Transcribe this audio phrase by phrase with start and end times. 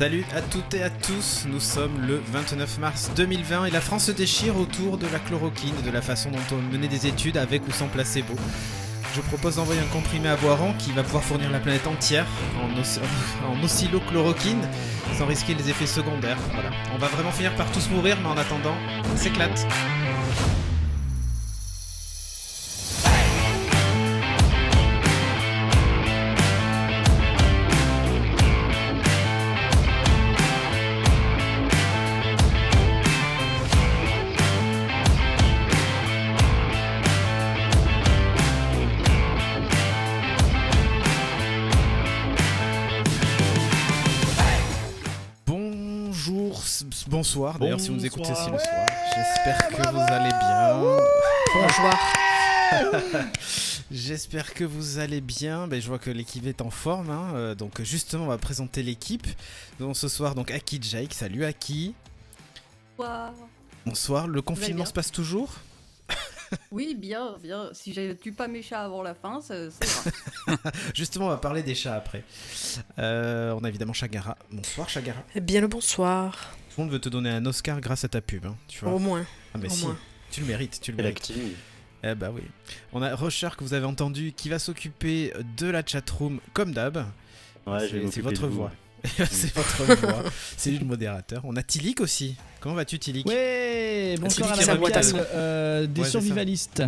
[0.00, 4.06] Salut à toutes et à tous, nous sommes le 29 mars 2020 et la France
[4.06, 7.36] se déchire autour de la chloroquine et de la façon dont on menait des études
[7.36, 8.34] avec ou sans placebo.
[9.14, 12.26] Je propose d'envoyer un comprimé à Boiron qui va pouvoir fournir la planète entière
[12.60, 12.98] en, os
[13.48, 14.68] en oscillochloroquine
[15.16, 16.38] sans risquer les effets secondaires.
[16.92, 18.74] On va vraiment finir par tous mourir, mais en attendant,
[19.12, 19.64] on s'éclate.
[47.24, 48.86] Bonsoir d'ailleurs si vous nous écoutez aussi le soir.
[49.16, 50.98] J'espère que vous allez bien.
[51.54, 53.24] Bonjour.
[53.90, 55.66] J'espère que vous allez bien.
[55.66, 57.08] Ben, je vois que l'équipe est en forme.
[57.08, 57.32] hein.
[57.34, 59.26] Euh, donc justement, on va présenter l'équipe.
[59.80, 61.14] Donc ce soir, donc Aki Jake.
[61.14, 61.94] Salut Aki.
[63.86, 64.26] Bonsoir.
[64.28, 65.50] Le confinement se passe toujours?
[66.70, 67.70] Oui, bien, bien.
[67.72, 70.60] Si je tue pas mes chats avant la fin, ira.
[70.94, 72.22] Justement, on va parler des chats après.
[72.98, 74.36] Euh, on a évidemment Chagara.
[74.52, 75.20] Bonsoir Chagara.
[75.34, 76.54] Eh Bien le bonsoir.
[76.74, 78.46] Tout le monde veut te donner un Oscar grâce à ta pub.
[78.46, 78.94] hein, tu vois.
[78.94, 79.24] Au moins.
[79.54, 79.96] ah, mais au si, moins.
[80.30, 80.80] tu le mérites.
[80.82, 81.32] Tu le mérites.
[82.02, 82.42] Eh bah oui.
[82.92, 87.04] On a Rochard que vous avez entendu qui va s'occuper de la chatroom comme d'hab.
[87.66, 88.72] Ouais, C'est- vais c'est votre voix.
[89.04, 90.22] c'est votre voix.
[90.56, 91.42] C'est lui le modérateur.
[91.44, 92.36] On a Tilik aussi.
[92.60, 93.24] Comment vas-tu Tilik?
[93.26, 96.10] Ouais, bonsoir à la boîte euh, des Ouais, c'est ça.
[96.10, 96.82] survivalistes.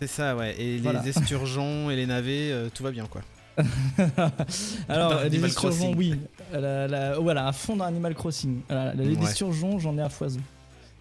[0.00, 0.54] C'est ça, ouais.
[0.60, 1.02] Et Voilà.
[1.02, 3.22] les esturgeons et les navets, euh, tout va bien quoi.
[4.88, 5.96] Alors, les Animal esturgeons, Crossing.
[5.96, 6.14] oui.
[6.52, 8.60] La- la- voilà, à fond dans Animal Crossing.
[8.68, 9.24] Voilà, les Ouais.
[9.24, 10.40] esturgeons, j'en ai à foison.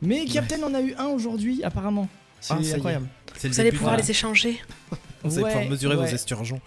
[0.02, 2.08] Mais Captain en a eu un aujourd'hui, apparemment.
[2.42, 3.08] C'est Ah, incroyable.
[3.38, 4.04] C'est le Vous allez pouvoir voilà.
[4.04, 4.62] les échanger.
[5.24, 6.62] Vous allez pouvoir Ouais, mesurer vos esturgeons.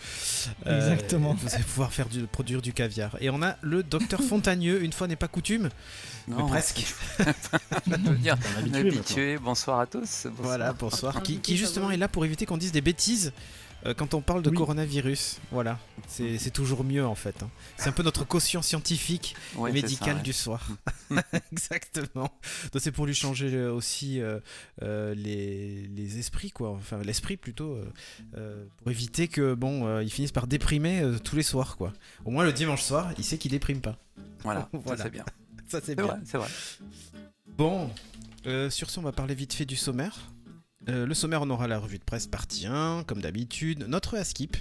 [0.67, 1.33] Exactement.
[1.41, 3.17] Vous allez pouvoir faire du, produire du caviar.
[3.23, 5.71] Et on a le docteur Fontagneux, une fois n'est pas coutume.
[6.29, 6.85] mais presque.
[8.21, 8.37] Dire,
[8.77, 9.39] habitué.
[9.39, 10.01] Bonsoir à tous.
[10.27, 10.33] Bonsoir.
[10.37, 11.23] Voilà, bonsoir.
[11.23, 13.33] Qui, justement est là pour éviter qu'on dise des bêtises
[13.87, 14.57] euh, quand on parle de Oui.
[14.57, 15.39] coronavirus.
[15.51, 17.43] Voilà, c'est c'est toujours mieux en fait.
[17.43, 17.51] hein.
[17.77, 20.23] C'est un peu notre quotient scientifique Ouais, et c'est médical ça, ouais.
[20.23, 20.67] du soir.
[21.53, 22.31] Exactement.
[22.73, 24.41] Donc c'est pour lui changer euh, aussi euh,
[24.83, 26.71] euh, les, les esprits, quoi.
[26.71, 27.79] Enfin, l'esprit plutôt.
[28.79, 31.93] pour éviter que, bon, euh, ils finissent par déprimer euh, tous les soirs, quoi.
[32.25, 33.97] Au moins le dimanche soir, il sait qu'il déprime pas.
[34.43, 34.97] Voilà, Voilà.
[34.99, 35.25] ça c'est bien.
[35.69, 36.05] Ça, c'est C'est bien.
[36.07, 36.49] vrai, c'est vrai.
[37.57, 37.91] Bon,
[38.47, 40.19] euh, sur ce, on va parler vite fait du sommaire.
[40.89, 44.57] Euh, le sommaire, on aura la revue de presse partie 1, comme d'habitude, notre Askip.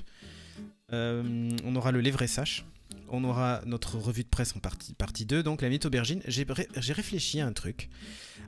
[0.93, 2.65] Euh, on aura le Lévré Sache.
[3.13, 6.21] On aura notre revue de presse en partie, partie 2, donc la mythe aubergine.
[6.27, 7.89] J'ai ré- j'ai réfléchi à un truc,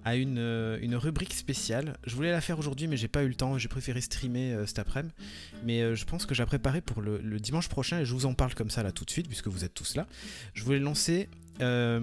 [0.06, 1.98] à une, euh, une rubrique spéciale.
[2.06, 3.58] Je voulais la faire aujourd'hui, mais j'ai pas eu le temps.
[3.58, 5.14] J'ai préféré streamer cet après-midi.
[5.66, 8.54] Mais je pense que j'ai préparé pour le, dimanche prochain et je vous en parle
[8.54, 10.08] comme ça là tout de suite, puisque vous êtes tous là.
[10.54, 11.28] Je voulais lancer
[11.60, 12.02] un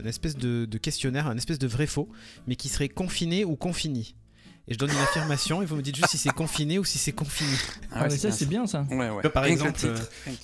[0.00, 2.08] une espèce de, de questionnaire, un espèce de vrai-faux,
[2.46, 4.14] mais qui serait confiné ou confini.
[4.68, 6.96] Et je donne une affirmation et vous me dites juste si c'est confiné ou si
[6.98, 7.50] c'est confini.
[7.90, 8.86] Ah, mais ça, c'est bien ça.
[8.90, 9.20] Ouais, ouais.
[9.22, 9.86] vois, par Rien que exemple, que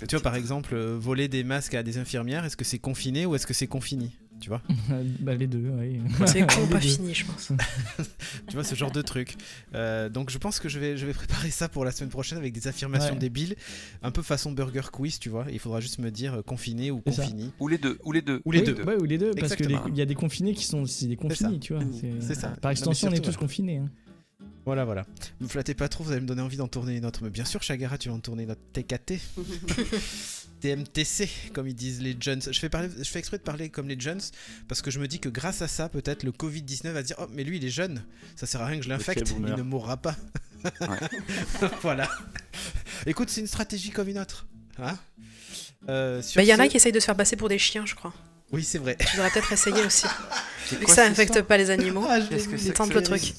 [0.03, 2.81] le Tu vois, par exemple, euh, voler des masques à des infirmières, est-ce que c'est
[2.81, 4.61] confiné ou est-ce que c'est confini Tu vois
[5.21, 6.01] bah, les deux, oui.
[6.27, 6.89] C'est con, pas deux.
[6.89, 7.53] fini, je pense.
[8.49, 9.37] Tu vois, ce genre de truc.
[9.75, 12.39] Euh, donc je pense que je vais, je vais préparer ça pour la semaine prochaine
[12.39, 13.19] avec des affirmations Ouais.
[13.21, 13.55] débiles,
[14.03, 15.47] un peu façon burger quiz, tu vois.
[15.53, 17.53] Il faudra juste me dire euh, confiné ou confini.
[17.61, 18.43] Ou les deux, ou les deux.
[18.45, 18.83] Ou les Oui, deux.
[18.83, 19.83] ouais, ou les deux, parce Exactement.
[19.85, 21.85] qu'il y a des confinés qui sont c'est des confinés, tu vois.
[22.21, 22.49] C'est ça.
[22.49, 23.79] Par Non, extension, on est tous confinés.
[23.79, 23.89] hein.
[24.69, 25.07] Voilà, voilà.
[25.41, 27.21] Ne me flattez pas trop, vous allez me donner envie d'en tourner une autre.
[27.23, 29.15] Mais bien sûr, Chagara, tu vas en tourner notre TKT.
[30.61, 32.43] TMTC, comme ils disent les jeunes.
[32.43, 34.21] Je fais, parler, je fais exprès de parler comme les jeunes,
[34.69, 37.17] parce que je me dis que grâce à ça, peut-être le Covid-19 va se dire
[37.19, 38.05] Oh, mais lui, il est jeune,
[38.37, 40.17] ça sert à rien que je l'infecte, il ne mourra pas.
[41.81, 42.07] voilà.
[43.07, 44.47] Écoute, c'est une stratégie comme une autre.
[44.79, 44.99] Hein
[45.89, 47.87] Euh, Bah, il y en a qui essayent de se faire passer pour des chiens,
[47.87, 48.13] je crois.
[48.53, 48.97] Oui, c'est vrai.
[48.99, 50.07] Tu devrais peut-être essayer aussi.
[50.71, 52.05] Vu que ça cette infecte histoire pas les animaux.
[52.07, 52.59] Ah, je l'ai Qu'est-ce que vu.
[52.59, 53.35] c'est que tente ça le truc.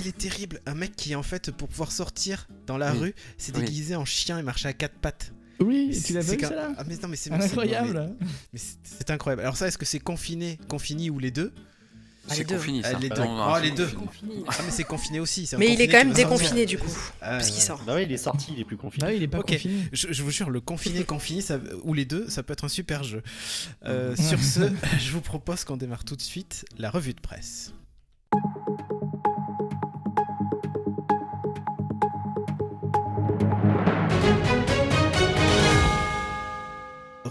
[0.00, 0.60] Il est terrible.
[0.66, 2.98] Un mec qui, en fait, pour pouvoir sortir dans la Oui.
[2.98, 3.64] rue, s'est Oui.
[3.64, 5.32] déguisé en chien et marchait à quatre pattes.
[5.60, 8.10] Oui, Mais tu l'as c'est vu ça là Ah, mais non, mais c'est c'est- Incroyable.
[8.20, 9.42] mais- mais c'est incroyable.
[9.42, 11.52] Alors, ça, est-ce que c'est confiné, confini ou les deux?
[12.26, 12.56] Ah, les C'est deux.
[12.56, 12.98] confini, Ah, ça.
[12.98, 13.16] les deux.
[13.22, 13.88] Non, non, Ah, c'est les deux.
[14.48, 15.48] Ah, mais c'est confiné aussi.
[15.58, 16.90] Mais il est confiné quand même déconfiné du coup.
[17.20, 17.82] Ah, Parce qu'il sort.
[17.84, 19.02] Bah oui, il est sorti, il est plus confiné.
[19.06, 19.76] Bah oui, il est pas confiné.
[19.92, 22.68] Je, je vous jure, le confiné, confini, ça, ou les deux, ça peut être un
[22.68, 23.22] super jeu.
[23.84, 24.60] Euh, sur ce,
[24.98, 27.72] je vous propose qu'on démarre tout de suite la revue de presse.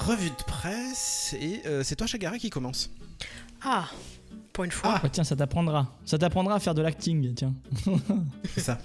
[0.06, 2.92] Revue de presse, et euh, c'est toi, Chagara, qui commence.
[3.62, 3.88] Ah,
[4.52, 5.00] pour une fois.
[5.02, 5.96] Ah, tiens, ça t'apprendra.
[6.06, 7.54] Ça t'apprendra à faire de l'acting, tiens.
[8.54, 8.80] C'est ça.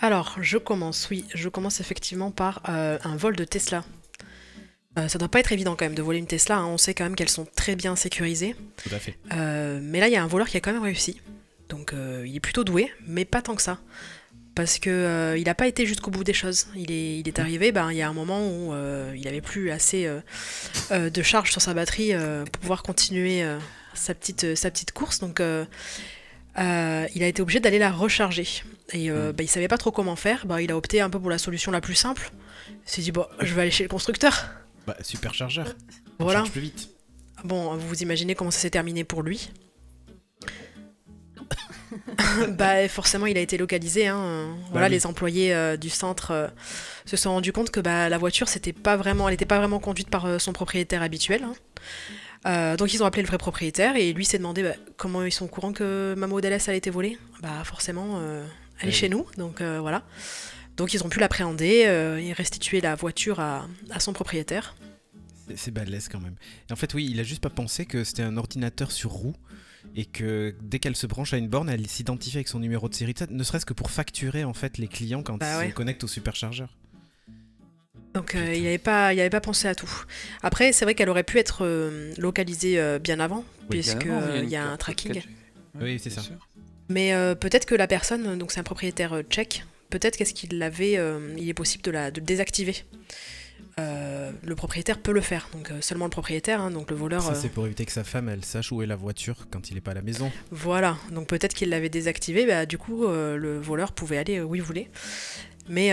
[0.00, 3.84] Alors, je commence, oui, je commence effectivement par euh, un vol de Tesla.
[4.98, 6.58] Euh, ça doit pas être évident quand même de voler une Tesla.
[6.58, 6.66] hein.
[6.66, 8.56] On sait quand même qu'elles sont très bien sécurisées.
[8.82, 9.16] Tout à fait.
[9.32, 11.20] Euh, mais là, il y a un voleur qui a quand même réussi.
[11.68, 13.78] Donc, euh, il est plutôt doué, mais pas tant que ça.
[14.54, 16.66] Parce que euh, il n'a pas été jusqu'au bout des choses.
[16.76, 19.40] Il est, il est arrivé, ben, il y a un moment où euh, il avait
[19.40, 22.12] plus assez euh, de charge sur sa batterie
[22.52, 23.44] pour pouvoir continuer
[23.94, 25.20] sa, petite, sa petite course.
[25.20, 28.46] Donc, il a été obligé d'aller la recharger.
[28.92, 30.44] Et euh, ben, il savait pas trop comment faire.
[30.46, 32.30] Ben, il a opté un peu pour la solution la plus simple.
[32.86, 34.50] Il s'est dit, bon, je vais aller chez le constructeur.
[34.86, 35.74] Bah, superchargeur.
[36.18, 36.40] On Voilà.
[36.40, 36.90] charge plus vite.
[37.44, 39.50] Bon, vous vous imaginez comment ça s'est terminé pour lui
[42.56, 44.06] Bah forcément, il a été localisé.
[44.08, 44.18] hein.
[44.18, 44.92] Euh, Voilà, oui.
[44.92, 46.48] les employés euh, du centre euh,
[47.04, 49.78] se sont rendus compte que bah, la voiture, c'était pas vraiment, elle n'était pas vraiment
[49.80, 51.44] conduite par euh, son propriétaire habituel.
[51.44, 52.76] hein.
[52.76, 55.44] Donc ils ont appelé le vrai propriétaire et lui s'est demandé bah, comment ils sont
[55.44, 57.16] au courant que ma Model S a été volée.
[57.40, 58.20] Bah forcément,
[58.80, 60.02] elle est Eh chez nous, donc voilà.
[60.76, 61.86] Donc ils ont pu l'appréhender
[62.20, 64.74] et restituer la voiture à, à son propriétaire.
[65.46, 66.34] C'est- C'est balèze quand même.
[66.68, 69.34] Et en fait, oui, il a juste pas pensé que c'était un ordinateur sur roue
[69.94, 72.94] et que dès qu'elle se branche à une borne, elle s'identifie avec son numéro de
[72.94, 75.70] série, ne serait-ce que pour facturer en fait les clients quand Bah ils ouais.
[75.70, 76.68] se connectent au superchargeur.
[78.14, 79.90] Donc euh, il n'avait pas, il avait pas pensé à tout.
[80.42, 84.26] Après, c'est vrai qu'elle aurait pu être euh, localisée euh, bien avant, puisque Bien avant,
[84.32, 85.12] euh, il y a un tracking.
[85.14, 85.22] 4G.
[85.80, 86.20] Oui, c'est ça.
[86.20, 86.36] sûr.
[86.90, 90.58] Mais euh, peut-être que la personne, donc c'est un propriétaire euh, tchèque, peut-être qu'est-ce qu'il
[90.58, 92.76] l'avait, euh, il est possible de la de le désactiver.
[93.78, 97.22] Euh, le propriétaire peut le faire, donc euh, seulement le propriétaire, hein, donc le voleur.
[97.22, 99.70] Ça, euh, c'est pour éviter que sa femme elle sache où est la voiture quand
[99.70, 100.30] il est pas à la maison.
[100.50, 104.62] Voilà, donc peut-être qu'il l'avait désactivé, bah, du coup le voleur pouvait aller où il
[104.62, 104.90] voulait.
[105.68, 105.92] Mais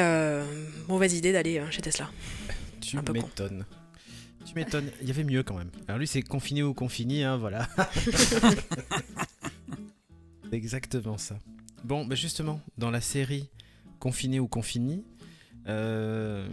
[0.87, 2.09] mauvaise idée d'aller euh, chez Tesla.
[2.81, 3.65] Tu m'étonnes.
[4.45, 4.89] Tu m'étonnes.
[5.01, 5.69] Il y avait mieux quand même.
[5.87, 7.67] Alors lui, c'est confiné ou confini, hein, voilà.
[10.51, 11.37] exactement ça.
[11.83, 13.49] Bon, bah justement, dans la série
[13.99, 15.03] Confiné ou confini,
[15.67, 16.47] euh,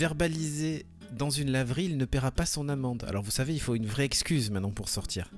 [0.00, 3.04] verbaliser dans une laverie, il ne paiera pas son amende.
[3.06, 5.30] Alors vous savez, il faut une vraie excuse maintenant pour sortir.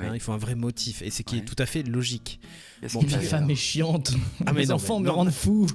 [0.00, 0.06] Oui.
[0.08, 2.40] Hein, il faut un vrai motif, et c'est qui est tout à fait logique.
[2.94, 4.12] Bon, Ma avait, femme est chiante.
[4.46, 5.14] Ah, Mes non, enfants mais me non.
[5.16, 5.66] rendent fou.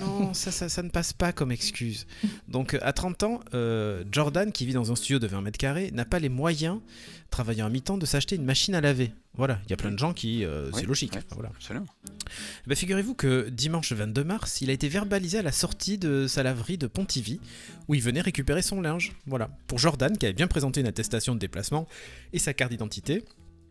[0.00, 2.06] Non, ça, ça, ça ne passe pas comme excuse.
[2.48, 5.58] Donc, euh, à 30 ans, euh, Jordan, qui vit dans un studio de 20 mètres
[5.58, 6.78] carrés, n'a pas les moyens,
[7.30, 9.12] travaillant à mi-temps, de s'acheter une machine à laver.
[9.34, 10.44] Voilà, il y a plein de gens qui.
[10.44, 11.12] euh, Oui, c'est logique.
[11.16, 11.20] oui.
[11.32, 11.48] Voilà.
[11.56, 11.86] Absolument.
[12.06, 16.26] Eh ben, Figurez-vous que dimanche 22 mars, il a été verbalisé à la sortie de
[16.28, 17.40] sa laverie de Pontivy,
[17.88, 19.14] où il venait récupérer son linge.
[19.26, 19.50] Voilà.
[19.66, 21.88] Pour Jordan, qui avait bien présenté une attestation de déplacement
[22.32, 23.24] et sa carte d'identité,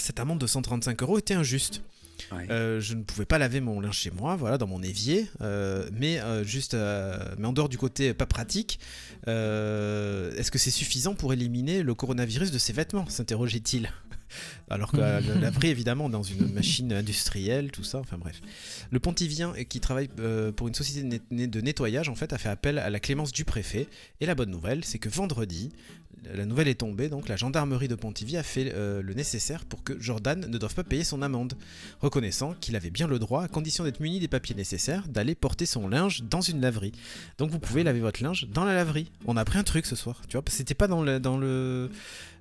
[0.00, 1.82] cette amende de 135 euros était injuste.
[2.50, 5.88] Euh, je ne pouvais pas laver mon linge chez moi, voilà, dans mon évier, euh,
[5.92, 6.76] mais euh, juste,
[7.38, 8.80] mais en dehors du côté pas pratique,
[9.26, 13.92] est-ce que c'est suffisant pour éliminer le coronavirus de ses vêtements s'interrogeait-il.
[14.68, 18.42] Alors que laverie, évidemment, dans une machine industrielle, tout ça, enfin bref.
[18.90, 20.08] Le pontivien qui travaille
[20.54, 23.32] pour une société de net- de nettoyage, en fait, a fait appel à la clémence
[23.32, 23.86] du préfet.
[24.20, 25.70] Et la bonne nouvelle, c'est que vendredi,
[26.34, 30.46] la nouvelle est tombée, donc la gendarmerie de Pontivy a fait le nécessaire pour Jordan
[30.48, 31.54] ne doive pas payer son amende
[32.00, 35.66] reconnaissant qu'il avait bien le droit, à condition d'être muni des papiers nécessaires, d'aller porter
[35.66, 36.92] son linge dans une laverie.
[37.38, 39.10] Donc vous pouvez laver votre linge dans la laverie.
[39.26, 41.20] On a appris un truc ce soir, tu vois, parce que c'était pas dans le
[41.20, 41.90] dans le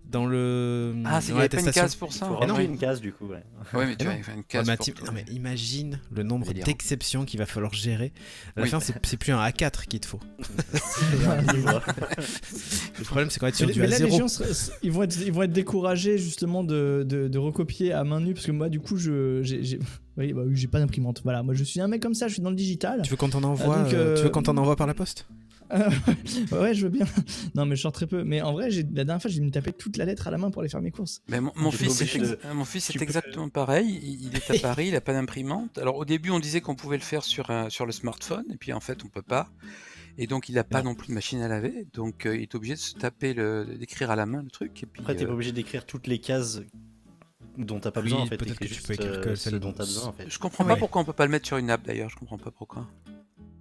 [0.09, 2.33] dans le Ah, c'est qu'il dans n'y avait pas une case pour Il ça faut
[2.35, 2.57] en Mais non.
[2.59, 3.25] une case du coup.
[3.27, 3.43] Ouais.
[3.73, 4.65] Ouais, mais tu il fait une case
[4.95, 8.13] pour non, mais imagine le nombre d'exceptions qu'il va falloir gérer.
[8.55, 8.69] À la Oui.
[8.69, 10.19] fin, c'est c'est plus un A4 qu'il te faut.
[12.99, 14.03] Le problème, c'est qu'on va être sur Mais, du mais là, A0.
[14.05, 14.27] les gens,
[14.83, 18.33] ils, vont être, ils vont être découragés justement de, de, de recopier à main nue
[18.33, 19.79] parce que moi, du coup, je, j'ai,
[20.17, 21.21] oui, bah oui, j'ai pas d'imprimante.
[21.23, 23.01] Voilà, moi, je suis un mec comme ça, je suis dans le digital.
[23.03, 24.87] Tu veux qu'on t'en envoie Ah, donc, euh, Tu euh, veux qu'on t'en envoie par
[24.87, 25.27] la poste?
[26.51, 27.05] ouais, je veux bien.
[27.55, 28.23] Non, mais je sors très peu.
[28.23, 30.37] Mais en vrai, la dernière fois, j'ai dû me taper toute la lettre à la
[30.37, 31.21] main pour aller faire mes courses.
[31.29, 33.99] Mais mon, Tu fils, de- mon fils, c'est tu peux- exactement pareil.
[34.21, 35.77] Il, est à Paris, il n'a pas d'imprimante.
[35.77, 38.57] Alors au début, on disait qu'on pouvait le faire sur, un- sur le smartphone, et
[38.57, 39.49] puis en fait, on peut pas.
[40.19, 42.55] Et donc, il n'a pas non plus de machine à laver, donc euh, il est
[42.55, 43.35] obligé de se taper
[43.77, 44.81] d'écrire à la main le truc.
[44.81, 46.61] Et puis, Après, t'es euh, pas obligé d'écrire toutes les cases
[47.57, 48.37] dont t'as pas Oui, besoin en fait.
[48.37, 50.25] peut-être que tu peux écrire que euh, celle ce dont dont- t'as besoin en fait.
[50.29, 50.73] je comprends Ouais.
[50.73, 52.09] pas pourquoi on peut pas le mettre sur une app d'ailleurs.
[52.09, 52.87] Je comprends pas pourquoi.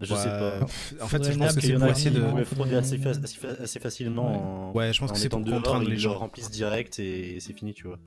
[0.01, 0.59] Je Ouais, sais pas.
[0.61, 2.23] En fait, Faudrait je pense que c'est Il y en pour a essayer qui de.
[2.23, 5.29] pouvaient frauder assez, fa- assez fa- assez facilement en, Ouais, je pense en que c'est
[5.31, 6.15] pour dehors, contraindre les le gens.
[6.19, 7.99] remplissent direct et c'est fini, tu vois.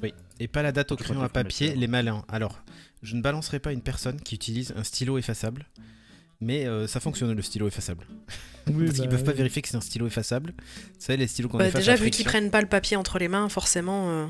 [0.00, 2.24] Oui, et pas la date au crayon à papier, les malins.
[2.28, 2.62] Alors,
[3.02, 5.66] je ne balancerai pas une personne qui utilise un stylo effaçable,
[6.40, 8.06] mais euh, ça fonctionne le stylo effaçable.
[8.68, 10.54] Oui, Parce qu'ils bah, peuvent pas vérifier que c'est un stylo effaçable.
[10.56, 13.18] Vous savez, les stylos qu'on Bah, efface déjà, vu qu'ils prennent pas le papier entre
[13.18, 14.26] les mains, forcément, euh,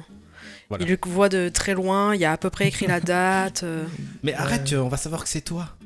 [0.71, 0.85] Voilà.
[0.87, 2.15] ils le voient de très loin.
[2.15, 3.63] Il y a à peu près écrit la date.
[3.63, 3.85] euh.
[4.23, 5.77] Mais arrête, euh, on va savoir que c'est toi.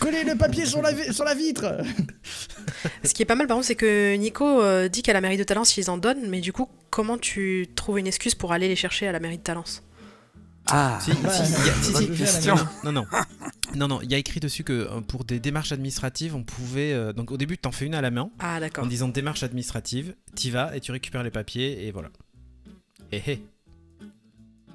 [0.00, 1.76] Collez le papier sur la, sur la vitre
[3.04, 5.36] Ce qui est pas mal, par contre, c'est que Nico euh, dit qu'à la mairie
[5.36, 8.68] de Talence, ils en donnent, mais du coup, comment tu trouves une excuse pour aller
[8.68, 9.82] les chercher à la mairie de Talence?
[10.66, 11.26] Ah, Si, si, il y
[11.70, 12.54] a- si, Bonne si, question.
[12.84, 13.04] Non, non.
[13.74, 16.92] Non, non, il y a écrit dessus que euh, pour des démarches administratives, on pouvait.
[16.92, 19.42] euh, donc au début, tu en fais une à la main, Ah, en disant démarche
[19.42, 22.10] administrative, t'y vas et tu récupères les papiers, et voilà.
[23.12, 23.44] Et hé.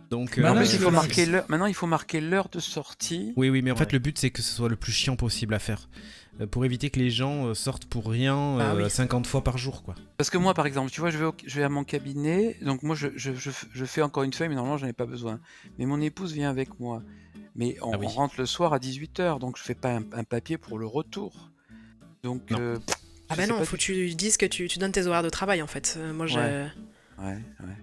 [0.09, 1.45] Donc, euh, en là, en plus, fait, il je faut le- marquer l'heure.
[1.49, 3.33] Maintenant, il faut marquer l'heure de sortie.
[3.35, 5.53] Oui, oui, mais en fait, le but, c'est que ce soit le plus chiant possible
[5.53, 5.89] à faire.
[6.39, 8.89] Euh, pour éviter que les gens euh, sortent pour rien Ah euh, oui.
[8.91, 9.95] 50 fois par jour, quoi.
[10.17, 12.57] Parce que moi, par exemple, tu vois, je vais, au- je vais à mon cabinet,
[12.61, 15.07] donc moi, je, je- je- je fais encore une feuille, mais normalement, j'en ai pas
[15.07, 15.39] besoin.
[15.79, 17.01] Mais mon épouse vient avec moi.
[17.55, 18.05] Mais on, Ah oui.
[18.07, 20.85] on rentre le soir à 18h, donc je fais pas un, un papier pour le
[20.85, 21.49] retour.
[22.23, 22.59] Donc, Non.
[22.61, 22.77] euh,
[23.29, 25.61] Ah bah non, faut que tu dises que tu, tu donnes tes horaires de travail
[25.63, 25.97] en fait.
[26.13, 26.67] Moi, j'ai- Ouais.
[27.17, 27.25] Ouais,
[27.61, 27.75] ouais.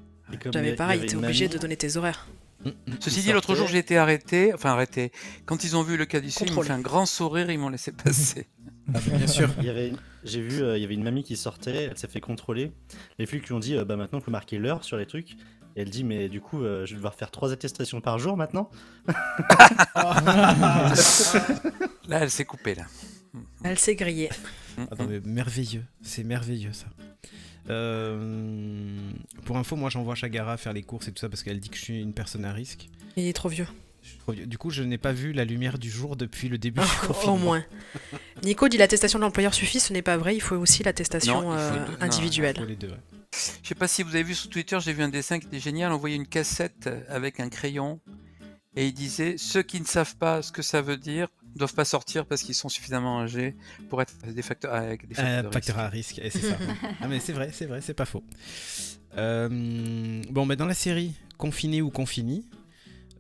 [0.53, 2.27] J'avais pareil, t'es obligé de donner tes horaires.
[2.65, 2.73] Mm, mm.
[3.01, 5.13] Ceci dit, l'autre jour, j'ai été arrêté, enfin arrêté.
[5.45, 6.67] Quand ils ont vu le cas du ils m'ont Contrôle.
[6.67, 8.47] fait un grand sourire, ils m'ont laissé passer.
[8.93, 9.49] Ah, bien sûr.
[9.61, 12.07] Il y avait, j'ai vu, euh, il y avait une mamie qui sortait, elle s'est
[12.07, 12.71] fait contrôler.
[13.19, 15.37] Les flics lui ont dit, euh, bah maintenant, il faut marquer l'heure sur les trucs.
[15.75, 18.37] Et elle dit, mais du coup, euh, je vais devoir faire trois attestations par jour
[18.37, 18.71] maintenant.
[22.07, 22.85] Là, elle s'est coupée, là.
[23.63, 24.29] Elle s'est grillée.
[24.91, 26.87] Attends, mais merveilleux, c'est merveilleux ça.
[27.71, 28.97] Euh,
[29.45, 31.77] pour info, moi j'envoie Chagara faire les courses et tout ça parce qu'elle dit que
[31.77, 32.89] je suis une personne à risque.
[33.17, 33.67] Il est trop vieux.
[34.03, 34.47] Je suis trop vieux.
[34.47, 37.07] Du coup, je n'ai pas vu la lumière du jour depuis le début du Au
[37.09, 37.37] confinement.
[37.39, 37.65] moins.
[38.43, 41.53] Nico dit l'attestation de l'employeur suffit, ce n'est pas vrai, il faut aussi l'attestation Non,
[41.55, 42.57] il euh, non, individuelle.
[42.57, 43.01] Faut les deux, ouais.
[43.63, 45.59] Je sais pas si vous avez vu sur Twitter, j'ai vu un dessin qui était
[45.59, 45.91] génial.
[45.93, 47.99] On voyait une cassette avec un crayon
[48.77, 51.85] et il disait ceux qui ne savent pas ce que ça veut dire doivent pas
[51.85, 53.55] sortir parce qu'ils sont suffisamment âgés
[53.89, 55.71] pour être des facteurs avec des facteurs Euh, risque.
[55.71, 56.57] à risque, et c'est ça.
[57.01, 58.25] ah mais c'est vrai, c'est vrai, c'est pas faux.
[59.17, 62.47] Euh, bon, mais dans la série Confiné ou Confini,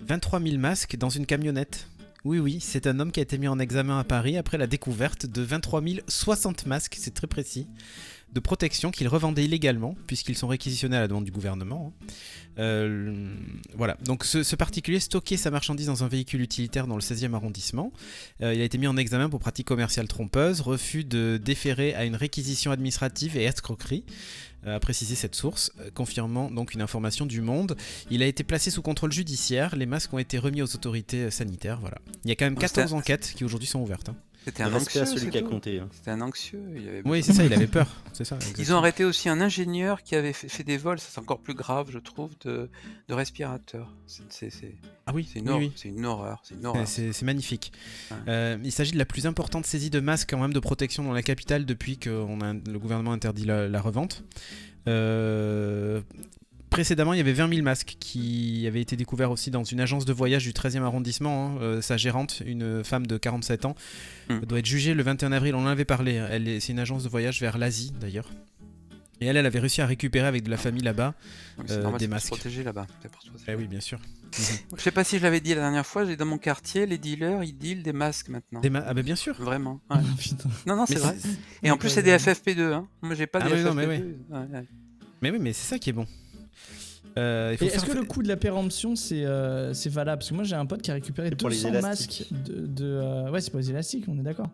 [0.00, 1.88] 23 000 masques dans une camionnette.
[2.24, 4.66] Oui, oui, c'est un homme qui a été mis en examen à Paris après la
[4.66, 7.68] découverte de 23 060 masques, c'est très précis,
[8.34, 11.92] de protection qu'il revendait illégalement, puisqu'ils sont réquisitionnés à la demande du gouvernement.
[12.02, 12.06] hein.
[12.58, 13.34] Euh,
[13.76, 17.32] voilà, donc ce, ce particulier stockait sa marchandise dans un véhicule utilitaire dans le 16e
[17.34, 17.92] arrondissement.
[18.42, 22.04] Euh, il a été mis en examen pour pratique commerciale trompeuse, refus de déférer à
[22.04, 24.04] une réquisition administrative et escroquerie,
[24.66, 27.76] euh, a précisé cette source, confirmant donc une information du Monde.
[28.10, 31.80] Il a été placé sous contrôle judiciaire, les masques ont été remis aux autorités sanitaires,
[31.80, 31.98] voilà.
[32.24, 34.08] Il y a quand même Donc 14 c'était- enquêtes qui aujourd'hui sont ouvertes.
[34.10, 34.16] hein.
[34.44, 35.00] C'était un anxieux.
[35.02, 35.48] à celui c'est qui a tout.
[35.48, 35.78] compté.
[35.80, 35.88] hein.
[35.92, 36.62] C'était un anxieux.
[36.76, 38.38] il avait Oui, c'est ça, il avait peur, c'est ça.
[38.58, 41.38] Ils ont arrêté aussi un ingénieur qui avait fait, fait des vols, ça c'est encore
[41.40, 42.68] plus grave, je trouve, de,
[43.08, 43.90] de respirateurs.
[44.06, 44.74] C'est- C'est c'est-
[45.06, 45.72] Ah oui, c'est une, oui, hor- oui.
[45.76, 46.40] c'est une horreur.
[46.44, 46.86] C'est une Ouais, horreur.
[46.88, 47.72] C'est c'est magnifique.
[48.10, 48.16] Ouais.
[48.28, 51.12] Euh, il s'agit de la plus importante saisie de masques quand même de protection dans
[51.12, 54.24] la capitale depuis que on a- le gouvernement interdit la, la revente.
[54.86, 56.02] Euh,
[56.75, 60.04] précédemment, il y avait 20 000 masques qui avaient été découverts aussi dans une agence
[60.04, 61.47] de voyage du 13e arrondissement.
[61.57, 61.59] hein.
[61.62, 63.75] Euh, sa gérante, une femme de 47 ans,
[64.28, 64.40] Hmm.
[64.40, 65.54] doit être jugée le 21 avril.
[65.54, 66.14] On en avait parlé.
[66.14, 68.28] Elle est- C'est une agence de voyage vers l'Asie d'ailleurs.
[69.21, 71.14] Et elle, elle avait réussi à récupérer avec de la famille là-bas.
[71.59, 72.25] Oui, c'est euh, normal, des pour masques.
[72.26, 72.87] se protéger là-bas.
[73.00, 73.52] c'est pour se protéger.
[73.52, 74.00] Eh oui, bien sûr.
[74.76, 76.99] Je sais pas si je l'avais dit la dernière fois, j'ai dans mon quartier, les
[76.99, 78.61] dealers, ils dealent des masques maintenant.
[78.61, 79.37] Des ma- ah bah bien sûr.
[79.40, 79.81] Vraiment.
[79.90, 79.97] ouais.
[80.19, 80.49] Putain.
[80.66, 81.16] Non, non, Mais c'est vrai.
[81.19, 81.28] c'est-
[81.62, 82.73] Et en plus, c'est des FFP2.
[82.73, 82.88] Hein.
[83.02, 83.87] Moi, j'ai pas Ah des non, FFP2.
[83.87, 83.87] mais
[84.37, 84.64] Ouais, ouais.
[85.23, 86.07] Mais oui, mais c'est ça qui est bon.
[87.16, 90.18] Euh, est-ce que le coût de la péremption c'est euh, c'est valable?
[90.18, 92.26] Parce que moi j'ai un pote qui a les 200 élastiques.
[92.30, 92.66] masques de.
[92.66, 94.49] de, euh, Ouais, c'est pour les élastiques, on est d'accord.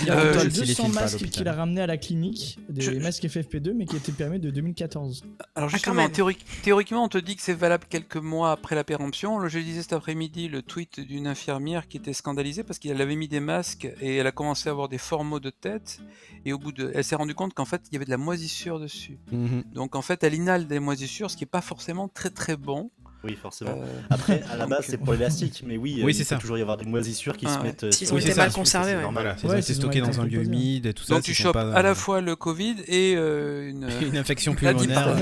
[0.00, 1.24] Il Il a a Euh, un récupéré total s'il les 200 file pas à masques
[1.30, 4.50] qu'il a ramené à la clinique, des Je- masques FFP2 mais qui étaient permis de
[4.50, 5.22] 2014.
[5.54, 8.84] Alors quand justement, théori- théoriquement, on te dit que c'est valable quelques mois après la
[8.84, 9.38] péremption.
[9.38, 13.16] Le- Je lisais cet après-midi le tweet d'une infirmière qui était scandalisée parce qu'elle avait
[13.16, 16.00] mis des masques et elle a commencé à avoir des forts maux de tête.
[16.44, 18.16] Et au bout de, elle s'est rendue compte qu'en fait, il y avait de la
[18.16, 19.18] moisissure dessus.
[19.32, 19.64] Mhm.
[19.74, 22.90] Donc en fait, elle inhale des moisissures, ce qui est pas forcément très très bon.
[23.22, 23.72] Oui, forcément.
[23.82, 26.36] Euh, Après, à la base, c'est pour l'élastique, mais oui, euh, Oui, il peut ça.
[26.38, 27.64] toujours y avoir des moisissures qui Ah se ouais.
[27.64, 27.92] mettent.
[27.92, 29.12] S'ils ont les été mal ça, conservés, c'est ouais.
[29.12, 31.14] Voilà, c'est Ouais, stocké dans un lieu humide et tout ça.
[31.14, 33.88] donc tu chopes pas, à la euh, fois le Covid et euh, une.
[34.02, 35.14] une infection pulmonaire.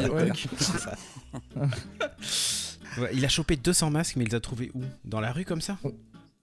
[3.12, 4.82] il a chopé 200 masques, mais il les a trouvés où?
[5.04, 5.76] Dans la rue comme ça?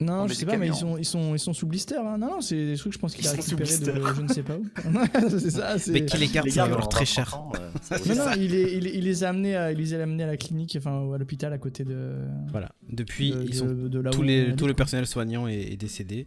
[0.01, 1.95] Non, je sais pas, mais ils sont, ils, sont, ils sont sous blister.
[1.95, 2.17] Hein.
[2.17, 4.13] Non, non, c'est des trucs, je pense qu'il a Ils sont sous récupéré de blister.
[4.17, 4.65] je ne sais pas où.
[5.39, 5.91] c'est ça, c'est.
[5.91, 7.39] Mais qui les garde, ça en très 20 cher.
[7.55, 10.03] euh, Non, non, il, est- il, est- il les a amenés à, il les a
[10.03, 12.11] amenés à la clinique, enfin à l'hôpital à côté de.
[12.51, 12.71] Voilà.
[12.89, 15.47] Depuis, de- ils de- sont, de là tous où on les, tout le personnel soignant
[15.47, 16.25] est, est décédé.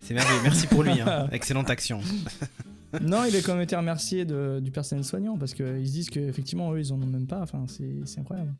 [0.00, 0.40] C'est merveilleux.
[0.42, 1.00] Merci pour lui.
[1.00, 1.28] hein.
[1.32, 2.00] Excellente action.
[3.00, 6.10] Non, il a quand même été remercié de- du personnel soignant parce qu'ils se disent
[6.10, 7.40] qu'effectivement, eux, ils en ont même pas.
[7.42, 8.54] Enfin, c'est c'est incroyable.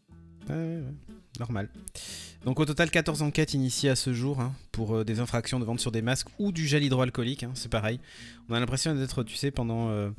[0.49, 1.15] Ouais, ouais, ouais.
[1.41, 1.69] Normal.
[2.45, 5.65] Donc au total 14 enquêtes initiées à ce jour hein, pour euh, des infractions de
[5.65, 7.99] vente sur des masques ou du gel hydroalcoolique, hein, c'est pareil.
[8.49, 9.89] On a l'impression d'être, tu sais, pendant...
[9.89, 10.11] euh,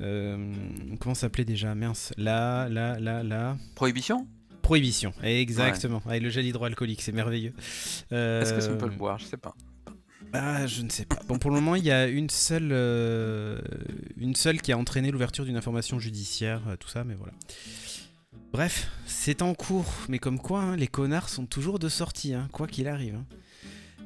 [0.00, 0.52] euh,
[1.00, 1.74] comment ça s'appelait déjà?
[1.74, 2.12] Mince.
[2.18, 3.56] Là, là, là, là...
[3.74, 4.26] Prohibition?
[4.62, 6.02] Prohibition, exactement.
[6.06, 7.54] Avec le gel hydroalcoolique, c'est merveilleux.
[8.12, 9.18] Euh, Est-ce que ça peut le boire?
[9.18, 9.54] Je sais pas.
[10.32, 11.18] Ah, je ne sais pas.
[11.26, 13.58] Bon, pour le moment, il y a une seule, euh,
[14.16, 17.32] une seule qui a entraîné l'ouverture d'une information judiciaire, tout ça, mais voilà.
[18.52, 22.48] Bref, c'est en cours, mais comme quoi, hein, les connards sont toujours de sortie, hein,
[22.52, 23.14] quoi qu'il arrive.
[23.14, 23.24] hein.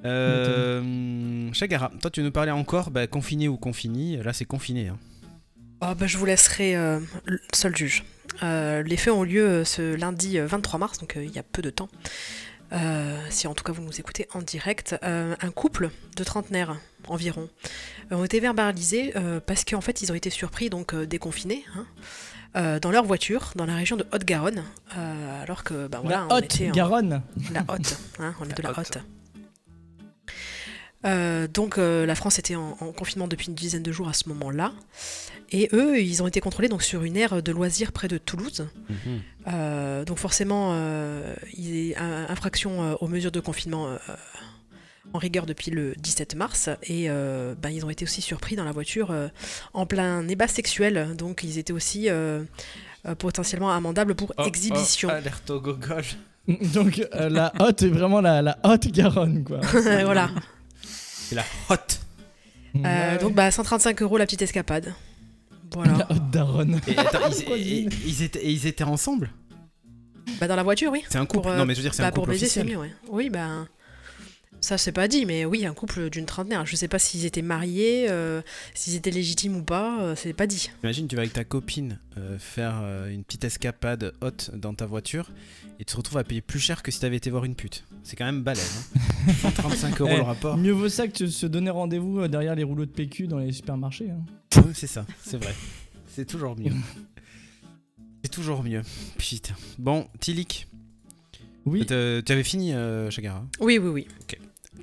[0.04, 4.88] Euh, Chagara, toi tu nous parlais encore, bah, confiné ou confiné, là c'est confiné.
[4.88, 4.98] hein.
[5.80, 8.04] Oh, bah, je vous laisserai euh, le seul juge.
[8.42, 11.38] Euh, les faits ont lieu euh, ce lundi euh, 23 mars, donc euh, il y
[11.38, 11.88] a peu de temps.
[12.74, 16.76] Euh, si en tout cas vous nous écoutez en direct, euh, un couple de trentenaires
[17.06, 17.48] environ
[18.10, 22.78] euh, ont été verbalisés euh, parce qu'en fait ils ont été surpris, donc déconfinés, hein,
[22.80, 24.62] dans leur voiture, dans la région de Haute-Garonne,
[25.42, 27.22] alors que bah, voilà, La on Haute était en- Garonne.
[27.52, 28.96] la Haute, hein, on est de la La Haute.
[28.96, 28.98] Haute.
[31.04, 34.12] Euh, donc euh, la France était en, en confinement depuis une dizaine de jours à
[34.12, 34.72] ce moment-là.
[35.50, 38.66] Et eux, ils ont été contrôlés donc, sur une aire de loisirs près de Toulouse.
[39.46, 41.34] Euh, donc forcément, euh,
[42.28, 43.96] infraction aux mesures de confinement euh,
[45.12, 46.70] en rigueur depuis le 17 mars.
[46.84, 49.28] Et euh, bah, ils ont été aussi surpris dans la voiture euh,
[49.74, 51.14] en plein débat sexuel.
[51.16, 52.42] Donc ils étaient aussi euh,
[53.18, 55.08] potentiellement amendables pour Oh, exhibition.
[55.12, 56.02] oh, alerte au gogol.
[56.74, 59.60] Donc euh, la Haute est vraiment la, la Haute Garonne, quoi.
[60.04, 60.30] voilà.
[61.28, 61.74] C'est la hot.
[61.74, 62.78] Euh,
[63.12, 63.18] Ouais.
[63.18, 64.92] Donc bah 135 euros la petite escapade.
[65.72, 65.92] Voilà.
[65.98, 66.80] La Haute Daronne.
[66.88, 67.92] Et, attends, ils, Trop et- et- nul.
[68.06, 69.30] ils étaient, et ils étaient ensemble?
[70.40, 71.04] Bah dans la voiture, oui.
[71.08, 72.32] C'est un couple Pour, euh, Non, mais je veux dire, c'est Bah, un pour couple
[72.34, 72.76] baiser, c'est officiel.
[72.78, 72.92] mieux, ouais.
[73.10, 73.66] Oui, bah.
[74.64, 76.64] Ça, c'est pas dit, mais oui, un couple d'une trentenaire.
[76.64, 78.40] Je sais pas s'ils étaient mariés, euh,
[78.72, 80.70] s'ils étaient légitimes ou pas, euh, c'est pas dit.
[80.82, 84.86] Imagine, tu vas avec ta copine euh, faire euh, une petite escapade haute dans ta
[84.86, 85.30] voiture
[85.78, 87.84] et tu te retrouves à payer plus cher que si t'avais été voir une pute.
[88.04, 88.88] C'est quand même balèze.
[89.26, 90.56] Hein 135 euros Eh, le rapport.
[90.56, 93.52] Mieux vaut ça que de se donner rendez-vous derrière les rouleaux de PQ dans les
[93.52, 94.08] supermarchés.
[94.12, 94.24] hein.
[94.64, 95.54] Oui, c'est ça, c'est vrai.
[96.06, 96.72] C'est toujours mieux.
[98.22, 98.80] C'est toujours mieux.
[99.18, 99.52] Putain.
[99.78, 100.66] Bon, Tilik.
[101.66, 104.08] Oui, Tu avais fini, euh, Chagara Oui, oui, oui.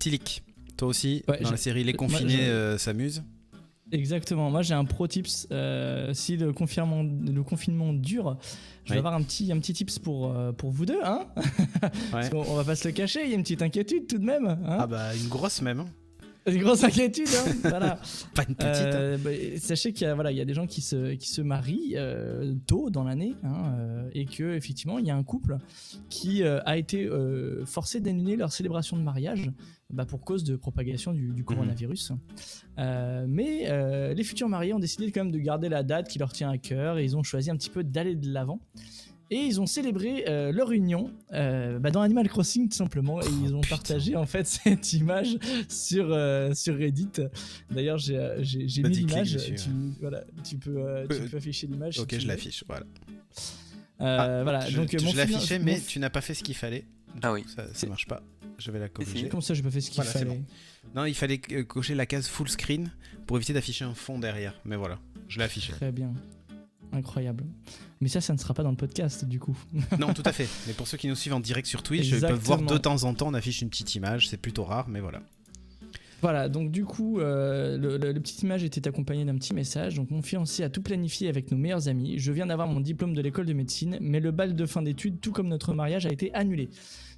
[0.02, 0.44] Tilik.
[0.78, 3.24] Toi aussi, Ouais, dans la série Les Confinés euh, s'amusent.
[3.92, 4.50] exactement.
[4.50, 5.48] Moi, j'ai un pro tips.
[5.52, 8.38] euh, si le confinement, le confinement dure,
[8.86, 8.98] je vais Oui.
[9.00, 11.00] avoir un petit, un petit tips pour, euh, pour vous deux.
[11.04, 11.28] Hein
[12.32, 14.26] qu'on- on va pas se le cacher, il y a une petite inquiétude tout de
[14.26, 14.48] même.
[14.48, 15.82] Hein Ah bah, une grosse même.
[15.82, 15.86] hein.
[16.48, 17.28] Une grosse inquiétude.
[17.28, 18.00] Hein voilà.
[18.34, 18.72] Pas une petite.
[18.72, 19.30] Euh, bah,
[19.60, 21.94] sachez qu'il y a, voilà, il y a des gens qui se, qui se marient
[21.98, 25.58] euh, tôt dans l'année hein, euh, et que effectivement il y a un couple
[26.10, 27.08] qui a été
[27.68, 29.52] forcé d'annuler leur célébration de mariage
[29.94, 32.14] bah, pour cause de propagation du, du coronavirus.
[32.80, 36.20] Euh, mais euh, les futurs mariés ont décidé quand même de garder la date qui
[36.20, 38.60] leur tient à cœur et ils ont choisi un petit peu d'aller de l'avant.
[39.34, 43.26] Et ils ont célébré euh, leur union euh, bah, dans Animal Crossing tout simplement et
[43.46, 43.76] ils ont Oh, putain.
[43.78, 45.38] partagé en fait cette image
[45.70, 47.08] sur, euh, sur Reddit.
[47.70, 48.18] D'ailleurs j'ai
[48.84, 49.70] mis l'image, tu,
[50.02, 51.98] voilà, tu, peux, euh, tu peux afficher l'image.
[52.00, 52.86] Ok, je l'affiche, voilà.
[54.02, 56.56] Euh, Ah, voilà, je, donc je l'affichais, mais mon- tu n'as pas fait ce qu'il
[56.56, 56.84] fallait.
[57.22, 57.46] Ah oui.
[57.56, 58.22] Ça, ça marche pas.
[58.62, 59.28] Je vais la corriger.
[59.30, 60.42] Comment ça j'ai pas fait ce qu'il Voilà, fallait
[60.96, 62.92] Non, il fallait euh, cocher la case full screen
[63.26, 64.54] pour éviter d'afficher un fond derrière.
[64.66, 65.74] Mais voilà, je l'ai affiché.
[65.74, 66.14] Très bien.
[66.94, 67.46] Incroyable.
[68.02, 69.58] Mais ça, ça ne sera pas dans le podcast du coup.
[70.00, 70.48] non, tout à fait.
[70.68, 73.04] Mais pour ceux qui nous suivent en direct sur Twitch, ils peuvent voir de temps
[73.04, 74.28] en temps, on affiche une petite image.
[74.30, 75.22] C'est plutôt rare, mais voilà.
[76.22, 79.96] Voilà, donc du coup, euh, le, le- le petite image était accompagné d'un petit message.
[79.96, 82.20] Donc, mon fiancé a tout planifié avec nos meilleurs amis.
[82.20, 85.20] Je viens d'avoir mon diplôme de l'école de médecine, mais le bal de fin d'études,
[85.20, 86.70] tout comme notre mariage, a été annulé.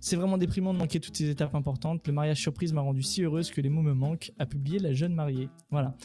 [0.06, 2.06] C'est vraiment déprimant de manquer toutes ces étapes importantes.
[2.06, 4.92] Le mariage surprise m'a rendu si heureuse que les mots me manquent, a publié la
[4.92, 5.48] jeune mariée.
[5.72, 5.96] Voilà.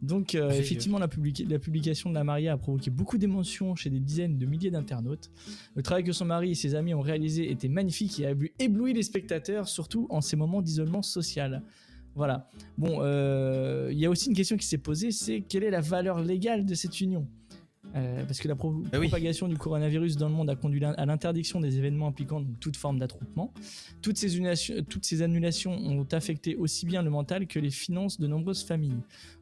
[0.00, 3.90] Donc, euh, effectivement, la, publica- la publication de la mariée a provoqué beaucoup d'émotions chez
[3.90, 5.28] des dizaines de milliers d'internautes.
[5.74, 8.92] Le travail que son mari et ses amis ont réalisé était magnifique et a ébloui
[8.92, 11.64] les spectateurs, surtout en ces moments d'isolement social.
[12.14, 12.48] Voilà.
[12.78, 15.80] Bon, euh, il y a aussi une question qui s'est posée, c'est quelle est la
[15.80, 17.26] valeur légale de cette union?
[17.94, 19.08] Euh, Parce que la pro- Ah oui.
[19.08, 22.76] propagation du coronavirus dans le monde a conduit à l'interdiction des événements impliquant donc, toute
[22.76, 23.52] forme d'attroupement.
[24.00, 28.18] Toutes ces, annulations- toutes ces annulations ont affecté aussi bien le mental que les finances
[28.18, 29.00] de nombreuses familles.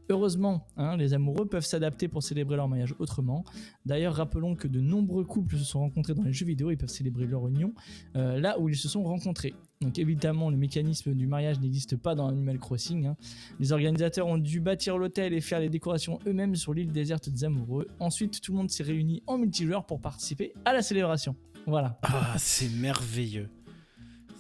[0.09, 3.45] Heureusement, hein, les amoureux peuvent s'adapter pour célébrer leur mariage autrement.
[3.87, 6.89] D'ailleurs, rappelons que de nombreux couples se sont rencontrés dans les jeux vidéo et peuvent
[6.89, 7.73] célébrer leur union
[8.17, 9.55] euh, là où ils se sont rencontrés.
[9.83, 13.07] Donc évidemment, le mécanisme du mariage n'existe pas dans Animal Crossing.
[13.07, 13.17] hein.
[13.61, 17.45] Les organisateurs ont dû bâtir l'hôtel et faire les décorations eux-mêmes sur l'île déserte des
[17.45, 17.89] amoureux.
[17.99, 21.35] Ensuite, tout le monde s'est réuni en multijoueur pour participer à la célébration.
[21.67, 21.99] Voilà.
[22.03, 23.49] Ah, c'est merveilleux.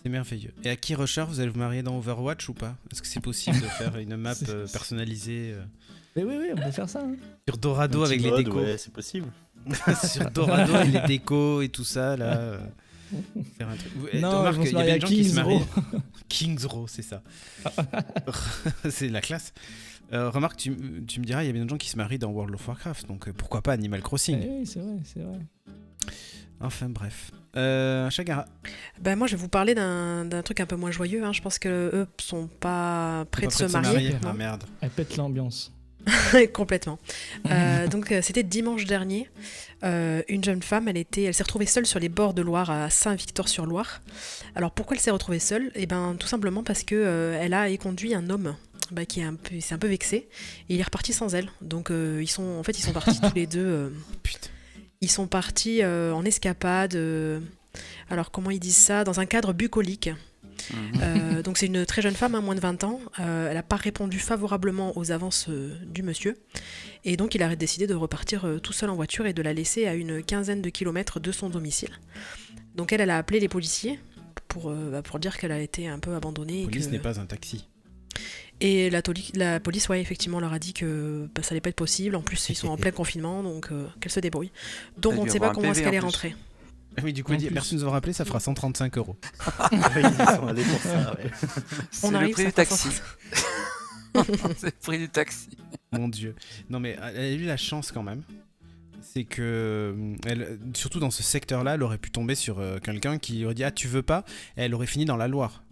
[0.03, 0.53] C'est merveilleux.
[0.62, 2.76] Et à qui Rusher, vous allez vous marier dans Overwatch ou pas?
[2.92, 5.64] Est-ce que c'est possible de faire une map euh, personnalisée euh,
[6.16, 7.00] Mais oui, oui, on peut faire ça.
[7.03, 7.16] hein.
[7.48, 9.29] sur Dorado avec les décos Ouais, c'est possible.
[10.07, 12.59] Sur Dorado avec les décos et tout ça, là.
[13.59, 13.92] faire un truc.
[14.12, 15.59] Eh, Non, il y a bien des gens qui se Kings marient.
[15.59, 15.83] Row.
[16.29, 17.23] Kings Row, c'est ça.
[18.90, 19.53] c'est la classe.
[20.12, 22.18] Euh, remarque, tu, tu me diras, il y a bien des gens qui se marient
[22.18, 25.20] dans World of Warcraft, donc euh, pourquoi pas Animal Crossing Eh oui, c'est vrai, c'est
[25.20, 25.38] vrai.
[26.61, 27.31] Enfin bref.
[27.57, 28.44] Euh, Chagara,
[29.01, 31.25] Ben, moi, je vais vous parler d'un truc un peu moins joyeux.
[31.25, 31.33] hein.
[31.33, 33.92] Je pense que eux sont pas prêts pas de se marier.
[33.92, 34.14] marier.
[34.27, 34.64] Ah merde.
[34.81, 35.73] Elle pète l'ambiance.
[36.52, 36.98] Complètement.
[37.50, 39.28] Euh, donc euh, c'était dimanche dernier.
[39.82, 42.70] Euh, une jeune femme, elle était, elle s'est retrouvée seule sur les bords de Loire
[42.70, 44.00] à Saint-Victor-sur-Loire.
[44.54, 45.70] Alors pourquoi elle s'est retrouvée seule?
[45.74, 48.56] Eh ben tout simplement parce que euh, elle a éconduit un homme.
[48.90, 50.28] bah, qui est un peu, s'est un peu vexé
[50.68, 51.50] et il est reparti sans elle.
[51.60, 53.92] Donc ils sont, en fait, ils sont partis tous les deux.
[55.00, 56.98] ils sont partis en escapade.
[58.10, 59.04] alors comment ils disent ça?
[59.04, 60.10] Dans un cadre bucolique.
[61.03, 63.01] Euh, donc c'est une très jeune femme, hein, moins de 20 ans.
[63.18, 66.37] Euh, elle n'a pas répondu favorablement aux avances euh, du monsieur.
[67.05, 69.53] Et donc il a décidé de repartir euh, tout seul en voiture et de la
[69.53, 71.90] laisser à une quinzaine de kilomètres de son domicile.
[72.75, 73.99] Donc elle, elle a appelé les policiers
[74.49, 76.62] pour, euh, bah, pour dire qu'elle a été un peu abandonnée.
[76.62, 77.66] et Police que- n'est pas un taxi.
[78.62, 79.01] Et la,
[79.37, 82.14] la police, ouais, effectivement, leur a dit que bah, ça allait pas être possible.
[82.14, 84.51] En plus, ils sont en plein confinement, donc euh, qu'elle se débrouille.
[84.99, 86.35] Donc on ne sait pas comment est-ce qu'elle est rentrée.
[87.00, 89.16] Ah Oui, du coup, dit, merci de nous avoir rappelé, ça fera 135 euros.
[89.72, 91.30] Ouais, ils sont allés pour ça, ouais.
[91.90, 92.88] C'est On le arrive, prix du taxi.
[94.14, 94.54] 135.
[94.58, 95.48] C'est le prix du taxi.
[95.92, 96.34] Mon dieu.
[96.68, 98.22] Non mais elle a eu la chance quand même.
[99.00, 103.18] C'est que, euh, elle, surtout dans ce secteur-là, elle aurait pu tomber sur euh, quelqu'un
[103.18, 104.24] qui aurait dit Ah, tu veux pas?
[104.56, 105.62] Et elle aurait fini dans la Loire.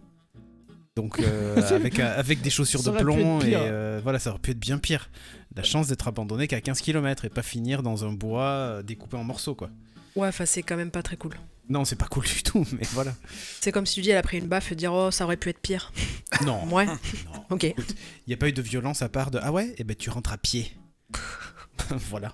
[0.99, 4.39] Donc, euh, avec, euh, avec des chaussures Ça de plomb, et euh, voilà, ça aurait
[4.39, 5.09] pu être bien pire.
[5.55, 9.23] La chance d'être abandonné qu'à 15 km et pas finir dans un bois découpé en
[9.23, 9.69] morceaux, quoi.
[10.19, 11.35] Ouais, enfin, c'est quand même pas très cool.
[11.69, 13.13] Non, c'est pas cool du tout, mais voilà.
[13.61, 15.37] C'est comme si tu dis, elle a pris une baffe et dire, oh, ça aurait
[15.37, 15.91] pu être pire.
[16.45, 16.97] Non, Ouais, non.
[17.49, 17.63] ok.
[17.63, 17.75] Il
[18.27, 20.31] n'y a pas eu de violence à part de Ah ouais Eh ben tu rentres
[20.31, 20.71] à pied.
[22.09, 22.33] voilà.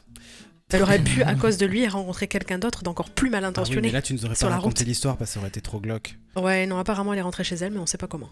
[0.71, 3.49] Elle aurait pu, à cause de lui, rencontrer quelqu'un d'autre d'encore plus mal Ah oui,
[3.51, 3.81] intentionné.
[3.87, 6.17] mais là, tu nous aurais pas raconté l'histoire parce que ça aurait été trop glauque.
[6.35, 8.29] Ouais, non, apparemment, elle est rentrée chez elle, mais on sait pas comment.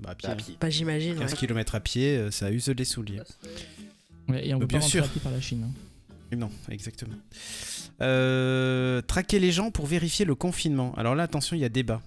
[0.00, 0.28] Bah, à pied.
[0.28, 0.56] À pied.
[0.60, 1.18] Bah, j'imagine.
[1.18, 1.36] 15 ouais.
[1.38, 3.20] km à pied, euh, ça use les souliers.
[4.28, 5.04] Ouais, et on Bah, peut bien pas sûr.
[5.04, 5.64] à pied par la Chine.
[6.32, 6.36] hein.
[6.36, 7.14] Non, exactement.
[8.00, 10.94] Euh, traquer les gens pour vérifier le confinement.
[10.96, 12.02] Alors là, attention, il y a débat.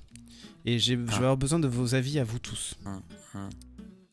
[0.65, 1.17] Et j'ai- je vais Ah.
[1.17, 2.75] avoir besoin de vos avis à vous tous.
[2.85, 3.01] Hum,
[3.35, 3.49] hum.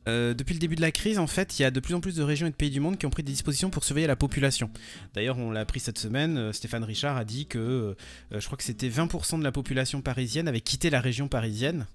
[0.06, 2.00] Euh, depuis le début de la crise, en fait, il y a de plus en
[2.00, 4.06] plus de régions et de pays du monde qui ont pris des dispositions pour surveiller
[4.06, 4.70] la population.
[5.14, 7.94] D'ailleurs, on l'a appris cette semaine, euh, Stéphane Richard a dit que euh,
[8.38, 11.86] je crois que c'était 20% de la population parisienne avait quitté la région parisienne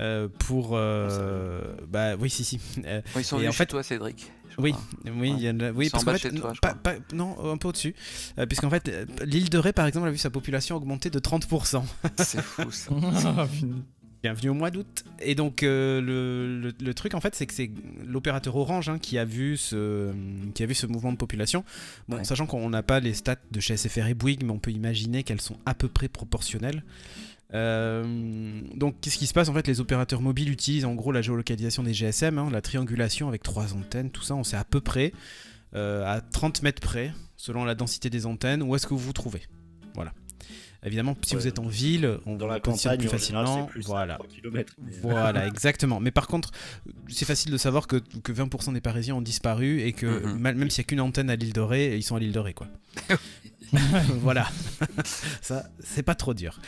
[0.00, 0.70] euh, pour...
[0.72, 2.58] euh, bah oui, si, si.
[2.84, 4.32] Euh, Ils sont Et venus en chez fait- toi, Cédric.
[4.58, 4.84] Oui, crois.
[5.16, 7.56] oui, il y a de la- oui parce qu'en fait, toi, pas- pas- non, un
[7.56, 7.94] peu au-dessus,
[8.38, 11.18] Euh, puisqu'en fait, euh, l'île de Ré, par exemple, a vu sa population augmenter de
[11.18, 11.84] 30%.
[12.18, 12.90] C'est fou ça.
[14.20, 15.04] Bienvenue au mois d'août.
[15.20, 17.70] Et donc euh, le, le- le truc en fait c'est que c'est
[18.04, 20.10] l'opérateur Orange hein, qui a vu ce
[20.54, 21.64] qui a vu ce mouvement de population.
[22.08, 22.24] Bon, Ouais.
[22.24, 25.22] sachant qu'on n'a pas les stats de chez SFR et Bouygues, mais on peut imaginer
[25.22, 26.82] qu'elles sont à peu près proportionnelles.
[27.54, 31.22] Euh, donc qu'est-ce qui se passe en fait Les opérateurs mobiles utilisent en gros la
[31.22, 34.34] géolocalisation des GSM, hein, la triangulation avec trois antennes, tout ça.
[34.34, 35.12] On sait à peu près
[35.74, 39.12] euh, à 30 mètres près, selon la densité des antennes, où est-ce que vous vous
[39.12, 39.42] trouvez.
[39.94, 40.12] Voilà.
[40.84, 43.64] Évidemment, si Ouais, vous êtes en ville, on Dans la campagne, plus facilement.
[43.66, 44.14] plus voilà.
[44.14, 44.74] 3 km.
[45.02, 45.98] Voilà, exactement.
[45.98, 46.52] Mais par contre,
[47.08, 50.38] c'est facile de savoir que, que 20% des Parisiens ont disparu et que Mhm.
[50.38, 52.38] même s'il n'y a qu'une antenne à l'île de Ré, ils sont à l'île de
[52.38, 52.68] Ré, quoi.
[54.20, 54.46] voilà.
[55.42, 56.60] Ça, c'est pas trop dur.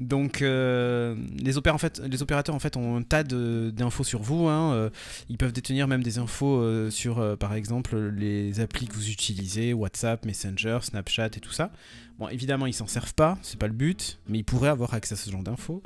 [0.00, 4.48] Donc, euh, les, opérateurs en fait, ont un tas d'infos sur vous.
[4.48, 4.72] hein.
[4.74, 4.90] Euh,
[5.28, 9.72] Ils peuvent détenir même des infos euh, sur, par exemple, les applis que vous utilisez,
[9.72, 11.70] WhatsApp, Messenger, Snapchat et tout ça.
[12.18, 15.14] Bon, évidemment, ils s'en servent pas, c'est pas le but, mais ils pourraient avoir accès
[15.14, 15.82] à ce genre d'infos.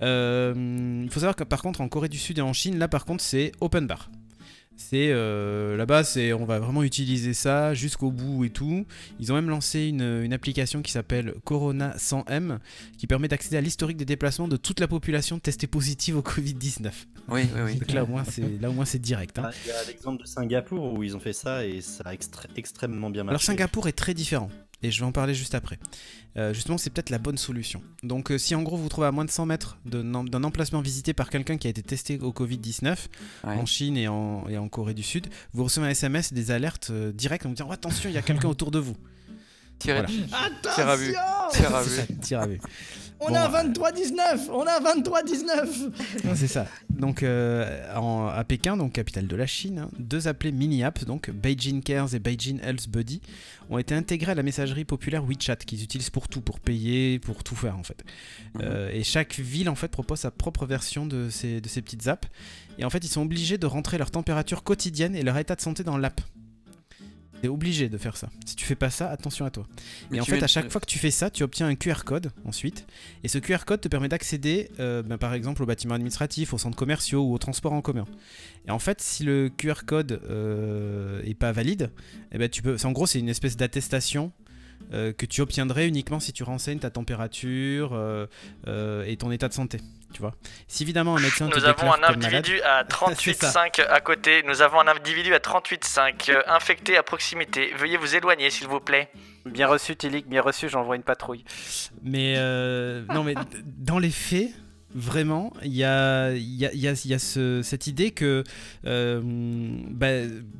[0.00, 3.04] Il faut savoir que par contre, en Corée du Sud et en Chine, là par
[3.04, 4.10] contre, c'est open bar.
[4.82, 8.86] C'est euh, là-bas, c'est on va vraiment utiliser ça jusqu'au bout et tout.
[9.20, 12.58] Ils ont même lancé une, une application qui s'appelle Corona 100M
[12.96, 16.90] qui permet d'accéder à l'historique des déplacements de toute la population testée positive au Covid-19.
[17.28, 17.74] Oui, oui, oui.
[17.78, 19.38] Donc là au moins c'est là au moins c'est direct.
[19.38, 19.50] hein.
[19.66, 22.48] Il y a l'exemple de Singapour où ils ont fait ça et ça a extré-
[22.56, 23.32] extrêmement bien marché.
[23.32, 24.50] Alors Singapour est très différent.
[24.82, 25.78] Et je vais en parler juste après.
[26.36, 27.82] Euh, justement, c'est peut-être la bonne solution.
[28.02, 31.12] Donc, euh, si en gros vous trouvez à moins de 100 mètres d'un emplacement visité
[31.12, 32.96] par quelqu'un qui a été testé au Covid-19
[33.44, 33.54] Ouais.
[33.56, 36.50] en Chine et en, et en Corée du Sud, vous recevez un SMS et des
[36.50, 38.96] alertes euh, directes en vous disant oh, attention, il y a quelqu'un autour de vous.
[39.78, 40.08] Tirez- Voilà.
[40.74, 41.14] Tir à vue.
[41.16, 42.60] À à vue.
[43.22, 46.66] On Bon, a euh, 23-19 On a 23-19 C'est ça.
[46.88, 51.30] Donc euh, en- à Pékin, donc capitale de la Chine, hein, deux appelés mini-apps, donc
[51.30, 53.20] Beijing Cares et Beijing Health Buddy,
[53.68, 57.44] ont été intégrés à la messagerie populaire WeChat qu'ils utilisent pour tout, pour payer, pour
[57.44, 58.02] tout faire en fait.
[58.54, 58.60] Mhm.
[58.64, 62.08] Euh, et chaque ville en fait propose sa propre version de ces, de ces petites
[62.08, 62.28] apps.
[62.78, 65.60] Et en fait, ils sont obligés de rentrer leur température quotidienne et leur état de
[65.60, 66.20] santé dans l'app.
[67.42, 68.28] T'es obligé de faire ça.
[68.44, 69.66] Si tu fais pas ça, attention à toi.
[70.10, 71.74] Mais et en fait, mets- à chaque fois que tu fais ça, tu obtiens un
[71.74, 72.86] QR code ensuite.
[73.24, 76.58] Et ce QR code te permet d'accéder, euh, ben, par exemple, aux bâtiments administratifs, aux
[76.58, 78.04] centres commerciaux ou aux transports en commun.
[78.68, 81.90] Et en fait, si le QR code euh, est pas valide,
[82.32, 82.76] eh ben, tu peux.
[82.84, 84.32] En gros, c'est une espèce d'attestation
[84.92, 88.26] euh, que tu obtiendrais uniquement si tu renseignes ta température euh,
[88.66, 89.78] euh, et ton état de santé.
[90.12, 90.34] Tu vois.
[90.66, 92.84] Si évidemment un médecin te Nous avons un comme malade, individu à
[93.16, 93.50] C'est ça.
[93.68, 94.42] 38,5 à côté.
[94.46, 97.72] Nous avons un individu à 38,5 euh, infecté à proximité.
[97.78, 99.08] Veuillez vous éloigner, s'il vous plaît.
[99.46, 101.44] Bien reçu, Tilik, bien reçu, j'envoie une patrouille.
[102.02, 103.34] Mais euh, non, mais
[103.78, 104.50] dans les faits,
[104.94, 107.86] vraiment, il y a, il y a- il y a- il y a ce- cette
[107.86, 108.42] idée que
[108.86, 110.08] euh, bah,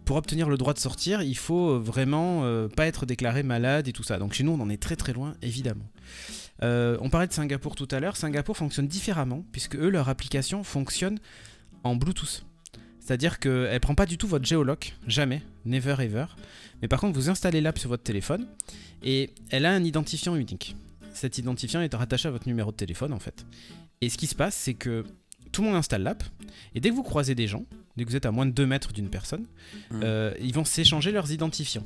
[0.04, 3.92] pour obtenir le droit de sortir, il faut vraiment euh, pas être déclaré malade et
[3.92, 4.18] tout ça.
[4.18, 5.84] Donc chez nous, on en est très très loin, évidemment.
[6.62, 8.16] Euh, on parlait de Singapour tout à l'heure.
[8.16, 11.18] Singapour fonctionne différemment puisque eux, leur application fonctionne
[11.84, 12.44] en Bluetooth.
[13.00, 16.26] C'est-à-dire qu'elle prend pas du tout votre géoloc, jamais, never ever.
[16.82, 18.46] Mais par contre, vous installez l'app sur votre téléphone
[19.02, 20.76] et elle a un identifiant unique.
[21.14, 23.44] Cet identifiant est rattaché à votre numéro de téléphone en fait.
[24.00, 25.04] Et ce qui se passe, c'est que
[25.52, 26.22] tout le monde installe l'app,
[26.76, 27.64] et dès que vous croisez des gens,
[27.96, 29.46] dès que vous êtes à moins de 2 mètres d'une personne,
[29.90, 30.00] Mhm.
[30.04, 31.84] euh, ils vont s'échanger leurs identifiants,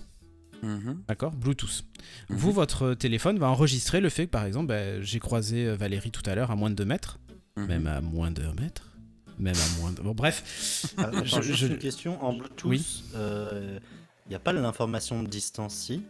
[0.65, 1.03] Mhm.
[1.09, 1.85] d'accord Bluetooth.
[2.31, 2.37] Mhm.
[2.37, 6.11] Vous, votre téléphone va enregistrer le fait que par exemple, bah, j'ai croisé euh, Valérie
[6.11, 7.19] tout à l'heure à moins de 2 mètres,
[7.57, 7.67] Mhm.
[7.67, 8.91] même à moins de 1 mètre,
[9.39, 10.01] même à moins de...
[10.03, 12.23] Bon bref, Ah, attends, Je- juste je- une question.
[12.25, 13.05] En Bluetooth, Oui.
[13.15, 13.81] il
[14.31, 16.03] n'y a pas l'information de distance si?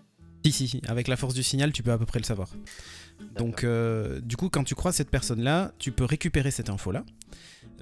[0.44, 2.48] Si, si, si, avec la force du signal, tu peux à peu près le savoir.
[3.36, 7.04] Donc, euh, du coup, quand tu croises cette personne-là, tu peux récupérer cette info-là.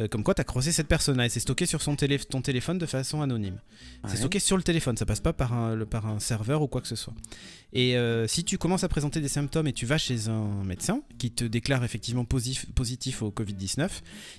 [0.00, 2.40] Euh, comme quoi, tu as croisé cette personne-là et c'est stocké sur son télé- ton
[2.40, 3.58] téléphone de façon anonyme.
[4.08, 6.66] C'est stocké sur le téléphone, ça passe pas par un, le- par un serveur ou
[6.66, 7.12] quoi que ce soit.
[7.74, 11.02] Et euh, si tu commences à présenter des symptômes et tu vas chez un médecin
[11.18, 13.88] qui te déclare effectivement positif, positif au Covid-19,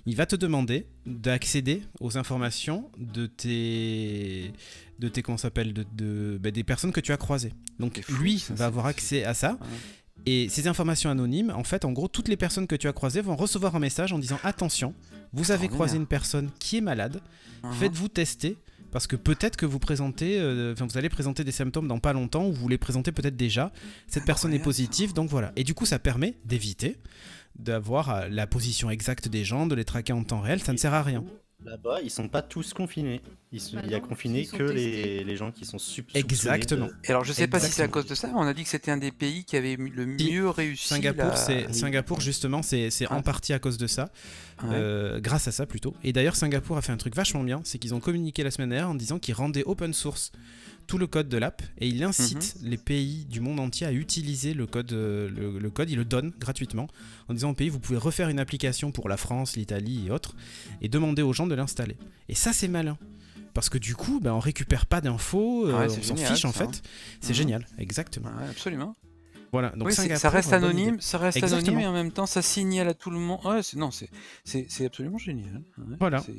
[0.08, 4.54] il va te demander d'accéder aux informations de tes,
[5.00, 7.54] de tes comment s'appelle, de, de- bah, des personnes que tu as croisées.
[7.80, 9.52] Donc fou, lui ça, va avoir accès à ça.
[9.62, 9.68] Ouais.
[10.26, 13.22] Et ces informations anonymes, en fait, en gros, toutes les personnes que tu as croisées
[13.22, 14.94] vont recevoir un message en disant attention,
[15.34, 17.22] vous avez croisé une personne qui est malade,
[17.64, 17.74] Mhm.
[17.74, 18.58] faites-vous tester
[18.92, 22.46] parce que peut-être que vous présentez, euh, vous allez présenter des symptômes dans pas longtemps
[22.46, 23.72] ou vous les présentez peut-être déjà.
[24.08, 25.52] Cette personne est positive, donc voilà.
[25.56, 26.98] Et du coup, ça permet d'éviter
[27.56, 30.62] d'avoir euh, la position exacte des gens, de les traquer en temps réel.
[30.62, 31.24] Ça ne sert à rien.
[31.66, 33.22] Là-bas, ils sont pas tous confinés.
[33.74, 36.90] Bah il y a confiné que les, les gens qui sont sub Exactement.
[37.04, 38.64] Et alors, je sais pas si c'est à cause de ça, mais on a dit
[38.64, 40.32] que c'était un des pays qui avait le Si.
[40.32, 40.88] mieux réussi.
[40.88, 43.22] Singapour, la- c'est Singapour justement, c'est c'est en Ouais.
[43.22, 44.10] partie à cause de ça.
[44.64, 44.70] Ouais.
[44.74, 45.94] Euh, grâce à ça plutôt.
[46.04, 48.70] Et d'ailleurs, Singapour a fait un truc vachement bien, c'est qu'ils ont communiqué la semaine
[48.70, 50.32] dernière en disant qu'ils rendaient open source
[50.86, 52.70] tout le code de l'app et ils incitent Mhm.
[52.70, 56.04] les pays du monde entier à utiliser le code, euh, le, le code, ils le
[56.06, 56.88] donnent gratuitement
[57.30, 60.36] en disant aux pays vous pouvez refaire une application pour la France, l'Italie et autres
[60.82, 61.96] et demander aux gens de l'installer.
[62.30, 62.98] Et ça c'est malin.
[63.54, 66.52] Parce que du coup, ben, on récupère pas d'infos, euh, Ouais, on s'en fiche en
[66.52, 66.72] ça, hein.
[66.72, 66.82] fait.
[67.22, 67.36] C'est Mhm.
[67.36, 68.30] génial, exactement.
[68.30, 68.96] Ouais, absolument.
[69.52, 71.78] Voilà, donc oui, ça reste anonyme, ça reste Exactement.
[71.78, 73.40] anonyme et en même temps ça signale à tout le monde.
[73.46, 75.62] Ouais, c'est non, c'est absolument génial.
[75.78, 76.20] Ouais, Voilà.
[76.20, 76.34] c'est-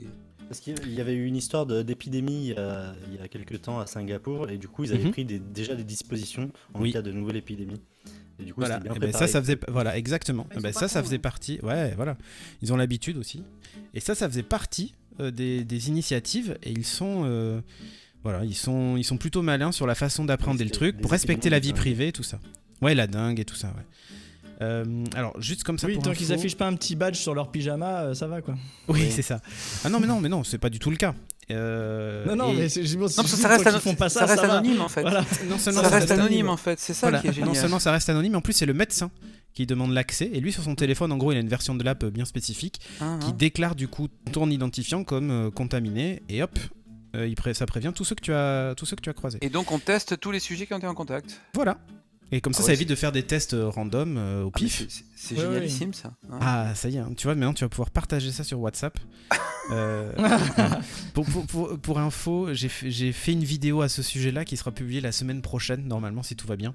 [0.49, 3.29] Parce qu'il y avait eu une histoire de- d'épidémie il, y a- il y a
[3.29, 5.11] quelques temps à Singapour et du coup ils avaient Mhm.
[5.13, 6.93] pris des- déjà des dispositions en Oui.
[6.93, 7.81] cas de nouvelle épidémie.
[8.41, 10.47] Et du coup Voilà, bien eh ben, ça, ça faisait, voilà, exactement.
[10.51, 11.21] Ils Eh ben, ça, ça cons, faisait hein.
[11.21, 12.17] partie, ouais, voilà.
[12.63, 13.45] Ils ont l'habitude aussi.
[13.95, 16.59] Et ça, ça faisait partie euh, des, des initiatives.
[16.63, 17.61] Et ils sont, euh,
[18.23, 21.11] voilà, ils sont, ils sont plutôt malins sur la façon d'apprendre Oui, le truc pour
[21.11, 22.41] respecter la vie épidémies, privée, et tout ça.
[22.83, 23.85] Ouais, la dingue et tout ça, ouais.
[24.63, 24.85] Euh,
[25.17, 25.87] alors, juste comme ça.
[25.87, 28.41] Oui, pour tant qu'ils affichent pas un petit badge sur leur pyjama, euh, ça va
[28.43, 28.55] quoi.
[28.89, 29.11] Oui, Oui.
[29.11, 29.41] c'est ça.
[29.85, 31.15] Ah non, mais non, mais non, c'est pas du tout le cas.
[31.51, 34.21] Euh, non, non, et mais c'est je- Non, parce que ça reste, font pas ça,
[34.21, 35.03] ça reste ça anonyme en fait.
[35.03, 35.21] Voilà.
[35.49, 36.49] non Ça, seulement reste reste anonyme anonyme.
[36.49, 37.21] en fait, c'est ça Voilà.
[37.21, 37.49] qui est génial.
[37.51, 39.11] Non seulement ça reste anonyme, mais en plus c'est le médecin
[39.53, 40.31] qui demande l'accès.
[40.33, 42.81] Et lui, sur son téléphone, en gros, il a une version de l'app bien spécifique
[43.01, 43.35] Hein, qui hein.
[43.37, 46.59] déclare du coup ton identifiant comme euh, contaminé et hop,
[47.15, 49.15] euh, il pré- ça prévient tous ceux que tu as, tous ceux que tu as
[49.15, 49.39] croisés.
[49.43, 51.41] Et donc on teste tous les sujets qui ont été en contact.
[51.53, 51.77] Voilà.
[52.37, 54.59] Et comme ça, Ah ça évite de faire des tests euh, random euh, au Ah,
[54.59, 54.87] pif.
[55.15, 55.41] c'est- ouais.
[55.41, 56.15] génialissime ça.
[56.41, 57.13] Ah, ça y est, hein.
[57.17, 58.99] tu vois, maintenant tu vas pouvoir partager ça sur WhatsApp.
[59.71, 60.13] Euh,
[61.15, 65.01] pour, pour, pour- pour info, j'ai fait, une vidéo à ce sujet-là qui sera publiée
[65.01, 66.75] la semaine prochaine, normalement, si tout va bien,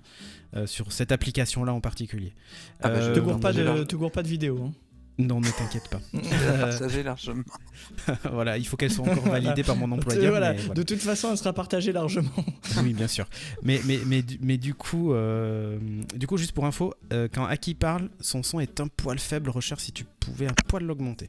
[0.56, 2.34] euh, sur cette application-là en particulier.
[2.82, 4.64] Ah bah, je te, cours pas de, te cours pas de vidéo.
[4.64, 4.72] hein.
[5.20, 6.00] Non, ne t'inquiète pas.
[6.14, 7.44] La partager largement.
[8.32, 10.32] voilà, il faut qu'elles soient encore validées par mon employeur.
[10.32, 10.54] voilà.
[10.54, 10.74] mais voilà.
[10.74, 12.30] De toute façon, elle sera partagée largement.
[12.84, 13.28] Oui, bien sûr.
[13.62, 15.78] Mais, mais, mais, du- mais du coup, euh,
[16.16, 19.50] du coup, juste pour info, euh, quand Aki parle, son son est un poil faible.
[19.50, 21.28] Recherche si tu pouvais un poil l'augmenter.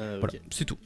[0.00, 0.78] Euh, Voilà, c'est tout.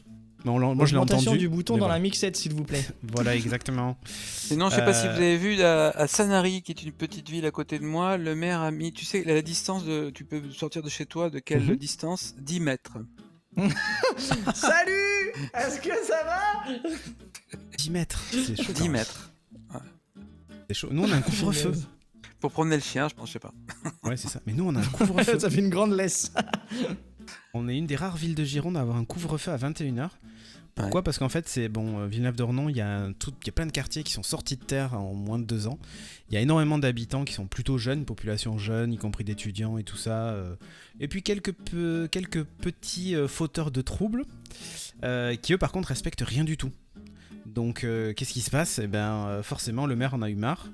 [0.56, 1.36] Mais on moi, je l'ai entendu.
[1.38, 1.94] du bouton dans voilà.
[1.94, 2.84] la mixette, s'il vous plaît.
[3.02, 3.96] Voilà, exactement.
[4.04, 6.92] Sinon, je sais pas si Euh, vous avez vu à, à Sanary, qui est une
[6.92, 10.10] petite ville à côté de moi, le maire a mis, tu sais, la distance de,
[10.10, 11.76] tu peux sortir de chez toi de quelle Mhm.
[11.76, 12.34] distance?
[12.38, 12.98] 10 mètres.
[14.54, 16.88] Salut Est-ce que ça va?
[17.76, 18.22] 10 mètres.
[18.30, 18.72] C'est chaud.
[18.72, 19.30] 10 mètres.
[20.68, 20.88] C'est chaud.
[20.90, 21.72] Nous, on a un couvre-feu.
[22.40, 23.52] Pour promener le chien, je pense, je sais pas.
[24.04, 24.40] Ouais, c'est ça.
[24.46, 25.38] Mais nous, on a un couvre-feu.
[25.38, 26.30] ça fait une grande laisse.
[27.54, 30.10] On est une des rares villes de Gironde à avoir un couvre-feu à 21h.
[30.74, 33.50] Pourquoi Parce qu'en fait, c'est bon, euh, Villeneuve-d'Ornon, il y, a un tout- il y
[33.50, 35.76] a plein de quartiers qui sont sortis de terre en moins de deux ans.
[36.30, 39.82] Il y a énormément d'habitants qui sont plutôt jeunes, population jeune, y compris d'étudiants et
[39.82, 40.28] tout ça.
[40.28, 40.54] euh.
[41.00, 44.24] Et puis quelques, peu- quelques petits euh, fauteurs de troubles
[45.02, 46.70] euh, qui, eux, par contre, respectent rien du tout.
[47.44, 48.78] Donc, euh, qu'est-ce qui se passe?
[48.78, 50.68] Eh ben, euh, forcément, le maire en a eu marre.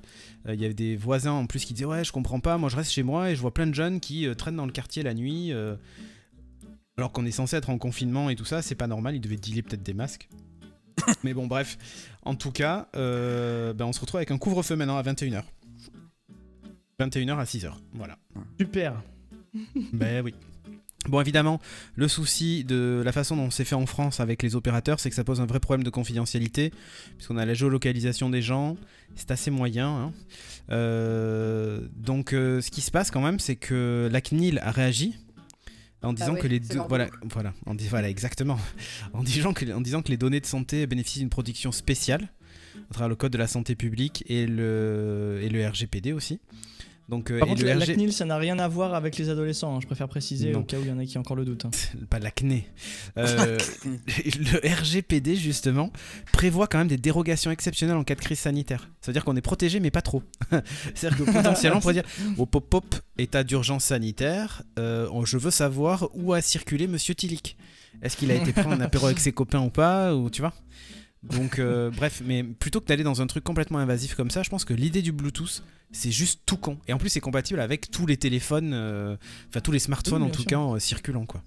[0.47, 2.69] Euh, Il y avait des voisins en plus qui disaient Ouais, je comprends pas, moi
[2.69, 5.01] je reste chez moi et je vois plein de jeunes qui traînent dans le quartier
[5.01, 5.51] la nuit.
[6.97, 9.35] Alors qu'on est censé être en confinement et tout ça, c'est pas normal, ils devaient
[9.35, 10.29] dealer peut-être des masques.
[11.23, 11.77] Mais bon, bref.
[12.23, 15.43] En tout cas, euh, ben, on se retrouve avec un couvre-feu maintenant à 21h.
[16.99, 18.17] 21h à 6h, voilà.
[18.59, 19.01] Super.
[19.93, 20.33] Ben oui.
[21.07, 21.59] Bon, évidemment,
[21.95, 25.15] le souci de la façon dont c'est fait en France avec les opérateurs, c'est que
[25.15, 26.73] ça pose un vrai problème de confidentialité,
[27.17, 28.75] puisqu'on a la géolocalisation des gens,
[29.15, 29.87] c'est assez moyen.
[29.87, 30.13] hein.
[30.71, 35.15] Euh, donc, euh, ce qui se passe quand même, c'est que la CNIL a réagi
[36.09, 37.27] en disant que les c'est deux, leur voilà, boulot.
[37.31, 38.57] voilà, en dis- voilà, exactement,
[39.13, 42.29] en disant que, en disant que les données de santé bénéficient d'une protection spéciale
[42.89, 46.39] à travers le code de la santé publique et le et le RGPD aussi.
[47.07, 49.29] Donc, euh, Par contre, la, la RG CNIL, ça n'a rien à voir avec les
[49.29, 49.75] adolescents.
[49.75, 49.79] hein.
[49.81, 50.61] Je préfère préciser Non.
[50.61, 51.65] au cas où il y en a qui ont encore le doute.
[51.65, 51.69] hein.
[52.09, 52.67] pas l'acné.
[53.17, 55.91] Euh, le RGPD, justement,
[56.31, 58.89] prévoit quand même des dérogations exceptionnelles en cas de crise sanitaire.
[59.01, 60.23] Ça veut dire qu'on est protégé, mais pas trop.
[60.95, 62.05] C'est-à-dire que potentiellement, on pourrait dire
[62.37, 67.55] au pop-pop, état d'urgence sanitaire, euh, je veux savoir où a circulé Monsieur Tillich.
[68.01, 70.53] Est-ce qu'il a été prendre un apéro avec ses copains ou pas ou tu vois?
[71.31, 74.49] Donc euh, bref, mais plutôt que d'aller dans un truc complètement invasif comme ça, je
[74.49, 76.77] pense que l'idée du Bluetooth, c'est juste tout con.
[76.87, 79.15] Et en plus, c'est compatible avec tous les téléphones, euh,
[79.49, 80.49] enfin tous les smartphones Oui, en tout sûr.
[80.49, 81.41] cas euh, circulant quoi.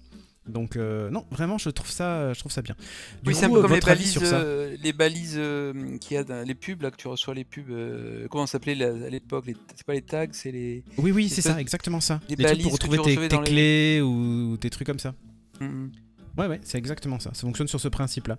[0.47, 2.75] Donc euh, non, vraiment, je trouve ça, je trouve ça bien.
[3.21, 5.97] Du Oui, c'est un coup, peu comme les balises, sur ça euh, les balises euh,
[5.99, 7.69] qu'il y a dans les pubs, là, que tu reçois les pubs.
[7.69, 10.83] euh, comment ça s'appelait à l'époque C'est pas les tags, c'est les.
[10.97, 12.19] Oui, oui, c'est ça, exactement ça.
[12.29, 15.13] les Les trucs balises pour retrouver tes, les- clés ou tes trucs comme ça.
[15.59, 15.91] Mhm.
[16.39, 17.31] Ouais, ouais, c'est exactement ça.
[17.33, 18.37] Ça fonctionne sur ce principe-là.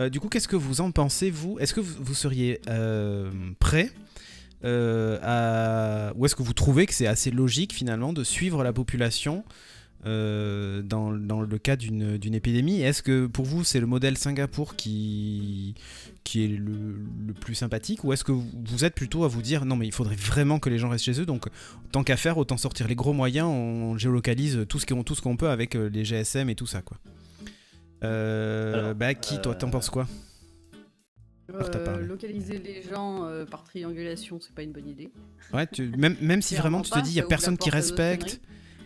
[0.00, 1.60] Euh, du coup, qu'est-ce que vous en pensez, vous?
[1.60, 3.30] Est-ce que vous, seriez euh,
[3.60, 3.92] prêt
[4.64, 6.12] euh, à...
[6.16, 9.44] Ou est-ce que vous trouvez que c'est assez logique, finalement, de suivre la population
[10.04, 12.80] dans, le cas d'une épidémie?
[12.80, 15.76] Est-ce que, pour vous, c'est le modèle Singapour qui,
[16.34, 18.02] est le, plus sympathique?
[18.02, 20.68] Ou est-ce que vous- êtes plutôt à vous dire, non, mais il faudrait vraiment que
[20.68, 21.46] les gens restent chez eux, donc
[21.92, 25.74] tant qu'à faire, autant sortir les gros moyens, on géolocalise tout ce qu'on peut avec
[25.74, 26.98] les GSM et tout ça, quoi?
[28.04, 30.06] Euh, Alors, bah, qui, toi, t'en penses quoi
[31.54, 35.10] Euh, localiser les gens euh, par triangulation, c'est pas une bonne idée.
[35.52, 38.40] Ouais, tu- même, même si vraiment tu te dis, il y a personne qui respecte.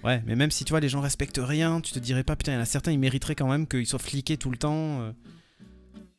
[0.04, 2.52] Ouais, mais même si tu vois, les gens respectent rien, tu te dirais pas, putain,
[2.52, 5.00] il y en a certains, ils mériteraient quand même qu'ils soient fliqués tout le temps.
[5.02, 5.12] euh.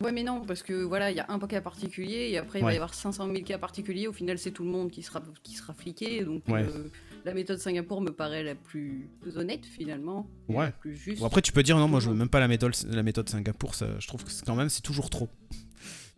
[0.03, 2.63] Ouais, mais non, parce que voilà, il y a un cas particulier et après il
[2.63, 4.07] va y avoir 500 000 cas particuliers.
[4.07, 6.23] Au final, c'est tout le monde qui sera, qui sera fliqué.
[6.25, 6.63] Donc Ouais.
[6.63, 6.89] euh,
[7.25, 10.29] la méthode Singapour me paraît la plus honnête finalement.
[10.47, 10.65] Ouais.
[10.65, 11.19] La plus juste.
[11.19, 13.29] Bon, après, tu peux dire, non, moi, je veux même pas la méthode, la méthode
[13.29, 15.29] Singapour, ça, je trouve que c'est- quand même, c'est toujours trop.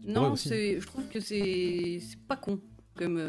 [0.05, 2.59] non, c'est, je trouve que c'est, pas con
[2.95, 3.27] comme, euh,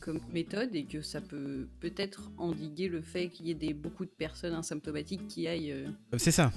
[0.00, 4.04] comme méthode et que ça peut peut-être endiguer le fait qu'il y ait des, beaucoup
[4.04, 6.52] de personnes asymptomatiques qui aillent, euh, Euh, c'est ça,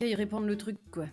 [0.00, 1.06] qui aillent répandre le truc, quoi.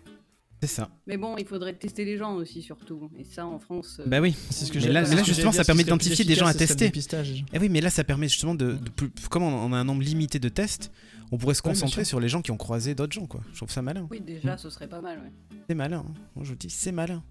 [0.66, 0.88] C'est ça.
[1.06, 3.10] Mais bon, il faudrait tester les gens aussi, surtout.
[3.18, 3.98] Et ça, en France.
[4.00, 4.34] euh, Bah oui.
[4.50, 6.54] C'est ce que Mais j'ai- là- là, justement, ça dire, permet d'identifier des gens à
[6.54, 6.86] tester.
[6.86, 7.44] dépistage.
[7.52, 10.02] Eh oui, mais là, ça permet justement de, de plus- comme on a un nombre
[10.02, 10.90] limité de tests,
[11.32, 13.40] on pourrait se concentrer sur les gens qui ont croisé d'autres gens, quoi.
[13.52, 14.06] Je trouve ça malin.
[14.10, 15.58] Oui, déjà, ce serait pas mal, ouais.
[15.68, 16.04] C'est malin.
[16.08, 16.14] hein.
[16.42, 17.22] Je vous dis, c'est malin.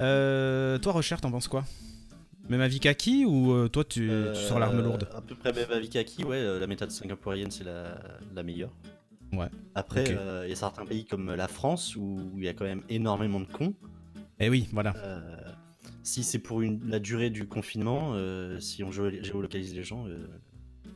[0.00, 1.64] Euh, toi, Rocher, t'en penses quoi?
[2.48, 5.08] Même avis kaki ou euh, toi, tu, tu sors l'arme Euh, lourde?
[5.14, 7.98] À peu près même avis qu'Aki, ouais, euh, la méthode singapourienne c'est la,
[8.34, 8.70] la meilleure.
[9.32, 9.48] Ouais.
[9.74, 12.64] Après, euh, il y a certains pays comme la France où il y a quand
[12.64, 13.74] même énormément de cons.
[14.40, 14.94] Eh oui, voilà.
[14.96, 15.20] Euh,
[16.02, 20.06] si c'est pour une, la durée du confinement, euh, si on géo- géolocalise les gens,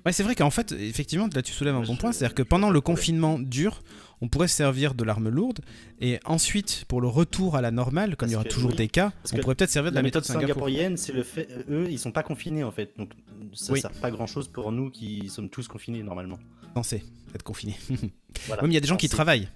[0.04, 2.10] Ouais, c'est vrai qu'en fait, effectivement, là, tu soulèves un bon point.
[2.10, 3.82] C'est-à-dire que pendant le confinement dur,
[4.20, 5.60] on pourrait se servir de l'arme lourde.
[6.00, 8.88] Et ensuite, pour le retour à la normale, comme il y aura toujours oui, des
[8.88, 10.48] cas, parce on pourrait peut-être servir de la, méthode Singapour.
[10.48, 13.12] singapourienne, c'est le fait, eux, ils sont pas confinés en fait, donc
[13.52, 13.80] ça Oui.
[13.80, 16.40] sert pas grand chose pour nous qui sommes tous confinés normalement.
[16.74, 17.04] Censé
[17.34, 17.76] être confiné.
[18.46, 18.62] Voilà.
[18.66, 19.48] Il y a des gens qui travaillent.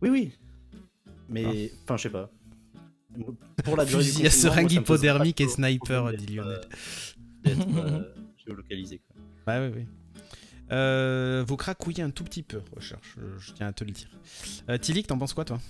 [0.00, 0.32] Oui, oui.
[1.28, 2.30] Mais, enfin, je sais pas.
[3.64, 6.60] Pour la durée du Fusil à confinement, seringue hypodermique et sniper, dit Lionel.
[6.60, 6.60] euh,
[7.42, 8.14] D'être euh,
[8.46, 8.98] géolocalisé.
[9.06, 9.16] Quoi.
[9.46, 9.86] Bah oui, oui.
[10.70, 14.08] Euh, vous cracouillez un tout petit peu, recherche, je, je tiens à te le dire.
[14.70, 15.60] Euh, Tilik, t'en penses quoi, toi?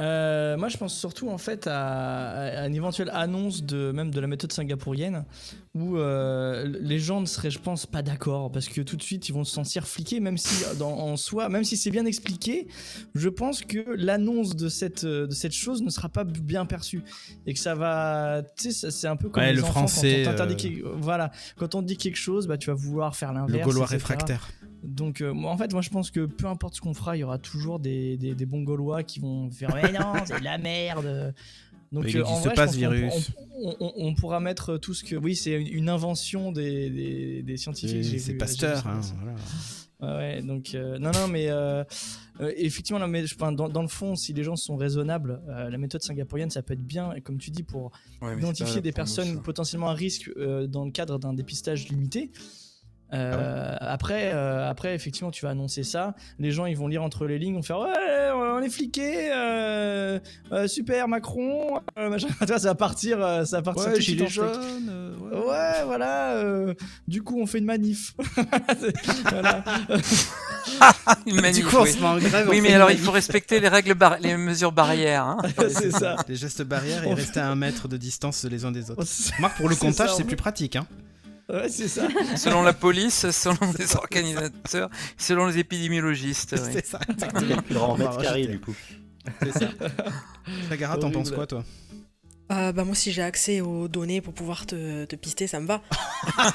[0.00, 4.18] Euh, moi, je pense surtout en fait à, à une éventuelle annonce de même de
[4.20, 5.24] la méthode singapourienne
[5.74, 9.28] où euh, les gens ne seraient, je pense, pas d'accord parce que tout de suite
[9.28, 12.66] ils vont se sentir fliqués, même si dans, en soi, même si c'est bien expliqué,
[13.14, 17.02] je pense que l'annonce de cette de cette chose ne sera pas bien perçue
[17.46, 20.22] et que ça va, tu sais, c'est un peu comme Ouais, les le enfants français,
[20.24, 23.32] quand on euh, quelque- voilà, quand on dit quelque chose, bah tu vas vouloir faire
[23.32, 23.58] l'inverse.
[23.58, 24.48] Le Gaulois réfractaire.
[24.82, 27.20] Donc, euh, moi, en fait, moi, je pense que peu importe ce qu'on fera, il
[27.20, 30.44] y aura toujours des, des, des bons Gaulois qui vont faire Mais non, c'est de
[30.44, 31.34] la merde.
[31.92, 33.32] Donc, Mais il euh, en vrai, pas, ce virus.
[33.62, 35.16] On, on- on pourra mettre tout ce que.
[35.16, 38.20] Oui, c'est une, invention des, des, des scientifiques.
[38.20, 38.86] C'est Pasteur.
[38.86, 40.16] hein, voilà.
[40.16, 41.84] Ouais, donc euh, non, non, mais euh,
[42.56, 45.68] effectivement, non, mais, je- enfin, dans, dans le fond, si les gens sont raisonnables, euh,
[45.68, 47.90] la méthode singapourienne, ça peut être bien, comme tu dis, pour
[48.22, 52.30] Ouais, identifier des nous, personnes potentiellement à risque euh, dans le cadre d'un dépistage limité.
[53.12, 56.14] Euh, après, euh, après, effectivement, tu vas annoncer ça.
[56.38, 60.18] Les gens, ils vont lire entre les lignes, vont faire ouais, on est fliqués, euh,
[60.52, 62.28] euh, super Macron, euh, machin.
[62.40, 63.88] Tu vois, ça va partir, ça va partir.
[63.92, 64.88] Ouais, gilet jaune.
[64.90, 65.46] euh, ouais.
[65.48, 66.34] Ouais, voilà.
[66.36, 66.74] euh,
[67.08, 68.14] du coup, on fait une manif.
[69.30, 69.64] voilà.
[71.26, 71.92] Une manif, du coup, on oui.
[71.92, 72.46] se met en grève.
[72.46, 75.24] on Oui, mais alors il faut respecter les règles, bar- les mesures barrières.
[75.24, 75.38] hein.
[75.68, 76.16] c'est ça.
[76.28, 79.04] Les gestes barrières et rester à un mètre de distance les uns des autres.
[79.40, 80.76] Marc, pour le comptage, c'est plus pratique.
[80.76, 80.86] Hein.
[81.52, 82.02] Ouais, c'est ça.
[82.36, 86.52] Selon la police, selon les organisateurs, selon les épidémiologistes.
[86.52, 86.58] ouais.
[86.72, 87.94] C'est ça, Il exactement.
[87.94, 88.74] va mètre carré du coup.
[89.42, 89.68] C'est ça.
[90.68, 91.64] Sagara, t'en penses quoi, toi?
[92.52, 95.66] Euh, bah moi si j'ai accès aux données pour pouvoir te, te pister, ça me
[95.68, 95.82] va.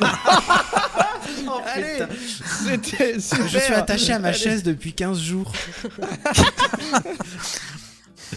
[1.67, 1.99] Allez,
[2.65, 3.47] c'était super.
[3.47, 5.53] Je suis attaché à ma Allez, chaise depuis 15 jours.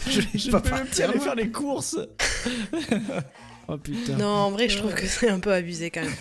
[0.09, 1.99] je vais Je pas peux même aller faire les courses.
[3.69, 4.16] Oh putain.
[4.16, 6.14] Non, en vrai, je trouve que c'est un peu abusé quand même.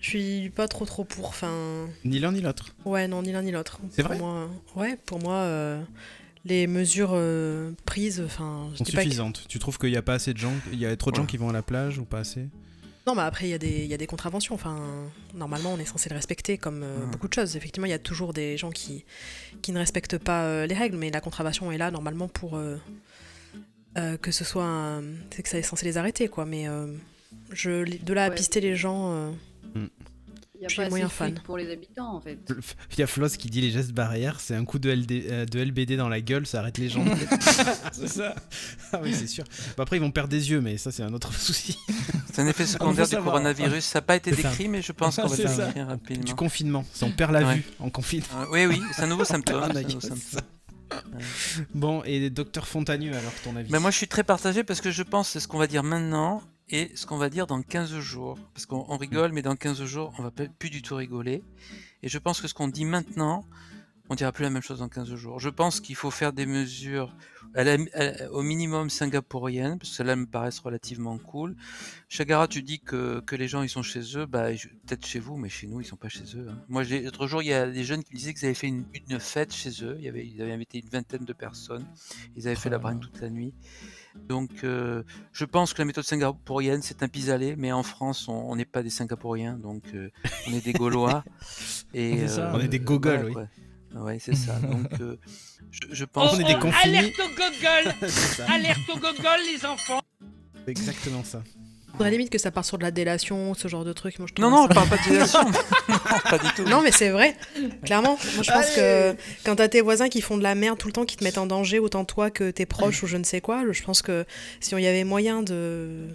[0.00, 1.26] Je suis pas trop trop pour.
[1.28, 2.74] Enfin, Ni l'un ni l'autre.
[2.84, 3.78] ouais, non, ni l'un ni l'autre.
[3.90, 5.80] C'est Pour vrai moi, Ouais, pour moi, euh,
[6.44, 9.44] les mesures euh, prises, enfin, je Sont dis pas que- suffisantes.
[9.48, 11.26] Tu trouves qu'il n'y a pas assez de gens Il y a trop de gens
[11.26, 12.48] qui vont à la plage ou pas assez
[13.06, 14.54] Non, mais après, il y, a des- il y a des contraventions.
[14.56, 14.76] Enfin,
[15.34, 17.06] normalement, on est censé le respecter comme euh, Ouais.
[17.12, 17.54] beaucoup de choses.
[17.56, 19.04] Effectivement, il y a toujours des gens qui,
[19.60, 22.76] qui ne respectent pas euh, les règles, mais la contravention est là normalement pour euh,
[23.96, 24.64] euh, que ce soit.
[24.64, 25.02] un-
[25.34, 26.44] C'est que ça est censé les arrêter, quoi.
[26.46, 26.86] Mais euh,
[27.52, 28.34] je, de là à Ouais.
[28.34, 29.12] pister les gens.
[29.12, 29.30] euh,
[30.54, 31.42] Il n'y a Je suis pas assez moyen de flics fan.
[31.44, 32.38] pour les habitants en fait.
[32.92, 35.44] Il y a Floss qui dit les gestes barrières, c'est un coup de, LD, euh,
[35.44, 37.04] de LBD dans la gueule, ça arrête les gens.
[37.92, 38.36] C'est ça.
[38.92, 39.42] ah oui, c'est sûr.
[39.76, 41.76] Après, ils vont perdre des yeux, mais ça, c'est un autre souci.
[42.32, 43.32] C'est un effet secondaire du savoir.
[43.34, 43.84] coronavirus.
[43.84, 46.24] Ça n'a pas été décrit, mais je pense qu'on va le rapidement.
[46.24, 47.54] Du confinement, ça, on perd la Ouais.
[47.56, 48.26] vue en confinement.
[48.52, 49.64] Oui, oui, c'est un nouveau symptôme.
[51.74, 54.90] Bon, et docteur Fontagneux, alors, ton avis Mais moi, je suis très partagé parce que
[54.90, 57.62] je pense que c'est ce qu'on va dire maintenant et ce qu'on va dire dans
[57.62, 58.38] 15 jours.
[58.54, 61.42] Parce qu'on on rigole, mais dans 15 jours, on va plus du tout rigoler.
[62.02, 63.44] Et je pense que ce qu'on dit maintenant,
[64.08, 65.38] on dira plus la même chose dans 15 jours.
[65.38, 67.14] Je pense qu'il faut faire des mesures
[68.30, 71.54] au minimum singapouriennes, parce que celles-là me paraissent relativement cool.
[72.08, 74.48] Chagara, tu dis que, que les gens ils sont chez eux, bah,
[74.86, 76.48] peut-être chez vous, mais chez nous ils sont pas chez eux.
[76.48, 76.58] hein.
[76.68, 78.84] Moi, l'autre jour, il y a des jeunes qui me disaient qu'ils avaient fait une,
[79.08, 79.96] une fête chez eux.
[79.98, 81.86] Il y avait, ils avaient invité une vingtaine de personnes.
[82.36, 83.54] Ils avaient fait la bringue toute la nuit.
[84.28, 88.54] Donc, euh, je pense que la méthode singapourienne, c'est un pis-aller, mais en France, on
[88.56, 90.10] n'est pas des Singapouriens, donc euh,
[90.46, 91.24] on est des Gaulois.
[91.94, 92.52] et, ça.
[92.54, 93.62] On est des gogoles, voilà, oui.
[93.94, 94.54] Ouais, c'est ça.
[94.54, 95.16] Donc, euh,
[95.70, 96.38] je, je On pense.
[96.40, 96.98] est des confinés.
[96.98, 97.94] Alerte au gogol.
[98.48, 100.00] Alerte au gogol, les enfants
[100.64, 101.42] C'est exactement ça.
[101.92, 104.18] Faudrait limite que ça part sur de la délation, ce genre de truc.
[104.18, 105.44] Moi, je Non, trouve non, on parle pas de délation.
[105.44, 105.98] non,
[106.30, 106.62] pas du tout.
[106.64, 107.36] Non, mais c'est vrai,
[107.84, 108.16] clairement.
[108.34, 110.86] Moi, je pense Allez que quand t'as tes voisins qui font de la merde tout
[110.88, 113.24] le temps, qui te mettent en danger, autant toi que tes proches ou je ne
[113.24, 114.24] sais quoi, je pense que
[114.60, 116.08] si on y avait moyen de.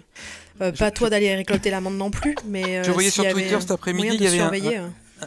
[0.60, 2.78] euh, pas toi d'aller récolter l'amende non plus, mais.
[2.80, 4.80] euh, Je voyais sur Twitter cet après-midi, il y avait un- surveiller.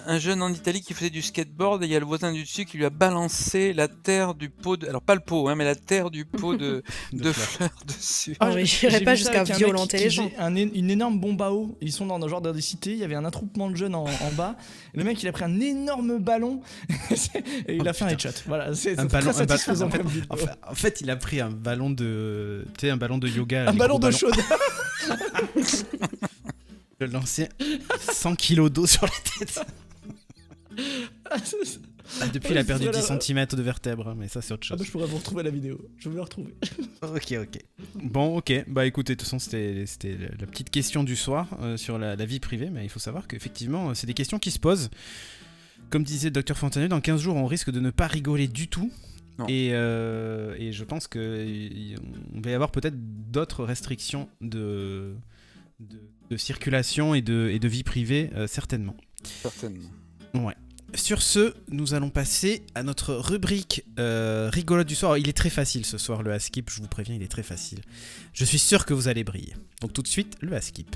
[0.05, 2.41] Un jeune en Italie qui faisait du skateboard et il y a le voisin du
[2.43, 4.87] dessus qui lui a balancé la terre du pot, de...
[4.87, 6.83] alors pas le pot, hein, mais la terre du pot de,
[7.13, 7.47] De de fleurs.
[7.47, 8.35] fleurs dessus.
[8.39, 10.29] Ah, j'irai j'ai pas jusqu'à un violenter les gens.
[10.39, 11.77] un une énorme bombe à eau.
[11.81, 12.91] Ils sont dans, dans genre dans des cités.
[12.91, 14.55] Il y avait un attroupement de jeunes en, en bas.
[14.93, 16.61] Le mec, il a pris un énorme ballon
[17.67, 18.29] et il Oh, a fait un headshot.
[18.47, 20.25] Voilà, c'est Un ballon, un satisfaisant en, fait, comme vidéo.
[20.29, 23.27] en fait- en fait, il a pris un ballon de, tu sais, un ballon de
[23.27, 23.69] yoga.
[23.69, 24.35] un ballon d'eau chaude.
[27.01, 27.49] Je lançais
[28.11, 29.59] 100 kilos d'eau sur la tête.
[31.31, 34.77] Ah, depuis, il a perdu 10 cm de vertèbres, mais ça, c'est autre Ah chose.
[34.79, 35.79] bah, je pourrais vous retrouver la vidéo.
[35.97, 36.53] Je vais vous la retrouver.
[37.01, 37.59] Ok, ok.
[37.95, 38.65] Bon, ok.
[38.67, 39.83] Bah écoutez, de toute façon, c'était
[40.39, 43.27] la petite question du soir euh, sur la, la vie privée, mais il faut savoir
[43.27, 44.91] qu'effectivement, euh, c'est des questions qui se posent.
[45.89, 48.67] Comme disait le docteur Fontanet, dans 15 jours, on risque de ne pas rigoler du
[48.67, 48.91] tout.
[49.49, 51.95] Et, euh, et je pense qu'il
[52.35, 52.93] va y avoir peut-être
[53.31, 55.15] d'autres restrictions de,
[55.79, 55.99] de,
[56.31, 58.95] de circulation et de, et de vie privée, euh, certainement.
[59.41, 59.89] Certainement.
[60.33, 60.55] Ouais.
[60.95, 65.17] Sur ce, nous allons passer à notre rubrique euh, rigolote du soir.
[65.17, 67.79] Il est très facile ce soir, le Askip, je vous préviens, il est très facile.
[68.33, 69.53] Je suis sûr que vous allez briller.
[69.81, 70.95] Donc tout de suite, le Askip.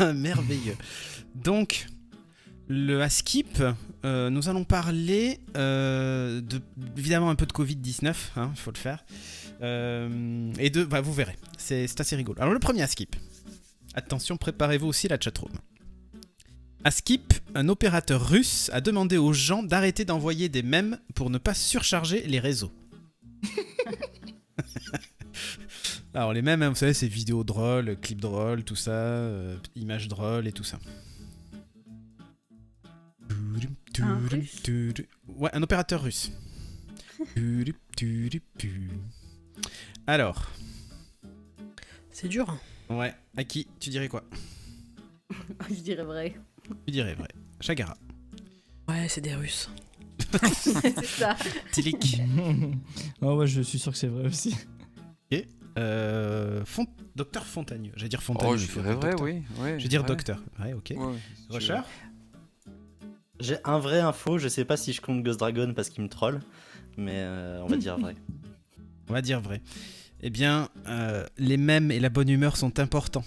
[0.14, 0.76] Merveilleux.
[1.34, 1.86] Donc,
[2.68, 3.62] le Askip,
[4.04, 6.60] euh, nous allons parler euh, de,
[6.96, 9.04] évidemment un peu de Covid-19, il faut le faire.
[9.62, 12.40] Euh, et de, bah, vous verrez, c'est assez rigolo.
[12.40, 13.14] Alors le premier Askip.
[13.94, 15.52] Attention, préparez-vous aussi la chatroom.
[16.84, 21.54] Askip, un opérateur russe, a demandé aux gens d'arrêter d'envoyer des mèmes pour ne pas
[21.54, 22.72] surcharger les réseaux.
[26.14, 30.08] Alors les mèmes, hein, vous savez, c'est vidéos drôles, clips drôles, tout ça, euh, images
[30.08, 30.78] drôles et tout ça.
[34.00, 34.62] Un Russe
[35.28, 36.32] Ouais, un opérateur russe.
[40.06, 40.50] Alors,
[42.10, 42.48] C'est dur.
[42.50, 42.58] hein.
[42.96, 44.24] ouais, à qui tu dirais quoi?
[45.70, 46.34] Je dirais vrai.
[46.86, 47.28] Tu dirais vrai.
[47.60, 47.96] Chagara.
[48.88, 49.70] Ouais, c'est des Russes.
[50.54, 51.36] c'est ça.
[51.70, 52.20] Tilik.
[53.20, 54.54] oh, ouais, je suis sûr que c'est vrai aussi.
[55.78, 56.86] Euh, Font...
[57.16, 57.92] Docteur Fontagneux.
[57.96, 58.52] J'allais dire Fontagneux.
[58.52, 59.42] Oh, je il faut dirais dire vrai, oui.
[59.58, 60.42] ouais, Je vais dire docteur.
[60.60, 60.92] Ouais, ok.
[60.96, 61.18] Ouais,
[63.42, 66.08] J'ai un vrai info, je sais pas si je compte Ghost Dragon parce qu'il me
[66.08, 66.40] troll,
[66.96, 68.14] mais euh, on va dire vrai.
[69.08, 69.60] On va dire vrai.
[70.22, 73.24] Eh bien, euh, les mèmes et la bonne humeur sont importants.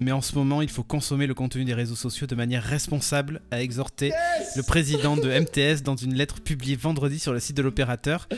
[0.00, 3.40] Mais en ce moment, il faut consommer le contenu des réseaux sociaux de manière responsable,
[3.50, 4.12] a exhorté
[4.56, 8.28] le président de MTS dans une lettre publiée vendredi sur le site de l'opérateur.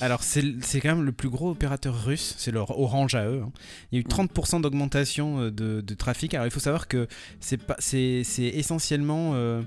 [0.00, 3.42] Alors, c'est c'est quand même le plus gros opérateur russe, c'est leur Orange à eux.
[3.44, 3.52] hein.
[3.90, 6.32] Il y a eu 30% d'augmentation euh, de, de trafic.
[6.34, 7.06] Alors, il faut savoir que
[7.40, 9.60] c'est pas- c'est c'est essentiellement euh,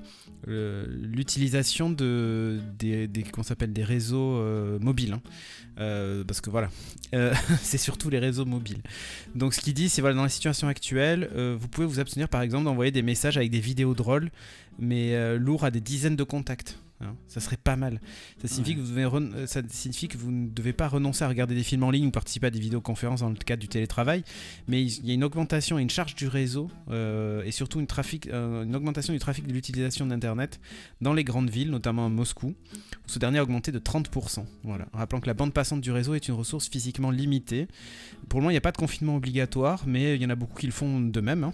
[0.48, 5.14] l'utilisation de, des, ça s'appelle, des réseaux euh, mobiles.
[5.14, 5.22] hein.
[5.78, 6.70] Euh, parce que voilà,
[7.14, 8.82] euh, c'est surtout les réseaux mobiles.
[9.34, 11.30] Donc ce qu'il dit, c'est voilà, dans la situation actuelle,
[11.60, 14.30] vous pouvez vous abstenir par exemple d'envoyer des messages avec des vidéos drôles,
[14.80, 16.78] mais lourds à des dizaines de contacts.
[17.02, 17.16] Hein.
[17.28, 18.02] Ça serait pas mal.
[18.42, 21.24] Ça signifie, que vous devez ren- euh, ça signifie que vous ne devez pas renoncer
[21.24, 23.68] à regarder des films en ligne ou participer à des vidéoconférences dans le cadre du
[23.68, 24.24] télétravail,
[24.68, 27.80] mais il il y a une augmentation et une charge du réseau euh, et surtout
[27.80, 30.60] une, trafic, euh, une augmentation du trafic de l'utilisation d'Internet
[31.02, 32.56] dans les grandes villes, notamment à Moscou, où
[33.08, 34.46] ce dernier a augmenté de 30%.
[34.64, 34.88] Voilà.
[34.94, 37.68] Rappelant que la bande passante du réseau est une ressource physiquement limitée.
[38.30, 40.36] Pour le moment, il n'y a pas de confinement obligatoire, mais il y en a
[40.36, 41.54] beaucoup qui le font de même, hein.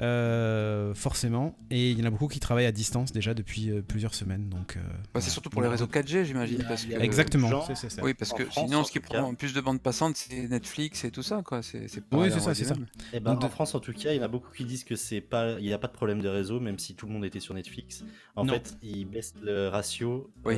[0.00, 1.56] Euh, forcément.
[1.70, 4.48] Et il y en a beaucoup qui travaillent à distance déjà depuis euh, plusieurs semaines.
[4.48, 5.24] Donc, euh, Bah, voilà.
[5.24, 6.64] c'est surtout pour les réseaux 4G, j'imagine.
[6.68, 8.02] parce que- Exactement, Genre- c'est- c'est ça.
[8.02, 11.04] Oui, parce En que France, sinon, ce qui prend plus de bandes passantes, c'est Netflix
[11.04, 11.62] et tout ça, quoi.
[11.62, 12.74] C'est c'est pas Oui, c'est ça, c'est ça.
[13.12, 14.64] Et ben, Donc, de- en France, en tout cas, il y en a beaucoup qui
[14.64, 17.06] disent que c'est pas, il n'y a pas de problème de réseau, même si tout
[17.06, 18.04] le monde était sur Netflix.
[18.36, 18.52] En Non.
[18.54, 20.56] fait, ils baissent le ratio Oui.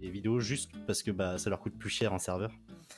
[0.00, 2.52] Des vidéos juste parce que bah, ça leur coûte plus cher en serveur.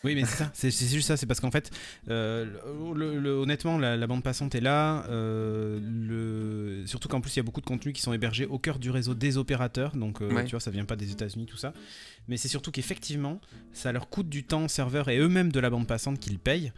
[0.04, 1.70] Oui, mais c'est ça, c'est juste ça, c'est parce qu'en fait,
[2.08, 2.46] euh,
[2.94, 7.38] le- le- honnêtement, la, la bande passante est là, euh, le, surtout qu'en plus, il
[7.38, 10.20] y a beaucoup de contenus qui sont hébergés au cœur du réseau des opérateurs, donc
[10.20, 10.44] euh, Ouais.
[10.44, 11.72] tu vois, ça vient pas des États-Unis, tout ça.
[12.28, 13.40] Mais c'est surtout qu'effectivement,
[13.72, 16.72] ça leur coûte du temps, serveur et eux-mêmes de la bande passante qu'ils payent.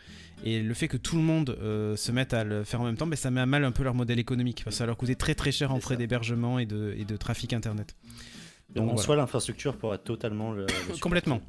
[0.44, 2.96] Et le fait que tout le monde euh, se mette à le faire en même
[2.96, 4.96] temps, ben, ça met à mal un peu leur modèle économique, parce que ça leur
[4.96, 7.96] coûtait très très cher en frais d'hébergement et de, et de trafic internet.
[8.74, 9.02] Donc, en voilà.
[9.02, 10.66] soi, l'infrastructure pourra totalement le.
[11.00, 11.40] Complètement.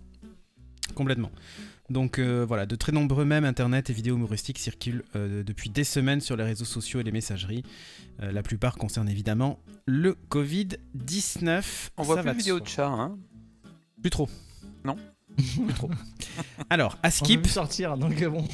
[0.96, 1.32] Complètement.
[1.90, 5.84] Donc euh, voilà, de très nombreux mèmes internet et vidéos humoristiques circulent euh, depuis des
[5.84, 7.64] semaines sur les réseaux sociaux et les messageries.
[8.22, 11.90] Euh, la plupart concernent évidemment le Covid-19.
[11.98, 13.18] On voit Ça plus va de vidéos de chats, hein.
[14.02, 14.30] Plus trop.
[14.86, 14.96] Non.
[15.38, 15.90] Plus trop.
[16.70, 18.46] Alors, à On Skip, plus sortir, donc bon.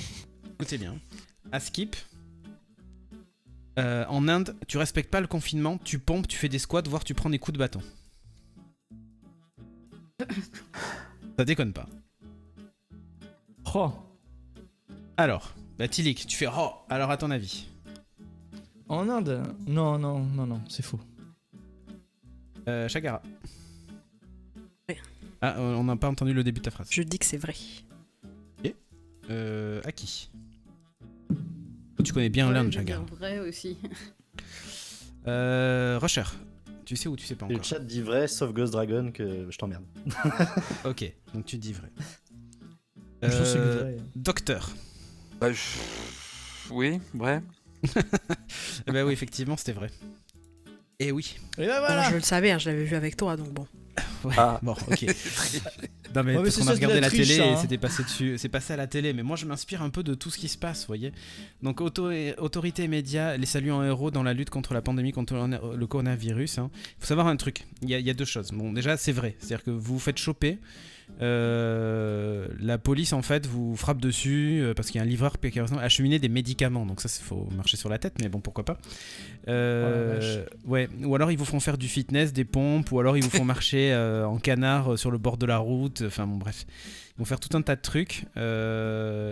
[0.53, 0.95] écoutez bien.
[1.51, 1.95] À Skip,
[3.77, 7.03] euh, en Inde, tu respectes pas le confinement, tu pompes, tu fais des squats, voire
[7.03, 7.81] tu prends des coups de bâton.
[11.37, 11.87] Ça déconne pas.
[13.75, 13.91] Oh,
[15.17, 17.67] Alors, bah Tilik, tu fais oh, alors à ton avis
[18.89, 20.99] en Inde Non, non, non, non, c'est faux.
[22.67, 23.21] Euh, Chagara.
[24.89, 24.95] Oui.
[25.41, 26.87] Ah, euh, on n'a pas entendu le début de ta phrase.
[26.91, 27.55] Je dis que c'est vrai.
[29.29, 30.29] Euh, à qui
[32.01, 33.03] Tu connais bien Ouais, l'Inde, Chagara.
[33.11, 33.77] vrai aussi.
[35.27, 36.23] Euh, Rusher,
[36.87, 39.47] tu sais ou tu sais pas Le encore chat dit vrai, sauf Ghost Dragon que
[39.51, 39.83] je t'emmerde.
[40.85, 41.89] Ok, donc tu dis vrai.
[43.21, 43.97] Je trouve que Euh, vrai.
[44.15, 44.69] Docteur.
[45.39, 45.59] Bah, je-
[46.71, 47.43] Oui, vrai.
[48.87, 49.89] Eh ben oui, effectivement, c'était vrai.
[50.99, 51.35] Et oui.
[51.57, 53.67] Et ben voilà je le savais, hein, je l'avais vu avec toi, donc bon.
[54.23, 54.59] Ouais, Ah.
[54.61, 55.05] Bon, ok.
[56.15, 57.57] Non mais Ouais, mais a regardé la triche, télé et hein.
[57.61, 59.13] c'était passé dessus, c'est passé à la télé.
[59.13, 61.11] Mais moi, je m'inspire un peu de tout ce qui se passe, vous voyez.
[61.61, 65.11] Donc, auto autorités et médias, les saluent en héros dans la lutte contre la pandémie,
[65.11, 66.57] contre le coronavirus.
[66.57, 66.61] Il
[66.99, 67.65] faut savoir un truc.
[67.81, 68.51] Il y, y a deux choses.
[68.51, 69.35] Bon, déjà, c'est vrai.
[69.39, 70.57] C'est-à-dire que vous vous faites choper.
[71.21, 75.39] Euh, la police en fait vous frappe dessus euh, parce qu'il y a un livreur
[75.39, 76.85] qui a acheminé des médicaments.
[76.85, 78.77] Donc ça, il faut marcher sur la tête, mais bon, pourquoi pas.
[79.47, 80.89] Euh, ouais.
[81.03, 83.45] Ou alors ils vous font faire du fitness, des pompes, ou alors ils vous font
[83.55, 86.03] marcher en canard sur le bord de la route.
[86.05, 86.65] Enfin bon, bref.
[87.15, 88.25] Ils vont faire tout un tas de trucs,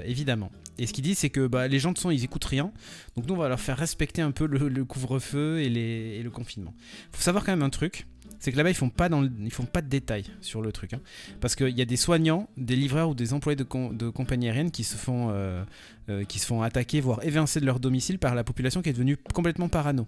[0.06, 0.52] évidemment.
[0.78, 2.72] Et ce qu'ils disent, c'est que bah, les gens de son, ils écoutent rien.
[3.16, 6.24] Donc nous, on va leur faire respecter un peu le, le couvre-feu et, les- et
[6.24, 6.74] le confinement.
[7.12, 8.08] Faut savoir quand même un truc.
[8.46, 10.72] C'est que là-bas, ils font pas dans le- ils font pas de détails sur le
[10.72, 11.00] truc, hein.
[11.42, 14.48] parce qu'il y a des soignants, des livreurs ou des employés de, com- de compagnies
[14.48, 15.64] aériennes qui se font, euh,
[16.10, 18.94] euh, qui se font attaquer, voire évincer de leur domicile par la population qui est
[18.94, 20.06] devenue complètement parano.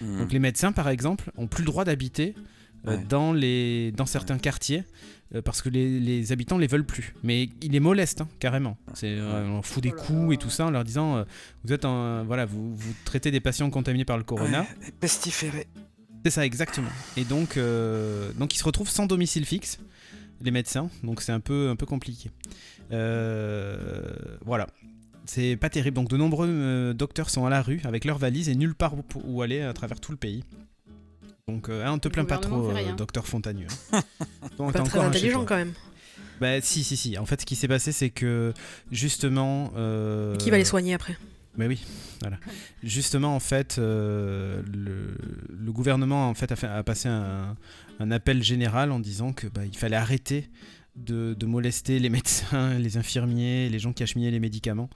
[0.00, 0.18] Mhm.
[0.18, 2.34] Donc les médecins, par exemple, ont plus le droit d'habiter
[2.88, 3.04] euh, Ouais.
[3.08, 4.82] dans, les, dans certains quartiers
[5.44, 7.14] parce que les, les habitants les veulent plus.
[7.24, 8.76] Mais il les moleste hein, carrément.
[8.94, 11.16] C'est, euh, on leur fout des Oh là coups et tout ça en leur disant
[11.16, 11.24] euh,
[11.64, 14.60] vous êtes un, voilà vous, vous traitez des patients contaminés par le corona.
[14.62, 15.66] Ouais, pestiféré.
[16.26, 16.88] C'est ça exactement.
[17.16, 19.78] Et donc euh, donc ils se retrouvent sans domicile fixe
[20.40, 20.90] les médecins.
[21.04, 22.32] Donc c'est un peu un peu compliqué.
[22.90, 24.12] Euh,
[24.44, 24.66] voilà.
[25.24, 25.94] C'est pas terrible.
[25.94, 28.94] Donc de nombreux euh, docteurs sont à la rue avec leurs valises et nulle part
[28.96, 30.42] où, où aller à travers tout le pays.
[31.46, 33.68] Donc hein, on te plaint pas trop, docteur Fontagneux.
[33.92, 34.02] hein.
[34.58, 35.46] Donc, Pas très intelligent toi.
[35.46, 35.74] quand même.
[36.40, 37.16] Bah si si si.
[37.18, 38.52] En fait, ce qui s'est passé, c'est que
[38.90, 39.70] justement.
[40.40, 41.16] Qui va les soigner après?
[41.58, 41.82] Mais oui,
[42.20, 42.38] voilà.
[42.82, 47.56] Justement, en fait, euh, le, gouvernement a, passé un,
[48.10, 50.50] appel général en disant que bah, fallait arrêter
[50.96, 54.90] de, molester les médecins, les infirmiers, les gens qui acheminaient les médicaments.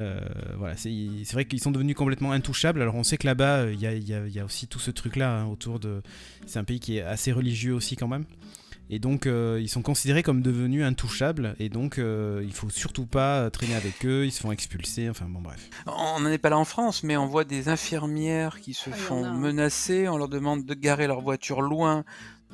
[0.00, 0.20] Euh,
[0.56, 2.80] voilà, c'est vrai qu'ils sont devenus complètement intouchables.
[2.80, 6.02] Alors on sait que là-bas, il y a aussi tout ce truc-là hein, autour de...
[6.46, 8.24] C'est un pays qui est assez religieux aussi quand même.
[8.94, 11.56] Et donc euh, ils sont considérés comme devenus intouchables.
[11.58, 15.08] Et donc euh, il faut surtout pas traîner avec eux, ils se font expulser.
[15.08, 15.70] Enfin bon bref.
[15.86, 18.96] On n'en est pas là en France, mais on voit des infirmières qui se Ah,
[18.96, 19.32] font a, hein.
[19.38, 20.08] menacer.
[20.08, 22.04] On leur demande de garer leur voiture loin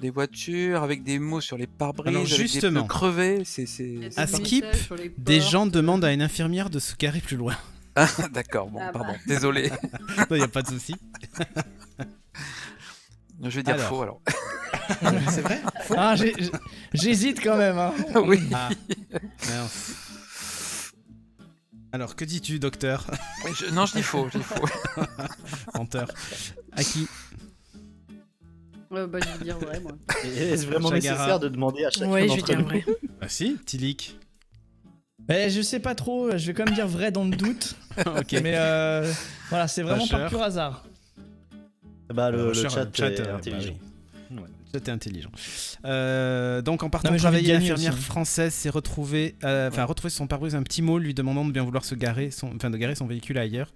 [0.01, 2.83] des voitures, avec des mots sur les pare-brises, Alors, avec justement.
[2.83, 3.43] des pneus crevés.
[3.45, 3.67] C'est,
[4.17, 4.65] À Skip,
[5.19, 7.57] Des gens demandent à une infirmière de se garer plus loin.
[7.97, 9.01] Ah, D'accord, bon, Ah bah.
[9.01, 9.73] pardon, désolé.
[10.31, 10.95] Il n'y a pas de souci.
[13.43, 13.89] Je vais dire Alors.
[13.89, 14.21] faux alors.
[15.31, 15.61] C'est vrai
[15.97, 16.15] Ah,
[16.95, 17.79] j'hésite quand même.
[17.79, 17.93] Hein.
[18.27, 18.41] oui.
[18.53, 18.69] Ah.
[21.93, 23.07] Alors, que dis-tu, docteur
[23.55, 24.65] Je- non, je dis faux, je dis faux.
[25.75, 26.09] Menteur.
[26.73, 27.07] À qui
[28.93, 29.93] Euh, bah, je vais dire vrai, moi.
[30.25, 31.15] Est-ce vraiment Chagara.
[31.15, 32.85] nécessaire de demander à chacun Ouais, je vais d'entre dire nous vrai.
[33.21, 34.19] Ah si, Tilik.
[35.21, 37.75] Ben, je sais pas trop, je vais quand même dire vrai dans le doute.
[38.07, 38.33] ok.
[38.43, 39.11] Mais euh,
[39.51, 40.21] voilà, c'est vraiment cher.
[40.21, 40.85] par pur hasard.
[42.13, 43.75] Bah, le, Alors, le cher, chat, le chat, est euh, intelligent.
[44.31, 44.49] bah Ouais.
[44.73, 45.31] C'était intelligent.
[45.87, 50.19] Euh, donc en partant Non, travailler, l'infirmière française s'est retrouvée, euh, enfin a retrouvé sur
[50.19, 52.77] son pare-brise un petit mot lui demandant de bien vouloir se garer, son, enfin de
[52.77, 53.73] garer son véhicule ailleurs,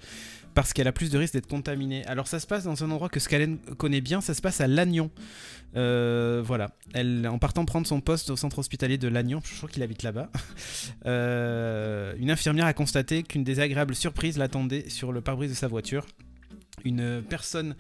[0.55, 2.05] parce qu'elle a plus de risque d'être contaminée.
[2.07, 4.67] Alors ça se passe dans un endroit que Scalen connaît bien, ça se passe à
[4.67, 5.11] Lannion.
[5.75, 9.71] Euh, voilà, elle, en partant prendre son poste au centre hospitalier de Lannion, je crois
[9.71, 10.31] qu'il habite là-bas,
[11.07, 16.05] euh, une infirmière a constaté qu'une désagréable surprise l'attendait sur le pare-brise de sa voiture.
[16.85, 17.75] Une personne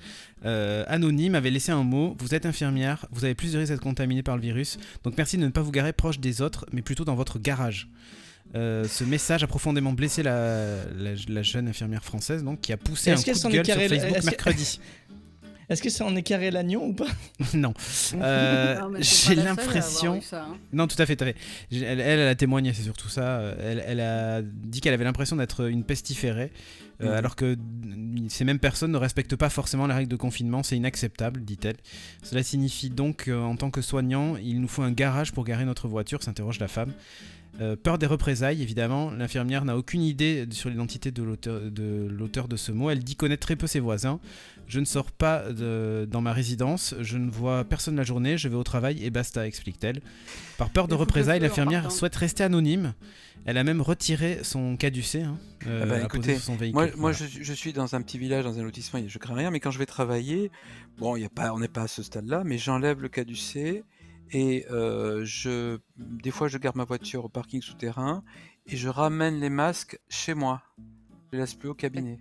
[0.44, 3.82] euh, anonyme avait laissé un mot Vous êtes infirmière, vous avez plus de risque d'être
[3.82, 6.82] contaminé par le virus, donc merci de ne pas vous garer proche des autres, mais
[6.82, 7.88] plutôt dans votre garage.
[8.54, 12.76] Euh, ce message a profondément blessé la, la- la jeune infirmière française donc, qui a
[12.76, 14.80] poussé un coup de gueule sur Facebook mercredi.
[15.72, 17.06] Est-ce que ça en est carré l'agnon ou pas
[17.54, 17.72] non.
[18.14, 20.20] Euh, Non, c'est J'ai la l'impression.
[20.32, 20.56] hein.
[20.72, 21.36] Non, tout à fait, tout à fait.
[21.70, 23.22] J'ai- Elle, elle, elle a témoigné, c'est surtout ça.
[23.40, 26.52] Euh, Elle, elle a dit qu'elle avait l'impression d'être une pestiférée,
[27.00, 27.12] euh, Mhm.
[27.14, 30.62] alors que mm, ces mêmes personnes ne respectent pas forcément les règles de confinement.
[30.62, 31.76] C'est inacceptable, dit-elle.
[32.22, 35.88] Cela signifie donc qu'en tant que soignant, il nous faut un garage pour garer notre
[35.88, 36.92] voiture, s'interroge la femme.
[37.60, 39.10] Euh, peur des représailles, évidemment.
[39.10, 42.88] L'infirmière n'a aucune idée sur l'identité de l'auteur de, l'auteur de ce mot.
[42.88, 44.20] Elle dit connaître très peu ses voisins.
[44.68, 48.48] Je ne sors pas de- dans ma résidence, je ne vois personne la journée, je
[48.48, 50.00] vais au travail et basta, explique-t-elle.
[50.56, 52.94] Par peur de représailles, l'infirmière souhaite rester anonyme.
[53.44, 55.36] Elle a même retiré son caducé, hein,
[55.66, 56.74] euh, Ah bah, à poser écoutez, sur son véhicule.
[56.74, 57.18] Moi, moi Voilà.
[57.28, 59.58] je, je suis dans un petit village, dans un lotissement, et je crains rien, mais
[59.60, 60.50] quand je vais travailler,
[60.96, 63.82] bon, y a pas, on n'est pas à ce stade-là, mais j'enlève le caducé
[64.30, 68.22] et euh, je, des fois je garde ma voiture au parking souterrain
[68.66, 70.62] et je ramène les masques chez moi.
[70.78, 72.18] Je les laisse plus au cabinet.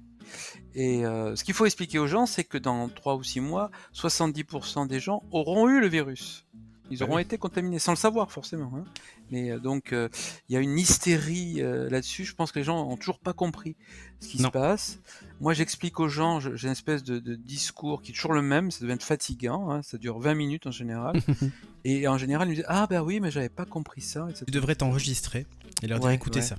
[0.75, 3.71] Et euh, ce qu'il faut expliquer aux gens, c'est que dans 3 ou 6 mois,
[3.93, 6.45] 70% des gens auront eu le virus.
[6.93, 7.21] Ils Bah auront oui.
[7.21, 8.69] été contaminés sans le savoir forcément.
[8.75, 8.83] hein.
[9.31, 10.09] Mais euh, donc euh,
[10.49, 12.25] il y a une hystérie euh, là-dessus.
[12.25, 13.77] Je pense que les gens ont toujours pas compris
[14.19, 14.49] ce qui Non.
[14.49, 14.99] se passe.
[15.39, 18.71] Moi, j'explique aux gens, j'ai une espèce de, de discours qui est toujours le même.
[18.71, 19.71] Ça devient fatigant.
[19.71, 21.15] hein, ça dure 20 minutes en général.
[21.85, 24.27] et en général, ils me disent ah bah oui, mais j'avais pas compris ça.
[24.29, 24.43] etc.
[24.45, 25.47] Tu devrais t'enregistrer
[25.81, 26.45] et leur dire écoutez ouais.
[26.45, 26.57] ça.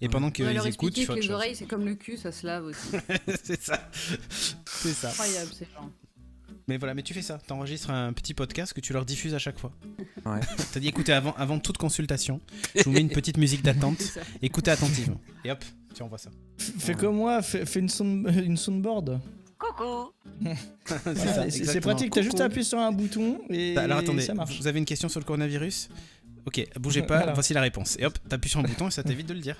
[0.00, 2.66] Et pendant qu'ils écoutent, faut que les oreilles, c'est comme le cul, ça se lave
[2.66, 2.88] aussi.
[3.42, 3.88] c'est ça.
[4.30, 5.08] C'est ça.
[5.10, 5.90] Incroyable, ces gens.
[6.68, 9.38] Mais voilà, mais tu fais ça, t'enregistres un petit podcast que tu leur diffuses à
[9.38, 9.72] chaque fois.
[10.24, 10.40] Ouais.
[10.72, 12.40] T'as dit écoutez avant, avant toute consultation,
[12.74, 14.02] je vous mets une petite musique d'attente,
[14.42, 15.20] écoutez attentivement.
[15.44, 16.30] Et hop, tu envoies ça.
[16.58, 19.20] Fais comme moi, fais, fais une, sound, une soundboard.
[19.58, 20.10] Coucou
[21.50, 24.58] C'est pratique, t'as juste à appuyer sur un bouton et Alors attendez, ça marche.
[24.58, 25.88] vous avez une question sur le coronavirus?
[26.46, 27.32] Ok, bougez pas, Voilà.
[27.32, 27.96] voici la réponse.
[27.98, 29.56] Et hop, t'appuies sur un bouton et ça t'évite de le dire.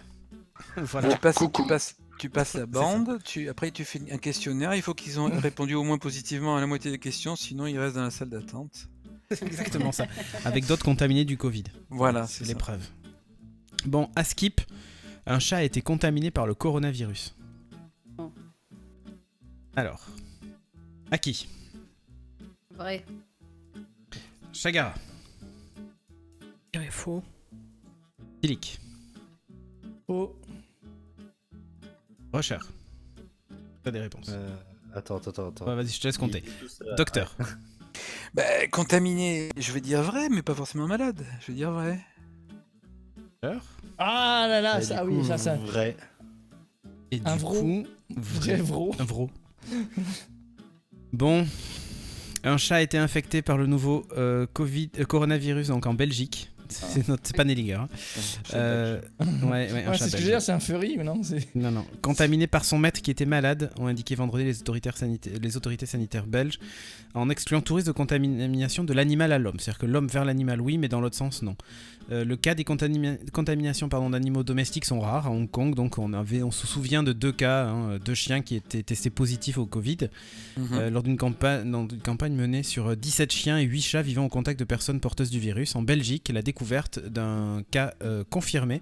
[0.76, 1.14] voilà.
[1.14, 4.82] Tu passes, tu passes, tu passes la bande, tu, après tu fais un questionnaire, il
[4.82, 7.96] faut qu'ils ont répondu au moins positivement à la moitié des questions, sinon ils restent
[7.96, 8.88] dans la salle d'attente.
[9.30, 10.07] C'est exactement ça.
[10.44, 11.64] Avec d'autres contaminés du Covid.
[11.90, 12.86] Voilà, c'est l'épreuve.
[13.84, 14.61] Bon, à Skip,
[15.26, 17.36] un chat a été contaminé par le coronavirus.
[18.18, 18.32] Oh.
[19.74, 20.07] Alors,
[21.11, 21.48] à qui?
[22.74, 23.04] Vrai.
[24.52, 24.94] Chagara,
[26.74, 27.22] Je dirais faux.
[28.40, 28.78] Tilik,
[30.09, 30.36] Oh,
[32.37, 32.59] Rocher.
[33.82, 34.49] T'as des réponses Euh,
[34.95, 35.66] attends, attends, attends.
[35.66, 36.43] Ouais, Vas-y, je te laisse compter.
[36.97, 37.34] Docteur,
[38.34, 41.24] Bah, contaminé, je vais dire vrai, mais pas forcément malade.
[41.41, 41.99] Je vais dire vrai.
[43.99, 45.55] Ah là là, ça du oui, coup, ça, ça.
[45.57, 45.97] Vrai.
[47.12, 47.55] et du Un vro.
[47.61, 48.95] coup, Vrai vro.
[48.99, 49.30] Un vro.
[51.12, 51.47] Bon,
[52.45, 56.51] un chat a été infecté par le nouveau euh, Covid, euh, coronavirus donc en Belgique.
[56.72, 57.74] C'est notre- c'est pas Nelliger.
[57.74, 57.88] hein.
[58.54, 59.00] Euh,
[59.44, 60.24] ouais, c'est ce que je veux belge.
[60.24, 61.84] dire, c'est un furry, mais non c'est- Non, non.
[62.02, 65.86] Contaminé par son maître qui était malade, ont indiqué vendredi les autorités, sanitaires, les autorités
[65.86, 66.58] sanitaires belges,
[67.14, 69.58] en excluant tout risque de contamination de l'animal à l'homme.
[69.58, 71.56] C'est-à-dire que l'homme vers l'animal, oui, mais dans l'autre sens, non.
[72.12, 75.98] Euh, le cas des contamina- contaminations pardon, d'animaux domestiques sont rares à Hong Kong, donc
[75.98, 79.58] on, avait, on se souvient de deux cas, hein, deux chiens qui étaient testés positifs
[79.58, 79.96] au Covid,
[80.56, 80.66] Mhm.
[80.72, 84.02] euh, lors d'une campagne, dans une campagne menée sur euh, 17 chiens et 8 chats
[84.02, 85.74] vivant au contact de personnes porteuses du virus.
[85.74, 86.55] En Belgique, la découverte
[86.98, 88.80] d'un cas euh, confirmé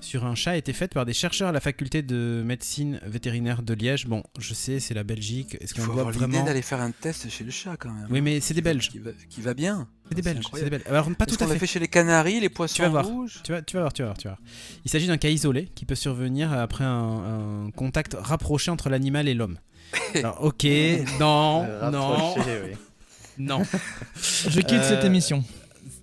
[0.00, 3.62] sur un chat a été faite par des chercheurs à la faculté de médecine vétérinaire
[3.62, 4.06] de Liège.
[4.06, 5.56] Bon, je sais, c'est la Belgique.
[5.60, 6.44] Est-ce qu'on doit avoir vraiment...
[6.44, 8.06] d'aller faire un test chez le chat quand même.
[8.08, 8.90] Oui, mais c'est des Belges.
[8.90, 9.88] Qui va, qui va bien.
[10.08, 10.36] C'est des Belges.
[10.36, 10.70] C'est incroyable.
[10.70, 10.88] des Belges.
[10.88, 11.58] Alors, pas tout à fait.
[11.58, 13.06] fait chez les canaris, les poissons Tu vas voir.
[13.06, 14.42] rouges Tu vas, tu vas voir, tu vas voir, tu vas voir.
[14.84, 19.26] Il s'agit d'un cas isolé qui peut survenir après un, un contact rapproché entre l'animal
[19.26, 19.58] et l'homme.
[20.14, 20.64] Alors, ok,
[21.18, 22.76] non, Euh, non, oui.
[23.36, 23.62] non.
[24.48, 25.42] Je quitte cette Euh, émission.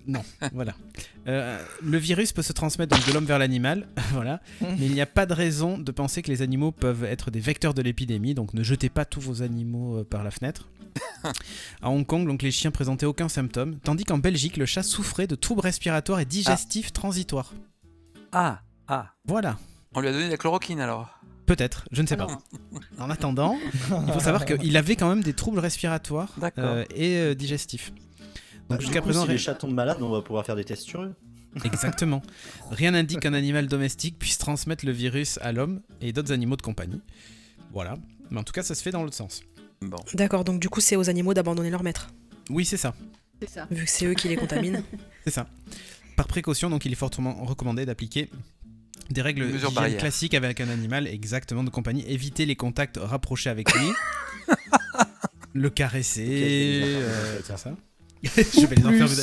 [0.06, 0.74] Non, voilà.
[1.26, 4.40] Euh, le virus peut se transmettre donc de l'homme vers l'animal, voilà.
[4.60, 7.40] Mais il n'y a pas de raison de penser que les animaux peuvent être des
[7.40, 10.68] vecteurs de l'épidémie, donc ne jetez pas tous vos animaux euh, par la fenêtre.
[11.82, 15.26] à Hong Kong, donc les chiens présentaient aucun symptôme, tandis qu'en Belgique, le chat souffrait
[15.26, 17.52] de troubles respiratoires et digestifs transitoires.
[18.32, 19.10] Ah, ah.
[19.26, 19.58] Voilà.
[19.94, 21.18] On lui a donné de la chloroquine alors.
[21.46, 22.32] Peut-être, je ne sais Ah pas.
[22.72, 22.80] non.
[22.98, 23.56] En attendant,
[24.06, 26.64] il faut savoir qu'il avait quand même des troubles respiratoires D'accord.
[26.64, 27.92] euh, et euh, digestifs.
[28.68, 30.64] Donc Bah, jusqu'à présent, si rien- les chats tombent malades, on va pouvoir faire des
[30.64, 31.14] tests sur eux.
[31.64, 32.20] Exactement.
[32.70, 36.62] Rien n'indique qu'un animal domestique puisse transmettre le virus à l'homme et d'autres animaux de
[36.62, 37.00] compagnie.
[37.72, 37.94] Voilà.
[38.30, 39.42] Mais en tout cas, ça se fait dans l'autre sens.
[39.80, 39.96] Bon.
[40.14, 42.08] D'accord, donc du coup, c'est aux animaux d'abandonner leur maître,
[42.50, 42.94] Oui, c'est ça.
[43.40, 43.66] C'est ça.
[43.70, 44.82] vu que c'est eux qui les contaminent.
[45.24, 45.46] C'est ça.
[46.16, 48.30] Par précaution, donc, il est fortement recommandé d'appliquer
[49.10, 49.46] des règles
[49.98, 52.04] classiques avec un animal, exactement de compagnie.
[52.08, 53.88] Éviter les contacts rapprochés avec lui.
[55.52, 56.22] le caresser.
[56.82, 57.76] Ok, euh, ça.
[58.24, 59.14] Je vais les enfermer.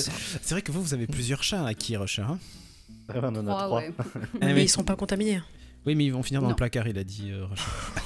[0.41, 2.21] C'est vrai que vous, vous avez plusieurs chats à qui, Rusher.
[2.23, 2.39] hein
[3.09, 3.79] Ouais, on en a Trois, trois.
[3.79, 3.93] ouais.
[4.41, 4.63] Ah mais oui.
[4.63, 5.41] ils sont pas contaminés.
[5.85, 7.45] Oui, mais ils vont finir dans le placard, il a dit euh.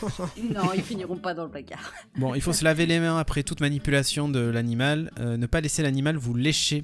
[0.55, 1.93] Non, ils finiront pas dans le placard.
[2.15, 5.11] Bon, il faut se laver les mains après toute manipulation de l'animal.
[5.19, 6.83] euh, ne pas laisser l'animal vous lécher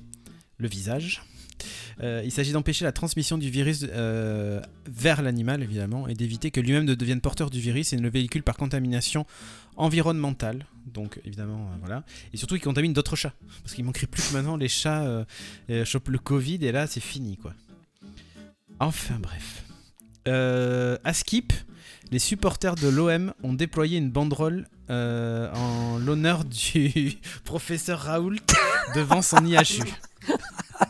[0.59, 1.23] le visage.
[2.01, 6.59] Euh, il s'agit d'empêcher la transmission du virus euh, vers l'animal, évidemment, et d'éviter que
[6.59, 9.25] lui-même ne devienne porteur du virus et ne le véhicule par contamination
[9.75, 10.65] environnementale.
[10.87, 12.03] Donc, évidemment, euh, voilà.
[12.33, 13.33] Et surtout, il contamine d'autres chats.
[13.63, 15.25] Parce qu'il manquerait plus que maintenant les chats
[15.85, 17.53] chopent le Covid, et là, c'est fini, quoi.
[18.79, 19.63] Enfin, bref.
[20.25, 21.53] À Skip,
[22.11, 28.35] les supporters de l'OM ont déployé une banderole en l'honneur du professeur Raoult
[28.95, 29.83] devant son IHU.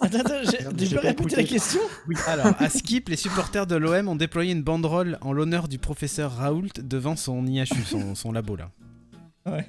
[0.00, 0.42] Attends, attends,
[0.76, 1.80] j'ai peux répéter la question?
[2.26, 6.32] Alors, à Skip, les supporters de l'OM ont déployé une banderole en l'honneur du professeur
[6.32, 8.70] Raoult devant son IHU, son, son labo là.
[9.46, 9.68] Ouais.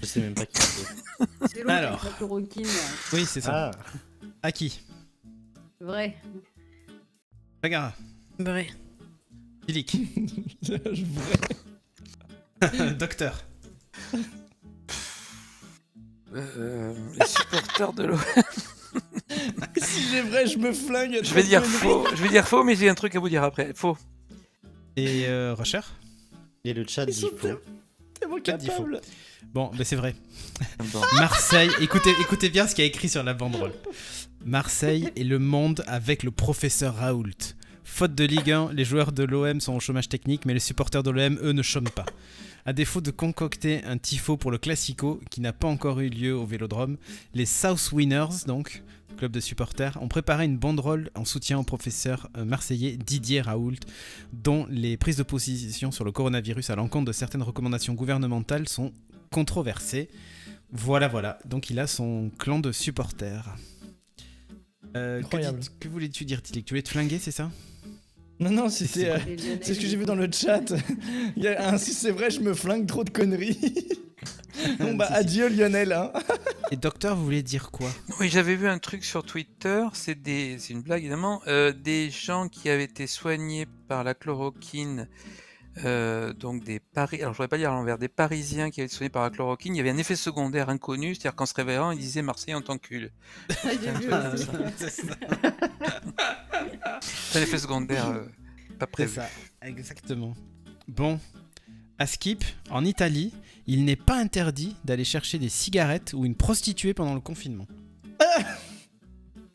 [0.00, 0.86] Je sais même pas qui c'est.
[1.52, 1.92] C'est l'autre Alors.
[1.92, 2.66] avec la chloroquine.
[3.12, 3.70] Oui, c'est ça.
[3.70, 3.78] Ah,
[4.42, 4.80] À qui?
[5.80, 6.16] Vrai.
[7.62, 7.92] Regarde,
[8.38, 8.66] Vrai.
[9.66, 9.90] Philippe,
[10.62, 11.04] Je
[12.60, 13.42] voudrais- docteur.
[16.34, 18.18] Euh, les supporters de l'eau.
[19.76, 21.20] si j'ai vrai, je me flingue.
[21.22, 22.06] Je vais dire faux.
[22.14, 23.72] Je vais dire faux, mais j'ai un truc à vous dire après.
[23.74, 23.96] Faux.
[24.96, 25.80] Et euh, Rocher
[26.64, 27.48] et le chat Ils dit faux.
[28.18, 29.00] tellement capables.
[29.52, 30.14] Bon, ben c'est vrai.
[30.92, 31.00] Bon.
[31.16, 33.72] Marseille, écoutez, écoutez bien ce qu'il y a écrit sur la banderole.
[34.44, 37.54] Marseille et le monde avec le professeur Raoult.
[37.84, 41.02] Faute de Ligue 1, les joueurs de l'OM sont au chômage technique, mais les supporters
[41.02, 42.06] de l'OM, eux, ne chôment pas.
[42.66, 46.34] À défaut de concocter un tifo pour le Classico, qui n'a pas encore eu lieu
[46.34, 46.96] au Vélodrome,
[47.34, 48.82] les South Winners, donc,
[49.18, 53.76] club de supporters, ont préparé une banderole en soutien au professeur euh, marseillais Didier Raoult,
[54.32, 58.92] dont les prises de position sur le coronavirus à l'encontre de certaines recommandations gouvernementales sont
[59.30, 60.08] controversées.
[60.72, 61.38] Voilà, voilà.
[61.44, 63.56] Donc il a son clan de supporters.
[64.96, 65.22] Euh,
[65.80, 66.64] que, voulais-tu dire, Tilly?
[66.64, 67.50] Tu voulais te flinguer, c'est ça?
[68.40, 69.10] Non, non, c'était.
[69.10, 69.18] euh,
[69.62, 70.72] c'est ce que j'ai vu dans le chat.
[71.36, 73.88] Il y a un, si c'est vrai, je me flingue trop de conneries.
[74.80, 75.18] bon, bah, Si, si.
[75.18, 75.92] adieu Lionel.
[75.92, 76.12] Hein.
[76.70, 77.88] Et docteur, vous voulez dire quoi?
[78.20, 82.10] Oui, j'avais vu un truc sur Twitter, c'est des, c'est une blague évidemment, euh, des
[82.10, 85.08] gens qui avaient été soignés par la chloroquine,
[85.84, 88.86] euh, donc des Paris, alors je voudrais pas dire à l'envers, des Parisiens qui avaient
[88.86, 91.54] été soignés par la chloroquine, il y avait un effet secondaire inconnu, c'est-à-dire qu'en se
[91.54, 93.10] réveillant, ils disaient Marseille en tant que cul.
[94.10, 94.32] Ah.
[97.00, 98.24] C'est un effet secondaire euh,
[98.78, 99.14] pas C'est prévu.
[99.14, 99.28] ça,
[99.62, 100.34] exactement.
[100.88, 101.18] Bon,
[101.98, 103.32] à Skip, en Italie,
[103.66, 107.66] il n'est pas interdit d'aller chercher des cigarettes ou une prostituée pendant le confinement.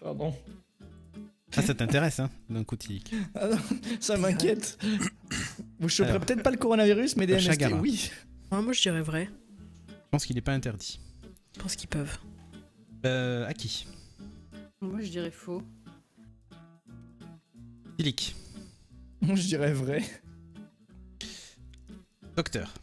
[0.02, 0.34] Pardon.
[1.56, 3.04] Ah, ça t'intéresse, hein, d'un coup, Tilly.
[3.36, 3.58] Ah non,
[4.00, 4.78] ça m'inquiète.
[5.80, 8.12] Vous choperez peut-être pas le coronavirus, mais des Le MST, oui.
[8.52, 9.30] Ouais, moi, je dirais vrai.
[9.88, 11.00] Je pense qu'il n'est pas interdit.
[11.56, 12.18] Je pense qu'ils peuvent.
[13.06, 13.88] Euh, à qui?
[14.82, 15.64] Moi, je dirais faux.
[17.98, 18.34] Tilly.
[19.22, 20.04] Moi, je dirais vrai.
[22.36, 22.74] Docteur.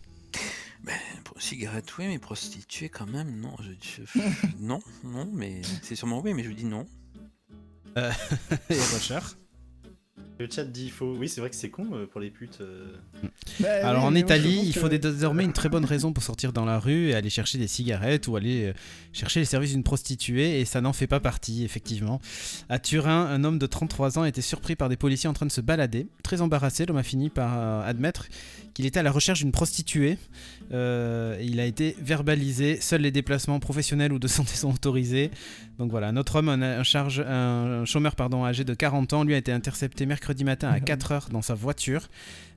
[1.25, 3.55] Pour cigarette, oui, mais prostituée quand même, non.
[3.61, 3.73] Je,
[4.05, 4.21] je-
[4.61, 6.87] non, non, mais c'est sûrement oui, mais je dis non.
[8.68, 9.22] Et Rocher.
[10.39, 11.14] Le chat dit faux.
[11.18, 12.59] Oui, c'est vrai que c'est con euh, pour les putes.
[12.61, 12.95] euh.
[13.59, 15.87] Bah, Alors oui, en mais moi, je Italie, il que- faut désormais une très bonne
[15.87, 18.72] raison pour sortir dans la rue et aller chercher des cigarettes ou aller euh,
[19.14, 22.20] chercher les services d'une prostituée et ça n'en fait pas partie effectivement.
[22.68, 25.47] À Turin, un homme de 33 ans a été surpris par des policiers en train
[25.47, 26.07] de se balader.
[26.22, 28.26] Très embarrassé, l'homme a fini par euh, admettre
[28.74, 30.18] qu'il était à la recherche d'une prostituée.
[30.72, 35.30] Euh, il a été verbalisé, seuls les déplacements professionnels ou de santé sont autorisés.
[35.78, 39.32] Donc voilà, notre homme, un, un charge, un chômeur pardon, âgé de 40 ans, lui
[39.32, 42.09] a été intercepté mercredi matin à 4h dans sa voiture.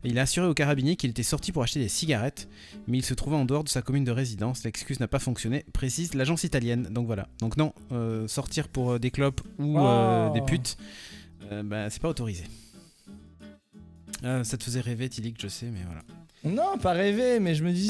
[0.03, 2.47] Il a assuré au carabinier qu'il était sorti pour acheter des cigarettes,
[2.87, 4.63] mais il se trouvait en dehors de sa commune de résidence.
[4.63, 6.83] L'excuse n'a pas fonctionné, précise l'agence italienne.
[6.91, 7.27] Donc voilà.
[7.39, 10.33] Donc non, euh, sortir pour euh, des clopes ou euh, Oh.
[10.33, 10.77] des putes,
[11.51, 12.43] euh, bah, c'est pas autorisé.
[14.23, 16.01] Euh, ça te faisait rêver, Tilik, je sais, mais voilà.
[16.43, 17.89] Non, pas rêver, mais je me dis,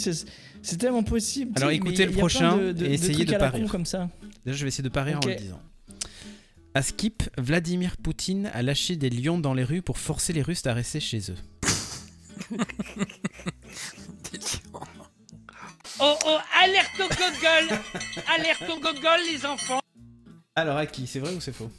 [0.62, 1.54] c'est tellement possible.
[1.58, 3.70] Alors, écoutez le prochain de- de- et de essayez de pas rire.
[3.72, 4.10] comme ça.
[4.46, 5.26] Déjà, je vais essayer de parier Ok.
[5.26, 5.62] en le disant.
[6.76, 10.66] À Skip, Vladimir Poutine a lâché des lions dans les rues pour forcer les Russes
[10.68, 11.38] à rester chez eux.
[16.02, 17.80] Oh oh, alerte au gogol
[18.28, 19.82] Alerte au gogol, les enfants
[20.56, 21.06] Alors, à qui?
[21.08, 21.70] C'est vrai ou c'est faux?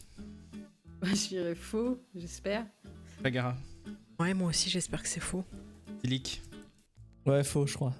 [1.00, 2.66] Bah, je dirais faux, j'espère.
[3.22, 3.56] Bagara,
[4.18, 5.44] Ouais, moi aussi, j'espère que c'est faux.
[6.02, 6.42] Tilik,
[7.24, 7.94] Ouais, faux, je crois.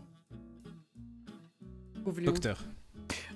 [2.04, 2.26] Pauvre lion.
[2.26, 2.62] Docteur,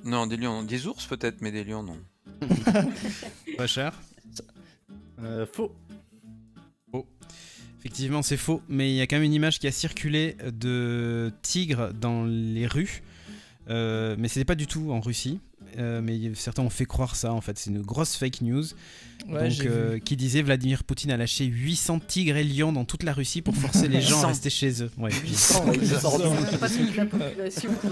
[0.05, 1.99] Non, des lions, des ours peut-être, mais des lions non.
[3.59, 3.91] Rocher.
[5.22, 5.72] Euh, faux.
[7.78, 11.30] Effectivement, c'est faux, mais il y a quand même une image qui a circulé de
[11.43, 13.03] tigres dans les rues.
[13.68, 15.41] Euh, mais c'était pas du tout en Russie.
[15.79, 17.59] Euh, mais certains ont fait croire ça en fait.
[17.59, 18.64] C'est une grosse fake news.
[19.29, 22.85] Ouais, donc, j'ai euh, qui disait Vladimir Poutine a lâché 800 tigres et lions dans
[22.85, 24.29] toute la Russie pour forcer les gens à 800.
[24.29, 24.91] rester chez eux.
[24.99, 26.22] Ouais, Oh, ils sortent.
[26.22, 27.91] C'est même pas toute la population, quoi.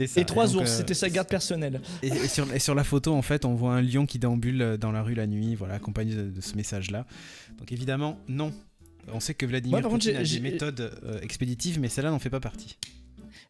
[0.00, 0.20] c'est ça.
[0.20, 1.80] Et trois ours, euh, c'était sa garde personnelle.
[2.02, 4.76] Et, et sur, et sur la photo, en fait, on voit un lion qui déambule
[4.80, 7.06] dans la rue la nuit, voilà, accompagné de, de ce message-là.
[7.58, 8.52] Donc évidemment, non.
[9.12, 12.30] On sait que Vladimir contre, Poutine a des méthodes euh, expéditives, mais celle-là n'en fait
[12.30, 12.78] pas partie.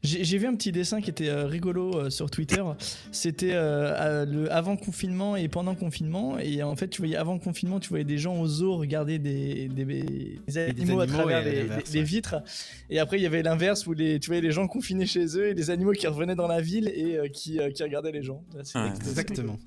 [0.04, 2.62] J'ai vu un petit dessin qui était euh, rigolo euh, sur Twitter.
[3.10, 6.38] C'était euh, le avant confinement et pendant confinement.
[6.38, 9.68] Et en fait, tu voyais avant confinement, tu voyais des gens au zoo regarder des,
[9.68, 9.84] des,
[10.46, 12.04] des animaux, à animaux travers à les, l'inverse, les- les ouais.
[12.04, 12.34] vitres.
[12.90, 15.48] Et après, il y avait l'inverse où les, tu voyais les gens confinés chez eux
[15.48, 18.22] et des animaux qui revenaient dans la ville et euh, qui, euh, qui regardaient les
[18.22, 18.44] gens.
[18.62, 19.58] C'était- Exactement.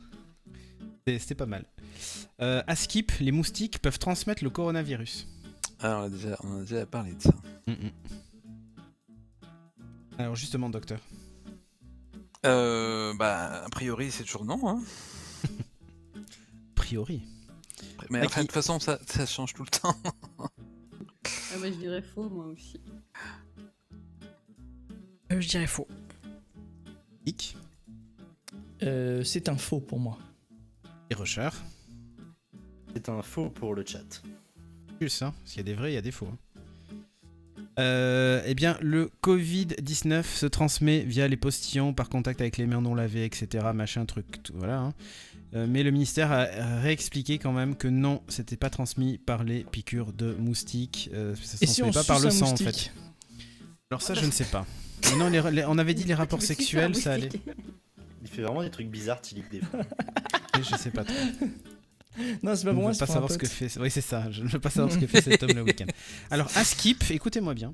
[1.07, 1.65] C'est- C'était pas mal.
[2.41, 5.27] Euh, à Skip, les moustiques peuvent transmettre le coronavirus.
[5.79, 7.33] Alors, on a déjà, on a déjà parlé de ça.
[7.65, 7.75] Mm, mm.
[10.17, 10.99] Alors justement, docteur.
[12.45, 14.59] Euh, bah, a priori, c'est toujours non.
[14.67, 14.81] Hein.
[15.45, 16.19] A
[16.75, 17.23] priori.
[18.09, 19.95] Mais enfin, de toute façon, ça, ça change tout le temps.
[20.39, 20.47] Ah,
[21.59, 22.79] bah, je dirais faux, moi aussi.
[25.31, 25.87] Euh, je dirais faux.
[27.25, 27.57] Hic
[28.83, 30.17] Euh, c'est un faux pour moi.
[31.09, 31.49] et Rocher.
[32.93, 34.21] C'est un faux pour le chat.
[34.97, 36.27] Plus, hein, parce qu'il y a des vrais, il y a des faux.
[36.31, 36.37] hein.
[37.79, 42.81] Euh, eh bien, le Covid-19 se transmet via les postillons, par contact avec les mains
[42.81, 43.67] non lavées, etc.
[43.73, 44.79] Machin, truc, tout, voilà.
[44.79, 44.93] hein.
[45.55, 46.45] Euh, mais le ministère a
[46.81, 51.09] réexpliqué quand même que non, c'était pas transmis par les piqûres de moustiques.
[51.13, 52.91] euh, ça si transmet on pas par le sang moustique en fait.
[53.89, 54.65] Alors ça, je ne sais pas.
[55.09, 57.29] Mais non, les- les- on avait dit les rapports sexuels, ça allait.
[58.23, 59.79] Il fait vraiment des trucs bizarres, Tilik, des fois.
[60.59, 61.15] Et Je sais pas trop.
[62.43, 63.77] Non, c'est pas pour moi, c'est pas savoir ce que fait.
[63.79, 64.29] Oui, c'est ça.
[64.31, 65.85] Je ne veux pas savoir ce que fait cet homme le week-end.
[66.31, 67.73] Alors, à Skip, écoutez-moi bien.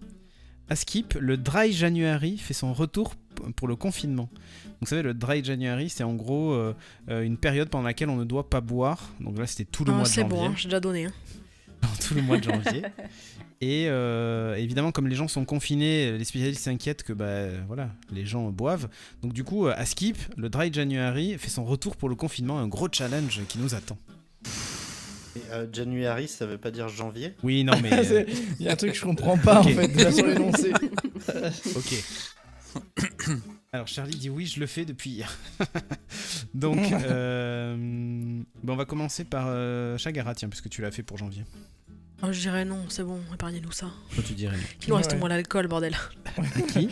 [0.70, 3.16] À Skip, le Dry January fait son retour
[3.56, 4.30] pour le confinement.
[4.34, 6.74] Donc, vous savez, le Dry January, c'est en gros euh,
[7.10, 9.10] euh, une période pendant laquelle on ne doit pas boire.
[9.20, 10.38] Donc là, c'était tout le Ah, mois de c'est janvier.
[10.38, 11.06] bon, hein, j'ai déjà donné.
[11.06, 11.12] hein.
[12.08, 12.84] tout le mois de janvier.
[13.60, 18.26] Et euh, évidemment, comme les gens sont confinés, les spécialistes s'inquiètent que bah, voilà, les
[18.26, 18.88] gens boivent.
[19.22, 22.68] Donc du coup, à Skip, le Dry January fait son retour pour le confinement, un
[22.68, 23.98] gros challenge qui nous attend.
[25.36, 27.34] Et, euh, January, ça veut pas dire janvier?
[27.44, 27.92] Oui, non, mais...
[28.12, 28.24] euh,
[28.60, 29.68] Il y a un truc que je comprends pas Ok.
[29.68, 30.72] en fait, déjà sur l'énoncé.
[31.76, 32.04] ok.
[33.72, 35.36] Alors Charlie dit oui, je le fais depuis hier.
[36.54, 41.18] Donc, euh, bah, on va commencer par euh, Chagara, tiens, puisque tu l'as fait pour
[41.18, 41.44] janvier.
[42.22, 43.88] Oh, je dirais non, c'est bon, épargnez-nous ça.
[44.14, 45.18] Toi, tu dirais Il nous reste Ouais.
[45.18, 45.96] moins l'alcool, bordel.
[46.72, 46.88] qui?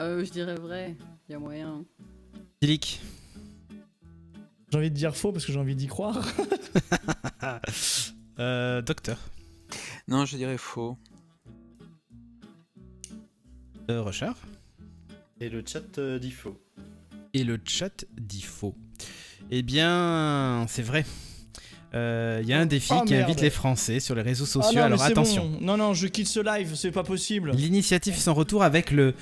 [0.00, 0.96] Euh, je dirais vrai.
[1.28, 1.84] Il y a moyen.
[2.60, 3.00] Tilik
[4.72, 6.26] J'ai envie de dire faux parce que j'ai envie d'y croire.
[8.38, 9.18] euh, Docteur
[10.08, 10.96] Non, je dirais faux.
[13.90, 14.30] euh, Rusher
[15.42, 16.58] Et le chat euh, dit faux.
[17.34, 18.74] Et le chat dit faux.
[19.50, 21.04] Eh bien, c'est vrai.
[21.92, 23.28] Euh, Il y a un défi Oh, qui merde.
[23.28, 24.78] invite les Français sur les réseaux Ah sociaux.
[24.80, 25.50] non, Alors attention.
[25.50, 25.58] bon.
[25.60, 27.50] Non, non, je quitte ce live, c'est pas possible.
[27.52, 29.14] L'initiative fait son retour avec le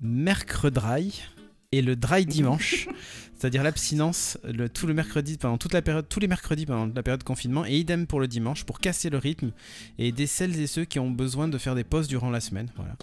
[0.00, 1.22] mercredi
[1.70, 2.88] et le dry dimanche,
[3.38, 7.02] c'est-à-dire l'abstinence le, tout le mercredi pendant toute la période, tous les mercredis pendant la
[7.02, 9.52] période de confinement, et idem pour le dimanche pour casser le rythme
[9.98, 12.68] et aider celles et ceux qui ont besoin de faire des pauses durant la semaine.
[12.76, 12.96] Voilà.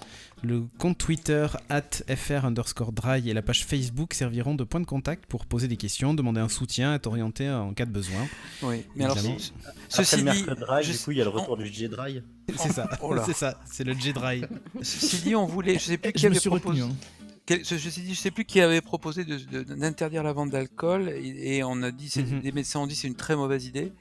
[0.44, 1.48] Le compte Twitter
[2.16, 5.78] fr underscore dry et la page Facebook serviront de point de contact pour poser des
[5.78, 8.28] questions, demander un soutien, être orienté en cas de besoin.
[8.62, 9.38] Oui, mais alors, Après
[9.90, 11.88] ceci le dit, mercredi dry, je- du coup, il y a le retour du J
[11.88, 12.22] dry.
[12.58, 14.44] C'est ça, Oh c'est ça, c'est le J-Dry.
[14.84, 16.82] Ceci dit, on voulait, je sais plus qui avait proposé.
[16.84, 16.94] retenu.
[16.94, 16.96] hein.
[17.64, 21.58] Ceci dit, je sais plus qui avait proposé de- de- d'interdire la vente d'alcool et,
[21.58, 22.42] et on a dit, Mhm.
[22.44, 23.94] les médecins ont dit c'est une très mauvaise idée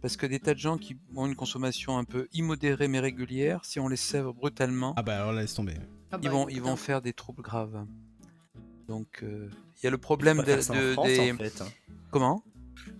[0.00, 3.64] parce que des tas de gens qui ont une consommation un peu immodérée mais régulière,
[3.64, 5.74] si on les sèvre brutalement, Ah bah alors laisse tomber.
[6.10, 6.76] Ah ils bah, vont ils vont hein.
[6.76, 7.84] faire des troubles graves.
[8.88, 9.48] Donc euh,
[9.80, 11.60] il y a le problème de, de- France, des en fait.
[11.62, 11.68] hein.
[12.10, 12.42] comment?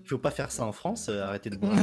[0.04, 1.74] Il faut pas faire ça en France, euh, arrêtez de boire.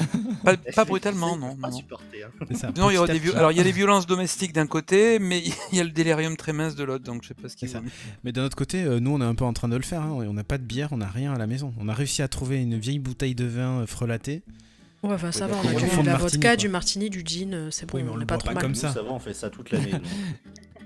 [0.76, 1.56] Pas, brutalement, non.
[1.56, 2.46] pas non, supporter, hein.
[2.56, 2.72] Ça.
[2.78, 3.38] Non, il y aura des viol- petit.
[3.38, 5.42] Alors il y a les violences domestiques d'un côté, mais
[5.72, 7.68] il y a le délirium très mince de l'autre, donc je sais pas ce qui
[7.68, 7.82] C'est ça.
[8.24, 10.02] Mais d'un autre côté, euh, nous on est un peu en train de le faire.
[10.02, 10.12] hein.
[10.12, 11.74] On n'a pas de bière, on n'a rien à la maison.
[11.80, 14.44] On a réussi à trouver une vieille bouteille de vin euh, frelatée.
[15.04, 16.56] Ouais, enfin ça va, on a du, de la vodka, quoi.
[16.58, 18.40] du martini, du gin, euh, c'est bon, Oui, mais on on le n'est pas boit
[18.40, 18.64] trop pas mal.
[18.64, 18.94] comme Nous, ça.
[18.94, 19.92] ça va, on fait ça toute l'année.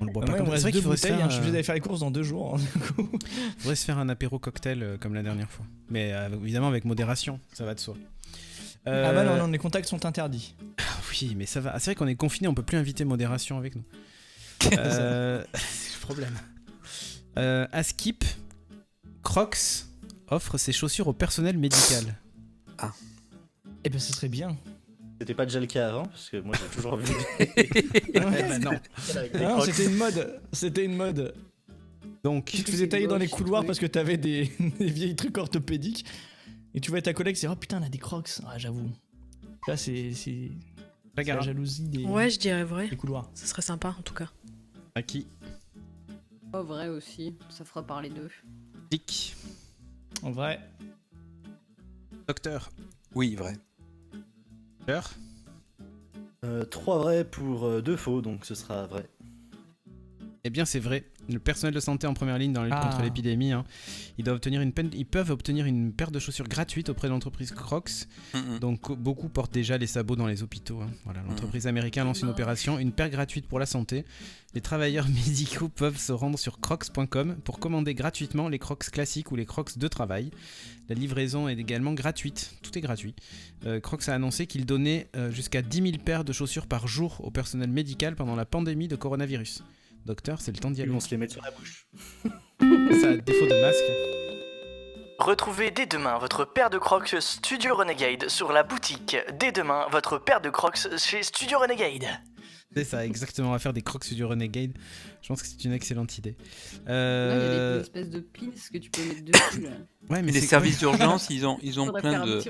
[0.01, 1.17] On le boit Ah pas ouais, comme il me C'est vrai qu'il faudrait, se bouteilles,
[1.17, 2.57] faire, hein, je suis obligé euh, d'aller faire les courses dans deux jours.
[2.59, 3.09] hein, coup.
[3.59, 5.65] faudrait se faire un apéro cocktail euh, comme la dernière fois.
[5.89, 7.95] Mais euh, évidemment avec modération, ça va de soi.
[8.87, 10.55] Euh, Ah bah non, non, les contacts sont interdits.
[11.11, 11.71] Oui, mais ça va.
[11.75, 13.83] Ah, c'est vrai qu'on est confiné, on peut plus inviter modération avec nous.
[14.77, 16.33] Euh, c'est le problème.
[17.37, 18.23] Euh, à Skip,
[19.21, 19.85] Crocs
[20.27, 22.15] offre ses chaussures au personnel médical.
[23.83, 24.57] Eh ben, ce serait bien.
[25.19, 27.13] C'était pas déjà le cas avant, parce que moi j'ai toujours vu
[28.61, 28.71] non.
[29.35, 30.41] Ah non, c'était une mode.
[30.51, 31.33] C'était une mode.
[32.23, 35.37] Donc, Tu te faisais tailler dans les couloirs parce que t'avais des, des vieilles trucs
[35.37, 36.05] orthopédiques.
[36.73, 38.29] Et tu vois ta collègue, c'est oh putain, elle a des crocs.
[38.47, 38.89] Ah, j'avoue.
[39.67, 40.11] Là, c'est
[41.15, 41.41] la Chagara.
[41.41, 42.87] jalousie des, Ouais, je dirais vrai.
[42.89, 43.29] des couloirs.
[43.33, 44.29] Ça serait sympa en tout cas.
[44.95, 45.27] À qui?
[46.51, 47.35] Pas vrai aussi.
[47.49, 48.29] Ça fera parler d'eux.
[48.89, 49.35] Tic.
[50.21, 50.59] En vrai.
[52.27, 52.71] Docteur.
[53.15, 53.53] Oui, vrai.
[54.85, 55.13] Docteur.
[56.43, 59.05] Euh, trois vrais pour euh, deux faux, donc ce sera vrai.
[60.45, 61.05] Eh bien, c'est vrai.
[61.29, 62.89] Le personnel de santé en première ligne dans la lutte Ah.
[62.89, 63.63] contre l'épidémie, hein,
[64.17, 67.13] ils, doivent obtenir une peine- ils peuvent obtenir une paire de chaussures gratuite auprès de
[67.13, 68.07] l'entreprise Crocs.
[68.33, 68.59] Mm, mm.
[68.59, 70.81] Donc, beaucoup portent déjà les sabots dans les hôpitaux.
[70.81, 70.89] hein.
[71.05, 74.03] Voilà, l'entreprise américaine lance une opération, une paire gratuite pour la santé.
[74.53, 79.37] Les travailleurs médicaux peuvent se rendre sur crocs.com pour commander gratuitement les crocs classiques ou
[79.37, 80.29] les crocs de travail.
[80.89, 82.55] La livraison est également gratuite.
[82.61, 83.15] Tout est gratuit.
[83.65, 87.21] Euh, Crocs a annoncé qu'il donnait euh, jusqu'à 10 000 paires de chaussures par jour
[87.25, 89.63] au personnel médical pendant la pandémie de coronavirus.
[90.05, 90.91] Docteur, c'est le temps d'y Ils aller.
[90.91, 91.87] vont se les mettre sur la bouche.
[93.01, 93.83] Ça, à défaut de masque.
[95.19, 99.15] Retrouvez dès demain votre paire de Crocs Studio Renegade sur la boutique.
[99.39, 102.05] Dès demain, votre paire de Crocs chez Studio Renegade.
[102.75, 103.49] C'est ça, exactement.
[103.49, 104.71] On va faire des crocs du Renegade.
[105.21, 106.35] Je pense que c'est une excellente idée.
[106.87, 109.61] Là, il y a Euh, des espèces de pins que tu peux mettre dessus.
[109.61, 109.69] Là.
[110.09, 112.41] Ouais, mais les services d'urgence, ils ont, ils ont Faudrait plein de,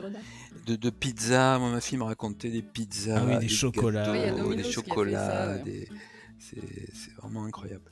[0.66, 1.60] de, de pizzas.
[1.60, 4.06] Moi, ma fille me racontait des pizzas, Ah oui, des chocolats.
[4.18, 5.28] gâteaux, a des a chocolats.
[5.28, 5.62] ça, ouais.
[5.64, 5.90] des-
[6.94, 7.90] C'est vraiment incroyable.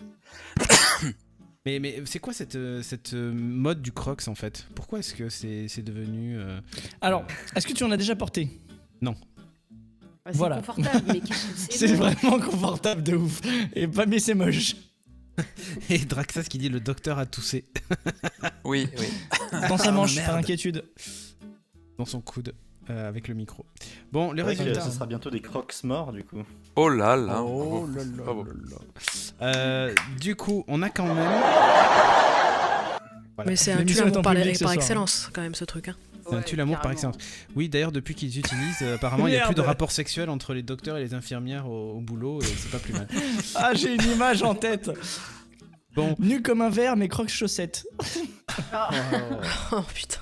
[1.66, 4.66] Mais, mais c'est quoi cette, euh, cette euh, mode du crocs en fait?
[4.74, 6.36] Pourquoi est-ce que c'est c'est devenu.
[6.39, 6.60] euh,
[7.02, 7.24] Alors,
[7.56, 8.49] est-ce que tu en as déjà porté?
[8.99, 9.14] Bah,
[10.26, 10.56] c'est Voilà.
[10.58, 11.22] confortable, mais
[11.70, 13.41] c'est vraiment confortable de ouf.
[13.76, 14.76] Et pas, mais c'est moche.
[15.91, 17.66] Et Draxas qui dit le docteur a toussé
[18.66, 19.08] Oui, oui.
[19.70, 20.84] Dans sa Ah, manche, par inquiétude.
[21.99, 22.56] dans son coude
[22.92, 23.66] euh, avec le micro.
[24.12, 24.82] Bon, les résultats.
[24.82, 26.44] ce sera bientôt des crocs morts du coup.
[26.76, 27.42] Oh là là.
[27.42, 28.44] Oh là là Bravo.
[28.44, 28.78] là là.
[29.42, 31.16] Euh, du coup, on a quand même.
[33.36, 33.50] Voilà.
[33.50, 35.88] Mais c'est un tue l'amour par, public par excellence, quand même, ce truc.
[35.88, 35.96] hein.
[36.28, 37.16] C'est un Ouais, tue l'amour par excellence.
[37.56, 40.54] Oui, d'ailleurs, depuis qu'ils utilisent, euh, apparemment, il n'y a plus de rapport sexuel entre
[40.54, 43.08] les docteurs et les infirmières au, au boulot, et c'est pas plus mal.
[43.56, 44.92] Ah, j'ai une image en tête.
[45.96, 47.86] Bon, Nu comme un verre, mais croque chaussettes.
[49.72, 50.20] Oh putain.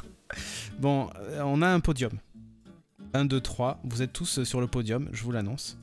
[0.79, 2.11] bon, euh, on a un podium.
[3.13, 3.79] 1, 2, 3.
[3.83, 5.77] Vous êtes tous euh, sur le podium, je vous l'annonce.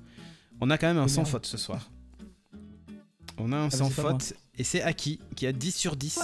[0.61, 1.91] On a quand même un sans faute ce soir.
[3.39, 6.19] On a un bah, sans faute, et c'est Aki qui a 10 sur 10.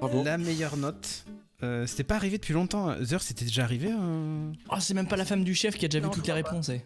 [0.00, 0.24] Bravo.
[0.24, 1.24] La meilleure note.
[1.62, 2.94] Euh, c'était pas arrivé depuis longtemps.
[3.02, 5.88] Zer, c'était déjà arrivé euh, Oh, c'est même pas la femme du chef qui a
[5.88, 6.70] déjà Non, vu toutes les réponses.
[6.70, 6.80] eh.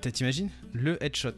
[0.00, 1.32] T'as- T'imagines Le headshot.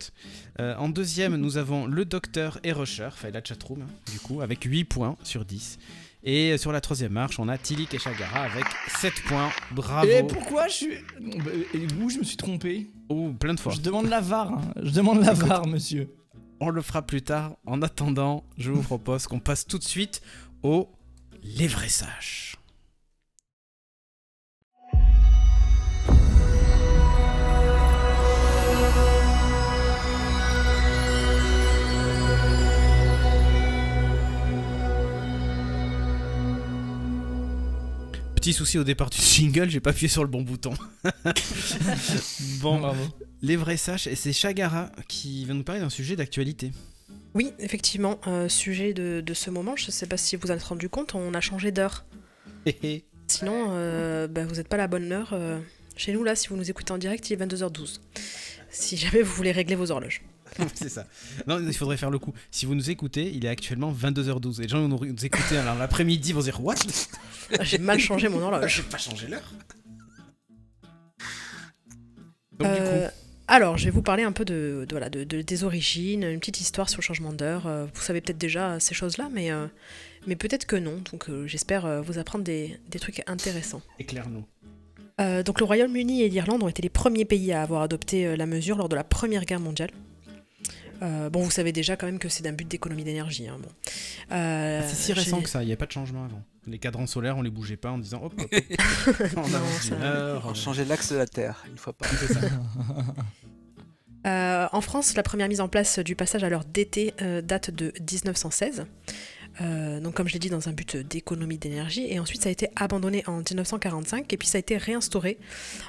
[0.61, 4.43] Euh, en deuxième, nous avons le docteur et Rusher, enfin la chatroom, hein, du coup,
[4.43, 5.79] avec 8 points sur 10.
[6.27, 8.65] Et sur la troisième marche, on a Tilik et Shagara avec
[8.99, 9.51] 7 points.
[9.73, 10.09] Bravo.
[10.09, 10.95] Et pourquoi je suis.
[11.21, 13.73] Bah, Et où je me suis trompé Oh, plein de fois.
[13.73, 14.53] Je demande la VAR.
[14.53, 14.63] hein.
[14.83, 16.15] Je demande la VAR, monsieur.
[16.61, 17.57] On le fera plus tard.
[17.67, 20.23] En attendant, je vous propose qu'on passe tout de suite
[20.63, 20.91] au
[21.43, 21.69] Les
[38.45, 40.75] Petit souci au départ du jingle, j'ai pas appuyé sur le bon bouton.
[42.61, 43.03] bon, Bravo.
[43.41, 46.71] les vrais sages, et c'est Shagara qui va nous parler d'un sujet d'actualité.
[47.33, 50.63] Oui, effectivement, euh, sujet de, de ce moment, je sais pas si vous en êtes
[50.63, 52.05] rendu compte, on a changé d'heure.
[53.29, 55.31] Sinon, euh, bah, vous n'êtes pas à la bonne heure.
[55.33, 55.59] euh,
[55.97, 58.01] chez nous, là, si vous nous écoutez en direct, il est 22h12.
[58.69, 60.21] Si jamais vous voulez régler vos horloges.
[60.75, 61.07] c'est ça.
[61.47, 62.33] Non, il faudrait faire le coup.
[62.51, 64.59] Si vous nous écoutez, il est actuellement 22h12.
[64.59, 66.75] Et les gens vont nous écouter l'après-midi vont dire What?
[67.59, 68.75] Ah, J'ai mal changé mon horloge.
[68.77, 69.53] J'ai pas changé l'heure
[72.59, 73.09] Donc, du Euh,
[73.47, 76.41] alors, je vais vous parler un peu de, de- voilà, de- de- des origines, une
[76.41, 77.67] petite histoire sur le changement d'heure.
[77.67, 79.67] Euh, vous savez peut-être déjà ces choses-là, mais, euh,
[80.27, 81.03] mais peut-être que non.
[81.13, 83.81] Donc, euh, j'espère vous apprendre des, des trucs intéressants.
[83.81, 84.45] coup, éclaire-nous.
[85.21, 88.37] Euh, donc, le Royaume-Uni et l'Irlande ont été les premiers pays à avoir adopté euh,
[88.37, 89.91] la mesure lors de la Première Guerre mondiale.
[91.03, 93.49] Euh, bon, vous savez déjà quand même que c'est d'un but d'économie d'énergie.
[93.49, 93.69] hein, bon.
[94.33, 96.43] Euh, Ah, c'est si récent que ça, il n'y a pas de changement avant.
[96.67, 98.65] Les cadrans solaires, on les bougeait pas en disant hop, hop, hop.
[99.37, 100.47] on Non, ça- d'une heure.
[100.49, 102.11] On changeait l'axe de la Terre une fois par.
[104.27, 107.71] Euh, en France, la première mise en place du passage à l'heure d'été euh, date
[107.71, 108.87] de 1916.
[109.61, 112.07] Euh, donc comme je l'ai dit, dans un but d'économie d'énergie.
[112.09, 115.39] Et ensuite, ça a été abandonné en 1945 et puis ça a été réinstauré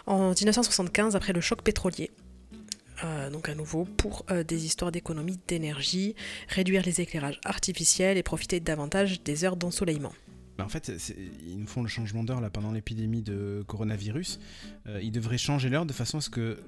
[0.06, 2.12] en 1975 après le choc pétrolier.
[3.04, 6.16] Euh, donc à nouveau pour euh, des histoires d'économie d'énergie,
[6.48, 10.14] réduire les éclairages artificiels et profiter davantage des heures d'ensoleillement.
[10.58, 14.40] Bah, en fait, c'est- ils nous font le changement d'heure là pendant l'épidémie de coronavirus.
[14.88, 16.60] Euh, ils devraient changer l'heure de façon à ce que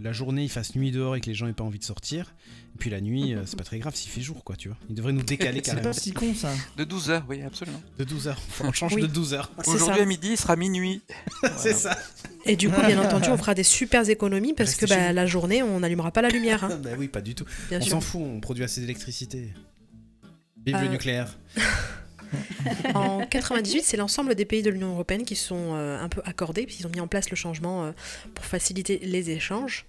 [0.00, 2.34] la journée il fasse nuit dehors et que les gens aient pas envie de sortir.
[2.74, 4.76] Et puis la nuit, euh, c'est pas très grave s'il fait jour, quoi, tu vois.
[4.88, 6.52] Ils devraient nous décaler C'est carrément pas si con ça.
[6.76, 7.82] De 12 heures, oui, absolument.
[7.98, 8.40] de 12 heures.
[8.60, 9.02] On change Oui.
[9.02, 9.50] de 12 heures.
[9.64, 10.02] C'est Aujourd'hui ça.
[10.02, 11.02] à midi, il sera minuit.
[11.56, 11.98] c'est ça.
[12.46, 15.26] Et du coup, bien entendu, on fera des super économies parce Restez que bah, la
[15.26, 16.62] journée, on n'allumera pas la lumière.
[16.62, 17.44] hein, bah oui, pas du tout.
[17.70, 19.52] bien on s'en fout, on produit assez d'électricité.
[20.64, 21.36] Vive le Euh, nucléaire.
[22.94, 26.66] En 98, c'est l'ensemble des pays de l'Union européenne qui sont euh, un peu accordés,
[26.66, 27.92] puis ils ont mis en place le changement euh,
[28.34, 29.86] pour faciliter les échanges.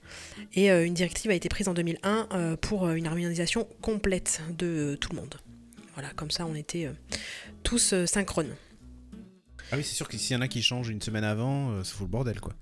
[0.53, 4.97] Et euh, une directive a été prise en 2001 euh, pour une harmonisation complète de
[4.99, 5.35] tout le monde.
[5.93, 6.89] Voilà, comme ça on était
[7.61, 8.55] tous synchrones.
[9.71, 11.93] Ah oui, c'est sûr que s'il y en a qui changent une semaine avant, ça
[11.93, 12.53] fout le bordel, quoi.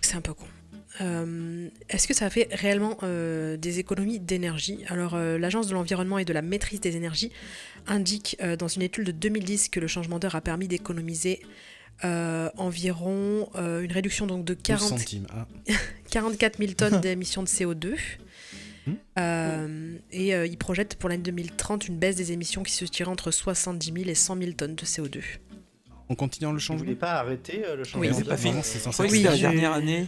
[0.00, 0.46] C'est un peu con.
[1.00, 4.80] Euh, Est-ce que ça a fait réellement euh, des économies d'énergie?
[4.88, 7.32] Alors, euh, l'Agence de l'environnement et de la maîtrise des énergies
[7.86, 11.40] indique euh, dans une étude de 2010 que le changement d'heure a permis d'économiser
[12.04, 15.26] euh, environ euh, une réduction donc de 12 40, centimes.
[15.30, 15.46] Ah.
[16.10, 17.94] 44 000 tonnes d'émissions de CO2.
[18.86, 18.92] Hmm.
[19.18, 23.10] Euh, et euh, il projette pour l'année 2030 une baisse des émissions qui se situerait
[23.10, 25.20] entre 70 000 et 100 000 tonnes de CO2.
[26.08, 26.84] On continue le Vous changement?
[26.84, 28.14] voulez pas arrêter euh, le changement Oui.
[28.14, 28.60] C'est pas fini.
[28.62, 30.06] C'est censé Oui, la dernière année.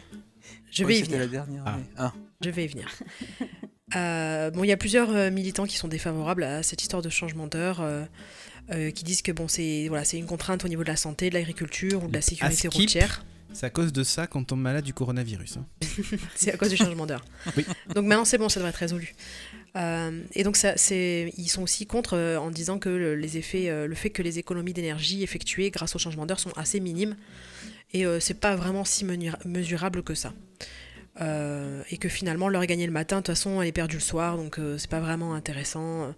[0.71, 1.19] Je vais y venir.
[1.19, 1.79] la dernière Ah.
[1.97, 2.13] Ah.
[2.41, 2.89] Je vais y venir.
[3.95, 7.11] Euh, bon, il y a plusieurs euh, militants qui sont défavorables à cette histoire de
[7.11, 8.05] changement d'heure, euh,
[8.71, 11.29] euh, qui disent que bon, c'est voilà, c'est une contrainte au niveau de la santé,
[11.29, 12.73] de l'agriculture ou de la sécurité skip.
[12.73, 13.23] routière.
[13.53, 15.59] C'est à cause de ça qu'on tombe malade du coronavirus.
[15.59, 15.67] hein.
[16.35, 17.25] C'est à cause du changement d'heure.
[17.57, 17.65] Oui.
[17.95, 19.15] Donc maintenant, c'est bon, ça devrait être résolu.
[19.77, 23.69] Euh, et donc, ça, ils sont aussi contre euh, en disant que le, les effets,
[23.69, 27.17] euh, le fait que les économies d'énergie effectuées grâce au changement d'heure sont assez minimes
[27.95, 29.05] et c'est pas vraiment si
[29.45, 30.33] mesurable que ça.
[31.21, 34.01] Et que finalement l'heure est gagnée le matin, de toute façon elle est perdue le
[34.01, 36.15] soir, donc c'est pas vraiment intéressant.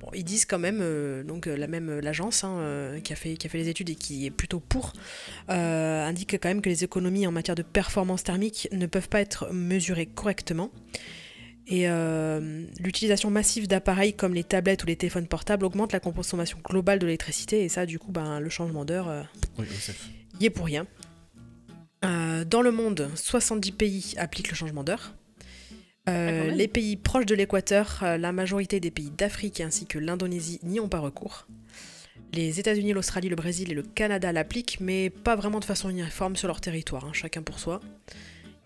[0.00, 3.12] Bon, ils disent quand même, euh, donc euh, la même euh, l'agence hein, euh, qui,
[3.12, 4.92] a fait, qui a fait les études et qui est plutôt pour,
[5.50, 9.20] euh, indique quand même que les économies en matière de performance thermique ne peuvent pas
[9.20, 10.70] être mesurées correctement.
[11.66, 11.86] Et
[12.78, 17.06] l'utilisation massive d'appareils comme les tablettes ou les téléphones portables augmente la consommation globale de
[17.06, 19.26] l'électricité et ça du coup ben, le changement d'heure
[19.58, 19.64] Oui,
[20.40, 20.86] y est pour rien.
[22.02, 25.14] Dans le monde, 70 pays appliquent le changement d'heure.
[26.08, 29.98] Euh, Ah, les pays proches de l'équateur, euh, la majorité des pays d'Afrique ainsi que
[29.98, 31.46] l'Indonésie n'y ont pas recours.
[32.34, 36.36] Les États-Unis, l'Australie, le Brésil et le Canada l'appliquent, mais pas vraiment de façon uniforme
[36.36, 37.80] sur leur territoire, hein, chacun pour soi.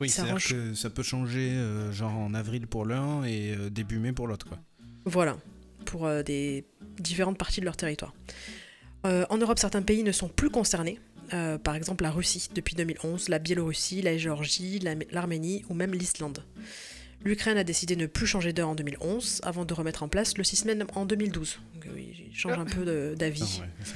[0.01, 3.69] Oui, Ça range- que ça peut changer euh, genre en avril pour l'un et euh,
[3.71, 4.59] début mai pour l'autre, quoi.
[5.05, 5.37] Voilà,
[5.85, 6.65] pour euh, des
[6.99, 8.15] différentes parties de leur territoire.
[9.07, 10.99] Euh, en Europe, certains pays ne sont plus concernés.
[11.35, 15.93] Euh, par exemple, la Russie depuis 2011, la Biélorussie, la Géorgie, la- l'Arménie ou même
[15.95, 16.43] l'Islande.
[17.25, 20.39] L'Ukraine a décidé de ne plus changer d'heure en 2011 avant de remettre en place
[20.39, 21.59] le système en 2012.
[21.75, 23.61] Donc, euh, il change un peu de- d'avis.
[23.85, 23.95] Ça-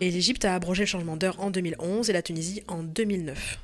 [0.00, 3.60] Et l'Égypte a abrogé le changement d'heure en 2011 et la Tunisie en 2009.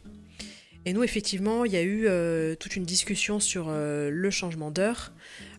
[0.87, 4.71] Et nous, effectivement, il y a eu euh, toute une discussion sur euh, le changement
[4.71, 5.13] d'heure.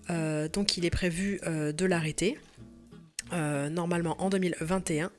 [0.09, 2.37] Euh, donc, il est prévu euh, de l'arrêter,
[3.33, 5.11] euh, normalement en 2021.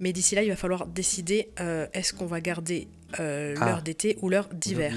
[0.00, 2.88] Mais d'ici là, il va falloir décider euh, est-ce qu'on va garder
[3.20, 3.66] euh, Ah.
[3.66, 4.94] l'heure d'été ou l'heure d'hiver.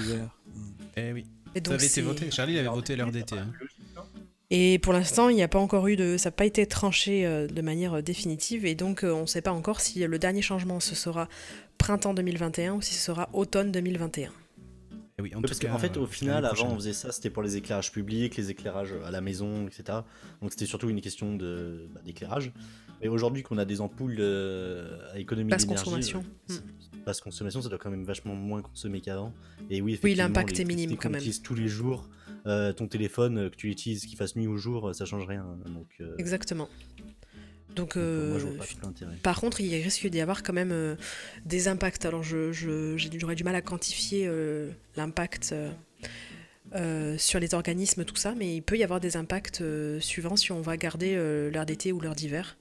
[0.96, 1.26] Eh oui.
[1.54, 2.30] Et Ça avait été voté.
[2.30, 3.36] Charlie avait voté l'heure d'été.
[3.38, 3.50] hein.
[4.50, 7.26] Et pour l'instant, il n'y a pas encore eu de, ça n'a pas été tranché
[7.26, 10.18] euh, de manière euh, définitive, et donc euh, on ne sait pas encore si le
[10.18, 11.28] dernier changement ce sera
[11.76, 14.30] printemps 2021 ou si ce sera automne 2021.
[15.18, 17.28] Eh oui, en tout parce cas, qu'en fait, au final, avant, on faisait ça, c'était
[17.28, 19.98] pour les éclairages publics, les éclairages à la maison, etc.
[20.40, 22.52] Donc c'était surtout une question bah, d'éclairage.
[23.00, 26.24] Mais aujourd'hui, qu'on a des ampoules euh, à économie Basse d'énergie, consommation.
[26.50, 29.32] euh, c'est- basse consommation, ça doit quand même vachement moins consommer qu'avant.
[29.70, 31.22] Et oui, l'impact est minime, quand même.
[31.44, 32.08] tous les jours,
[32.46, 35.46] euh, ton téléphone, que tu utilises, qu'il fasse nuit ou jour, ça change rien.
[35.66, 36.68] Donc, euh, Exactement.
[37.76, 38.64] Donc, euh, moi,
[39.22, 40.96] par contre, il risque d'y avoir quand même euh,
[41.44, 42.04] des impacts.
[42.06, 45.54] Alors, je, je- j'ai- j'aurais du mal à quantifier euh, l'impact
[47.18, 49.62] sur les organismes, tout ça, mais il peut y avoir des impacts
[50.00, 51.14] suivants si on va garder
[51.52, 52.56] l'heure d'été ou l'heure d'hiver.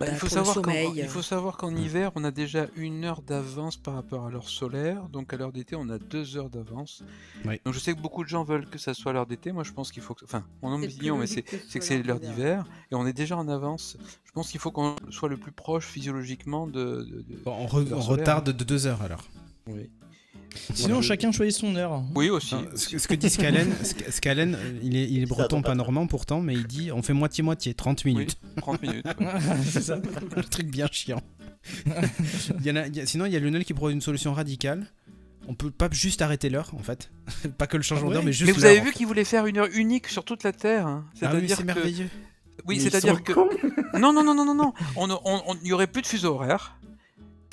[0.00, 0.92] Bah, il, faut savoir qu'en, sommeil.
[0.96, 4.48] il faut savoir qu'en hiver, on a déjà une heure d'avance par rapport à l'heure
[4.48, 5.08] solaire.
[5.08, 7.02] Donc à l'heure d'été, on a deux heures d'avance.
[7.44, 7.60] Oui.
[7.64, 9.52] Donc je sais que beaucoup de gens veulent que ça soit l'heure d'été.
[9.52, 10.24] Moi, je pense qu'il faut que.
[10.24, 12.64] Enfin, plus opinion, mais c'est, que ce c'est l'heure d'hiver.
[12.90, 13.96] Et on est déjà en avance.
[14.24, 16.72] Je pense qu'il faut qu'on soit le plus proche physiologiquement de.
[16.72, 19.22] de- de- Bon, on, re- on retarde de deux heures alors.
[19.68, 19.90] Oui.
[20.72, 22.02] Sinon, chacun choisit son heure.
[22.14, 22.54] Oui, aussi.
[22.76, 25.74] Ce, que- ce que dit Scalen, Sc- Scalen, euh, il est, il est breton, pas
[25.74, 28.38] normand pourtant, mais il dit on fait moitié-moitié, 30 Oui, minutes.
[28.58, 29.06] 30 minutes.
[29.64, 29.96] c'est ça.
[30.36, 31.20] Le truc bien chiant.
[32.60, 34.00] Il y en a- il y a- sinon, il y a Lionel qui propose une
[34.02, 34.86] solution radicale.
[35.48, 37.10] On peut pas juste arrêter l'heure en fait.
[37.58, 39.24] pas que le changement Ah ouais d'heure, mais juste Mais vous avez vu qu'il voulait
[39.24, 40.86] faire une heure unique sur toute la Terre.
[40.86, 41.04] hein.
[41.22, 42.08] Ah oui, C'est-à-dire c'est que- merveilleux.
[42.66, 43.32] Oui, c'est-à-dire que.
[43.98, 44.72] Non, non, non, non, non, non.
[44.96, 46.76] On- Il n'y aurait plus de fuseau horaire.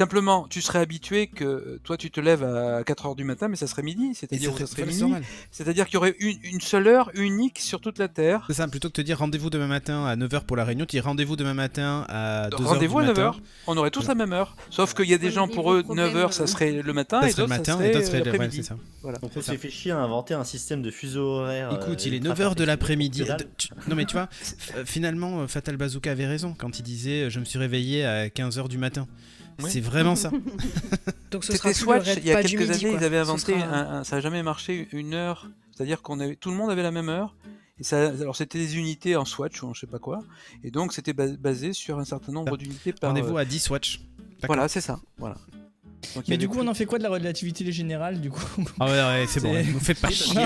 [0.02, 3.56] Simplement, tu serais habitué que euh, toi, tu te lèves à 4h du matin, mais
[3.56, 4.08] ça serait midi.
[4.12, 8.44] Et C'est-à-dire qu'il y aurait une, une seule heure unique sur toute la Terre.
[8.48, 10.86] C'est ça, plutôt que de te dire rendez-vous demain matin à 9h pour la réunion,
[10.88, 12.64] tu dis rendez-vous demain matin à 2h.
[12.64, 13.32] Rendez-vous à du matin.
[13.38, 13.42] 9h.
[13.68, 14.56] On aurait tous la même heure.
[14.72, 16.94] Sauf qu'il y a des Ouais, gens, pour eux, problème, 9h, ça euh, serait le
[16.94, 18.64] matin, Ça et serait le d'autres, matin ça et serait d'autres le- ouais, l'après-midi.
[18.64, 18.78] ça.
[19.04, 19.18] Voilà.
[19.20, 21.70] Donc on s'est fait chier à inventer un système de fuseau horaire.
[21.80, 23.24] Écoute, euh, il est ultra 9h de l'après-midi.
[23.58, 24.30] Tu- Non mais tu vois,
[24.78, 28.04] euh, finalement, euh, Fatal Bazooka avait raison quand il disait euh, je me suis réveillé
[28.04, 29.08] à 15h du matin.
[29.64, 29.70] Oui.
[29.72, 30.32] C'est vraiment ça.
[31.32, 33.00] Donc ce sera C'était Swatch, il y a quelques midi, années, quoi.
[33.02, 35.50] ils avaient inventé, sera- un- un- ça n'a jamais marché, une heure.
[35.76, 37.36] C'est-à-dire qu'on avait, tout le monde avait la même heure.
[37.80, 40.20] Et ça, alors c'était des unités en Swatch ou en je sais pas quoi.
[40.64, 43.10] Et donc c'était ba- basé sur un certain nombre d'unités par.
[43.10, 44.00] Rendez-vous euh, à 10 watch.
[44.42, 44.56] D'accord.
[44.56, 45.00] Voilà, c'est ça.
[45.18, 45.36] Voilà.
[46.16, 48.44] Donc, Mais du coup, plus- on en fait quoi de la relativité générale du coup?
[48.80, 50.42] Ah ouais, ouais, c'est bon, nous faites pas chier.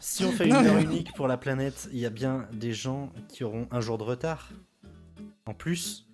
[0.00, 3.10] Si on fait une heure unique pour la planète, il y a bien des gens
[3.28, 4.50] qui auront un jour de retard.
[5.46, 6.06] En plus,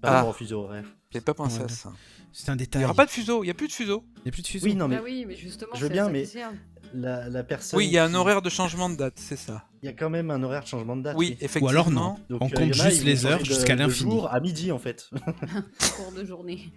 [0.00, 0.16] par Ah.
[0.16, 0.86] rapport au fuseau horaire.
[1.12, 1.64] J'avais pas pensé Ouais.
[1.64, 1.92] à ça.
[2.32, 2.80] C'est un Il détail.
[2.80, 4.04] n'y aura pas de fuseau, il n'y a plus de fuseau.
[4.18, 4.66] Il n'y a plus de fuseau.
[4.66, 6.50] Oui, non, mais Bah oui, mais justement, je veux bien, mais- sert.
[6.94, 7.76] la, la personne.
[7.78, 9.64] Oui, il y a un qui- horaire de changement de date, c'est ça.
[9.82, 11.16] Il y a quand même un horaire de changement de date.
[11.18, 11.66] Oui, effectivement.
[11.66, 12.16] Ou alors non.
[12.30, 14.10] Donc, On euh, compte il juste les heures jusqu'à l'infini.
[14.12, 15.10] jour à midi en fait.
[15.96, 16.72] cours de journée.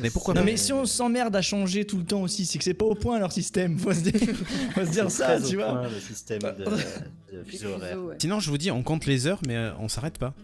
[0.00, 2.64] Mais pourquoi Non mais si on s'emmerde à changer tout le temps aussi, c'est que
[2.64, 3.78] c'est pas au point leur système.
[3.78, 4.12] Faut se dire,
[4.74, 5.68] faut se dire C'est ça, très tu au vois.
[5.72, 7.96] point, le système de, de fuseau horaire.
[8.20, 10.34] Sinon, je vous dis, on compte les heures, mais euh, on s'arrête pas.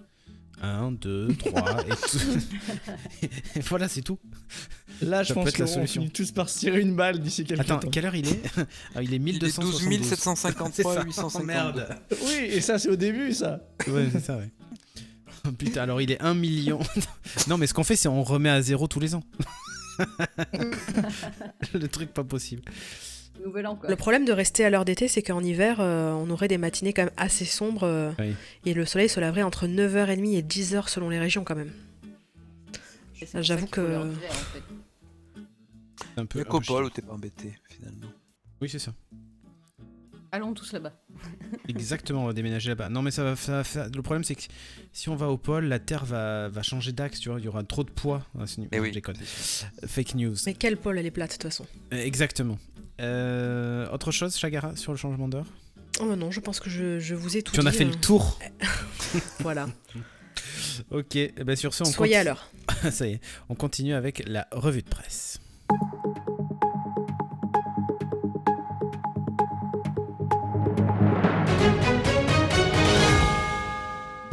[0.65, 2.19] 1, 2, 3, et tout.
[3.57, 4.19] et voilà, c'est tout.
[5.03, 7.79] Là, je Ça pense qu'on finit tous par se tirer une balle d'ici quelques Attends,
[7.81, 7.91] temps.
[7.91, 8.41] quelle heure il est
[8.95, 9.99] ah, Il est Il est 1272.
[9.99, 11.05] 12 753, C'est ça.
[11.05, 11.43] 852.
[11.43, 11.99] Oh, merde.
[12.27, 13.61] Oui, et ça c'est au début ça.
[13.89, 14.51] Ouais, c'est ça, ouais.
[15.47, 16.81] Oh, Putain, alors il est 1 million.
[17.49, 19.23] non, mais ce qu'on fait, c'est on remet à zéro tous les ans.
[21.75, 22.63] Le truc pas possible.
[23.43, 23.89] Nouvel an, quoi.
[23.91, 26.93] Le problème de rester à l'heure d'été, c'est qu'en hiver, euh, on aurait des matinées
[26.93, 28.35] quand même assez sombres euh, Oui.
[28.65, 31.73] et le soleil se lèverait entre 9h30 et 10h selon les régions quand même.
[33.33, 34.01] Pour j'avoue que- dire,
[34.31, 34.63] en fait.
[36.15, 36.39] C'est un peu.
[36.41, 36.85] Peu copole chiant.
[36.85, 38.09] où t'es pas embêté, finalement.
[38.61, 38.93] Oui, c'est ça.
[40.35, 40.93] Allons tous là-bas.
[41.69, 42.89] Exactement, on va déménager là-bas.
[42.89, 44.43] Non, mais ça va, ça va faire- Le problème, c'est que
[44.93, 47.39] si on va au pôle, la Terre va, va changer d'axe, tu vois.
[47.39, 48.27] Il y aura trop de poids.
[48.37, 48.69] Ah, c'est nul.
[48.73, 48.89] Eh oui.
[48.89, 49.15] je déconne.
[49.87, 50.35] Fake news.
[50.47, 51.65] Mais quelle pôle elle est plate de toute façon?
[51.93, 52.59] Exactement.
[53.01, 55.47] Euh, autre chose, Chagara, sur le changement d'heure?
[56.01, 57.77] Oh bah non, je pense que je, je vous ai tout Tu en as dit,
[57.79, 57.91] fait hein.
[57.93, 58.41] le tour.
[59.39, 59.69] Voilà.
[60.91, 62.51] Ok, eh ben sur ce, on Soyez à l'heure.
[62.91, 65.39] Ça y est, on continue avec la revue de presse.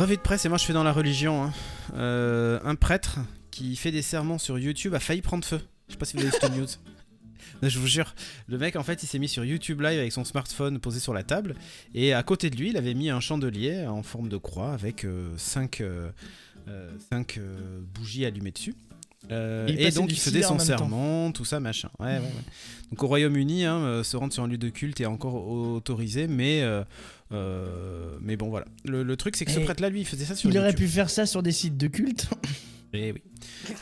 [0.02, 1.44] Revue de presse, et moi je fais dans la religion.
[1.44, 1.54] hein.
[1.96, 3.20] Euh, un prêtre
[3.52, 5.62] qui fait des sermons sur YouTube a failli prendre feu.
[5.88, 6.66] Je sais pas si vous avez vu cette news.
[7.70, 8.16] Je vous jure,
[8.48, 11.14] le mec en fait il s'est mis sur YouTube Live avec son smartphone posé sur
[11.14, 11.54] la table
[11.94, 15.06] et à côté de lui il avait mis un chandelier en forme de croix avec
[15.38, 15.84] 5
[17.94, 18.74] bougies allumées dessus.
[19.32, 20.78] Euh, Et il et passait donc il faisait son en même temps.
[20.78, 21.90] serment, tout ça machin.
[22.00, 22.44] Ouais, ouais, ouais.
[22.90, 26.28] Donc au Royaume-Uni, hein, euh, se rendre sur un lieu de culte est encore autorisé,
[26.28, 26.84] mais euh,
[27.34, 28.66] euh, mais bon voilà.
[28.86, 30.58] Le, le truc c'est que ce Et prêtre là lui il faisait ça sur Il
[30.58, 32.28] aurait pu faire ça sur des sites de culte.
[32.94, 33.22] Eh oui.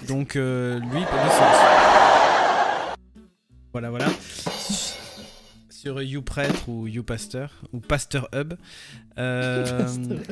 [0.08, 2.96] Donc euh, lui, pour lui, c'est-
[3.72, 4.06] voilà, voilà.
[5.82, 8.56] Sur YouPrêtre ou YouPasteur ou Pasteur Hub.
[9.18, 9.88] Euh...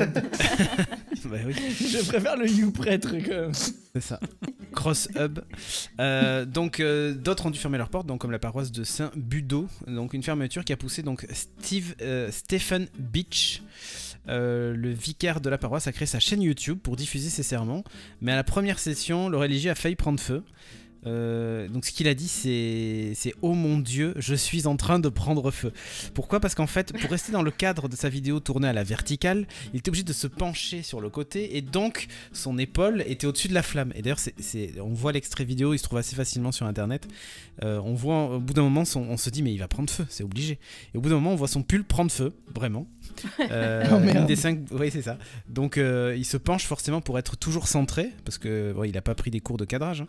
[1.23, 3.53] bah oui, Je préfère le You prêtre quand même.
[3.53, 4.19] c'est ça.
[4.73, 5.39] Cross Hub.
[6.01, 9.09] Euh, donc euh, d'autres ont dû fermer leurs portes, donc comme la paroisse de Saint
[9.15, 11.95] Budo, donc une fermeture qui a poussé donc Steve
[12.29, 13.61] Stephen Beach.
[14.27, 17.85] euh, le vicaire de la paroisse a créé sa chaîne YouTube pour diffuser ses sermons,
[18.19, 20.43] mais à la première session, le religieux a failli prendre feu.
[21.05, 25.09] Euh, donc ce qu'il a dit c'est oh mon dieu je suis en train de
[25.09, 25.71] prendre feu
[26.15, 26.39] pourquoi?
[26.39, 29.45] Parce qu'en fait pour rester dans le cadre de sa vidéo tournée à la verticale
[29.73, 33.47] il était obligé de se pencher sur le côté et donc son épaule était au-dessus
[33.47, 33.93] de la flamme.
[33.95, 34.19] Et d'ailleurs
[34.81, 37.07] on voit l'extrait vidéo il se trouve assez facilement sur internet.
[37.63, 40.05] Euh, on voit au bout d'un moment on se dit mais il va prendre feu
[40.09, 40.59] c'est obligé
[40.93, 42.87] et au bout d'un moment on voit son pull prendre feu vraiment
[43.39, 44.17] Euh, Oh, merde.
[44.17, 45.17] une des cinq oui c'est ça
[45.47, 49.01] donc euh, il se penche forcément pour être toujours centré parce que bon, il a
[49.01, 50.07] pas pris des cours de cadrage hein.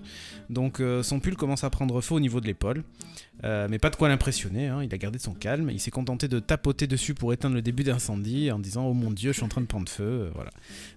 [0.50, 2.82] donc euh, son pull commence à prendre feu au niveau de l'épaule
[3.44, 4.82] Euh, mais pas de quoi l'impressionner hein.
[4.82, 7.84] il a gardé son calme il s'est contenté de tapoter dessus pour éteindre le début
[7.84, 10.50] d'incendie en disant oh mon dieu je suis en train de prendre feu voilà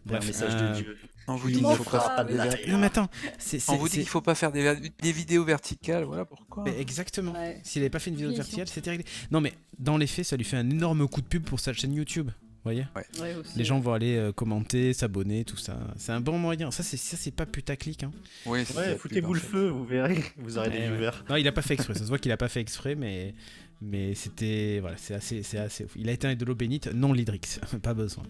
[0.09, 0.97] un message euh, de Dieu.
[1.33, 3.97] On vous dit qu'il faut pas, des- non mais attends c'est on c'est- vous dit
[3.97, 6.63] qu'il faut pas faire des, des vidéos verticales, voilà pourquoi.
[6.63, 7.59] mais exactement Ouais.
[7.63, 10.35] s'il avait pas fait une vidéo verticale c'était réglé non mais dans les faits ça
[10.37, 12.27] lui fait un énorme coup de pub pour sa chaîne YouTube
[12.63, 12.85] vous voyez
[13.19, 13.57] Ouais, aussi.
[13.57, 15.79] les gens vont aller euh, commenter, s'abonner, tout ça.
[15.97, 16.69] C'est un bon moyen.
[16.69, 18.03] Ça, c'est ça, c'est pas putaclic.
[18.03, 18.11] Hein.
[18.45, 20.95] Oui, c'est Ouais, foutez-vous le feu, vous verrez, vous aurez des Eh ouais.
[20.97, 21.09] viewers.
[21.27, 21.95] Non, il a pas fait exprès.
[21.95, 23.33] Ça se voit qu'il a pas fait exprès, mais
[23.81, 25.85] mais c'était voilà, c'est assez, c'est assez.
[25.85, 25.91] ouf.
[25.95, 28.23] Il a éteint de l'eau bénite, non l'hydrix, pas besoin.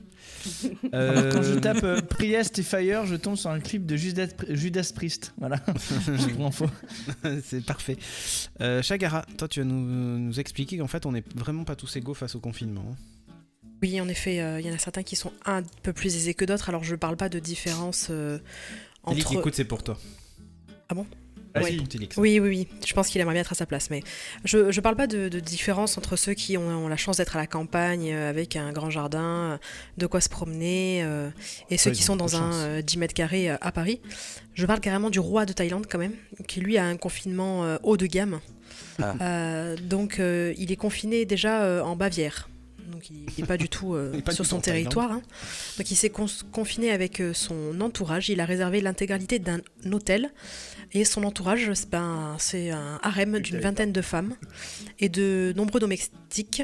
[0.93, 3.95] Alors, quand je Euh, tape euh, Priest et Fire, je tombe sur un clip de
[3.97, 5.33] Judas, Judas Priest.
[5.37, 5.57] Voilà.
[7.43, 7.97] C'est parfait.
[8.61, 11.95] Euh, Chagara, toi, tu vas nous, nous expliquer qu'en fait, on n'est vraiment pas tous
[11.97, 12.85] égaux face au confinement.
[12.91, 12.95] hein.
[13.81, 16.35] Oui, en effet, euh, il y en a certains qui sont un peu plus aisés
[16.35, 16.69] que d'autres.
[16.69, 18.37] Alors je parle pas de différence euh,
[19.03, 19.33] entre.
[19.33, 19.97] écoute, c'est pour toi.
[20.87, 21.07] Ah bon?
[21.53, 21.85] Vas-y, Ouais.
[21.87, 22.17] Télix.
[22.17, 22.67] Oui, oui, oui.
[22.87, 23.89] Je pense qu'il aimerait bien être à sa place.
[23.89, 24.01] Mais
[24.45, 27.35] je, je parle pas de, de différence entre ceux qui ont, ont la chance d'être
[27.35, 29.21] à la campagne euh, avec un grand jardin,
[29.53, 29.57] euh,
[29.97, 31.29] de quoi se promener, euh,
[31.69, 33.99] et ceux qui sont dans un euh, 10 mètres carrés à Paris.
[34.53, 36.13] Je parle carrément du roi de Thaïlande quand même,
[36.47, 38.39] qui lui a un confinement haut de gamme.
[39.01, 39.75] Ah.
[39.81, 42.49] Donc il est confiné déjà en Bavière.
[42.91, 45.11] Donc il n'est pas du tout euh, pas sur du son territoire.
[45.11, 45.21] hein.
[45.77, 46.11] Donc il s'est
[46.51, 48.29] confiné avec son entourage.
[48.29, 49.61] Il a réservé l'intégralité d'un
[49.91, 50.31] hôtel.
[50.93, 54.35] Et son entourage, c'est ben, c'est un harem d'une vingtaine de femmes
[54.99, 56.63] et de nombreux domestiques.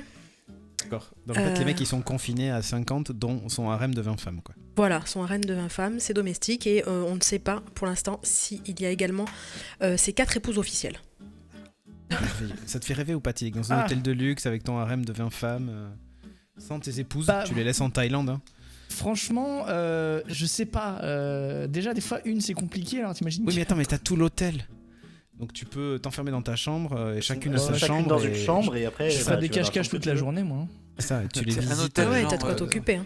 [0.84, 1.12] D'accord.
[1.26, 1.60] Donc en fait, Euh.
[1.60, 4.54] les mecs, ils sont confinés à 50, dont son harem de 20 femmes, quoi.
[4.76, 6.68] Voilà, son harem de 20 femmes, c'est domestique.
[6.68, 9.26] Et euh, on ne sait pas pour l'instant s'il y a également
[9.82, 10.98] euh, ses quatre épouses officielles.
[12.66, 13.86] Ça te fait rêver ou pas, Dans un Ah.
[13.86, 15.90] hôtel de luxe avec ton harem de 20 femmes, euh,
[16.58, 18.30] sans tes épouses, Bah, tu les laisses en Thaïlande.
[18.30, 18.42] hein.
[18.90, 21.00] Franchement, euh, je sais pas.
[21.04, 23.00] euh, déjà, des fois, une, c'est compliqué.
[23.00, 24.66] Alors, t'imagines Oui, mais attends, mais t'as tout l'hôtel.
[25.40, 28.08] Donc tu peux t'enfermer dans ta chambre, euh, et chacune a Euh, sa chacune chambre.
[28.10, 29.12] dans et- une chambre et après.
[29.12, 30.60] Je bah, ferais des dans cache-cache toute la journée, moi.
[30.64, 30.68] hein.
[30.98, 31.80] Ça, tu les C'est un visites.
[31.86, 32.06] hôtel.
[32.08, 32.96] Ah ouais, genre, t'as de quoi t'occuper.
[32.96, 33.06] hein.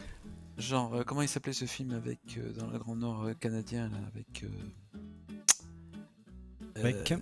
[0.57, 3.97] Genre, euh, comment il s'appelait ce film avec euh, dans le Grand Nord canadien là,
[4.13, 4.43] avec.
[4.43, 4.47] euh,
[6.83, 7.17] Avec- euh,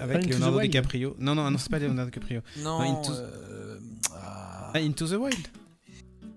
[0.00, 0.60] Avec, Leonardo.
[0.60, 1.14] DiCaprio.
[1.18, 2.40] Non, non, non, c'est pas Leonardo DiCaprio.
[2.62, 3.78] Non, Into- euh,
[4.14, 5.46] ah, Ah, Into the Wild.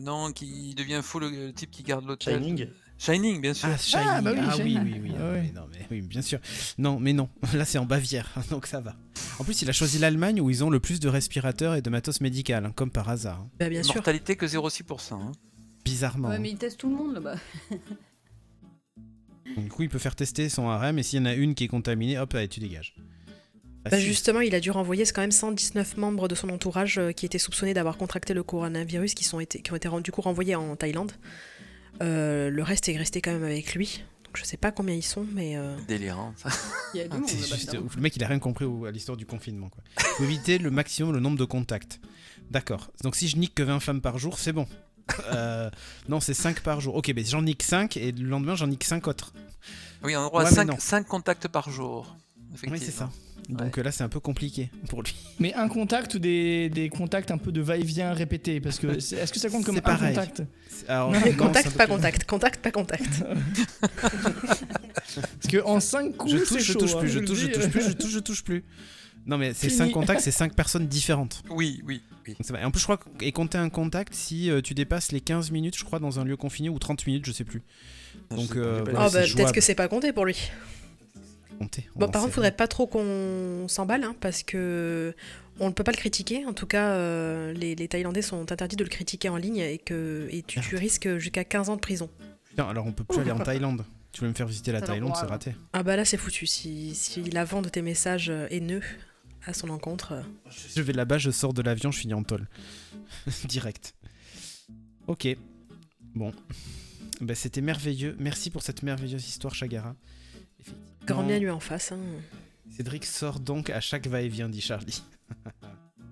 [0.02, 2.42] Non, qui devient fou le, le type qui garde l'hôtel.
[2.44, 2.68] Shining
[3.00, 3.70] Shining, bien sûr.
[3.72, 4.08] Ah, Shining.
[4.10, 4.84] Ah, bah oui, Ah oui, Shining.
[4.84, 5.42] oui, oui, Ah non, ouais.
[5.44, 6.40] mais non, mais oui, bien sûr.
[6.80, 7.30] Non, mais non.
[7.54, 8.96] Là, c'est en Bavière, donc ça va.
[9.40, 11.90] En plus, il a choisi l'Allemagne où ils ont le plus de respirateurs et de
[11.92, 13.40] matos médical, hein, comme par hasard.
[13.42, 13.50] hein.
[13.60, 13.96] Bah, bien sûr.
[13.96, 15.14] Mortalité que 0,6%.
[15.14, 15.32] hein.
[15.86, 16.30] Bizarrement.
[16.30, 17.36] Ouais, mais ils testent tout le monde là-bas.
[19.56, 21.64] Du coup, il peut faire tester son harem et s'il y en a une qui
[21.64, 22.96] est contaminée, hop, allez, tu dégages.
[23.90, 27.12] Bah, justement, il a dû renvoyer c'est quand même 119 membres de son entourage euh,
[27.12, 30.22] qui étaient soupçonnés d'avoir contracté le coronavirus, qui, sont été, qui ont été du coup
[30.22, 31.12] renvoyés en Thaïlande.
[32.02, 34.04] Euh, le reste est resté quand même avec lui.
[34.24, 36.34] Donc je sais pas combien ils sont, mais euh, Délirant.
[36.38, 36.50] ça.
[36.94, 37.56] Il y a du monde C'est là-bas.
[37.56, 37.74] juste.
[37.96, 39.70] Le mec, il a rien compris au- à l'histoire du confinement.
[39.70, 39.84] Quoi.
[40.18, 42.00] Faut éviter le maximum le nombre de contacts.
[42.52, 42.92] D'accord.
[43.04, 44.68] Donc si je nique que 20 femmes par jour, c'est bon.
[45.34, 45.70] Euh,
[46.10, 46.96] non, c'est 5 par jour.
[46.96, 49.34] Ok, mais j'en nique 5 et le lendemain, j'en nique 5 autres.
[50.04, 51.04] Oui, on a droit Ouais, à mais 5, non.
[51.08, 52.16] contacts par jour.
[52.70, 53.10] Oui, c'est ça.
[53.50, 55.16] Donc euh, là, c'est un peu compliqué pour lui.
[55.40, 59.32] Mais un contact ou des, des contacts un peu de va-et-vient répétés Parce que est-ce
[59.32, 62.72] que ça compte comme un contact C'est- alors, Non, contact, pas plus- contact, contact, pas
[62.72, 63.24] contact.
[63.92, 66.80] Parce que en 5 coups, Je touche, je chaud.
[66.80, 68.64] touche hein, plus, je touche, je touche plus, je touche, je touche plus.
[69.26, 69.78] Non, mais c'est Fini.
[69.80, 71.44] 5 contacts, c'est 5 personnes différentes.
[71.50, 72.34] Oui, oui, oui.
[72.36, 72.62] Donc ça va.
[72.62, 75.52] Et en plus, je crois et compter un contact si euh, tu dépasses les 15
[75.52, 77.62] minutes, je crois, dans un lieu confiné ou 30 minutes, je sais plus.
[78.32, 80.38] Donc, euh, Ah bah, peut-être que c'est pas compté pour lui.
[81.58, 85.16] Compter, Bon, par contre, faudrait pas trop qu'on s'emballe, hein, parce que
[85.60, 86.46] on ne peut pas le critiquer.
[86.46, 89.78] En tout cas, euh, les, les Thaïlandais sont interdits de le critiquer en ligne et
[89.80, 92.10] que et tu, tu risques jusqu'à 15 ans de prison.
[92.50, 93.84] Putain, alors on peut plus aller en Thaïlande.
[94.12, 95.56] Tu veux me faire visiter la Alors, Thaïlande, c'est raté.
[95.74, 96.46] Ah bah là, c'est foutu.
[96.48, 98.82] Si, si la vend de tes messages haineux
[99.46, 100.12] à son encontre.
[100.14, 100.22] euh,
[100.76, 102.48] Je vais là-bas, je sors de l'avion, je finis en tôle.
[103.46, 103.96] Direct.
[105.08, 105.28] Ok.
[106.16, 106.34] Bon.
[107.22, 108.16] Bah, C'était merveilleux.
[108.20, 109.96] Merci pour cette merveilleuse histoire, Chagara.
[110.60, 111.92] Effectivement, Grand bien lui en face.
[111.92, 111.98] hein.
[112.70, 115.02] Cédric sort donc à chaque va-et-vient, dit Charlie.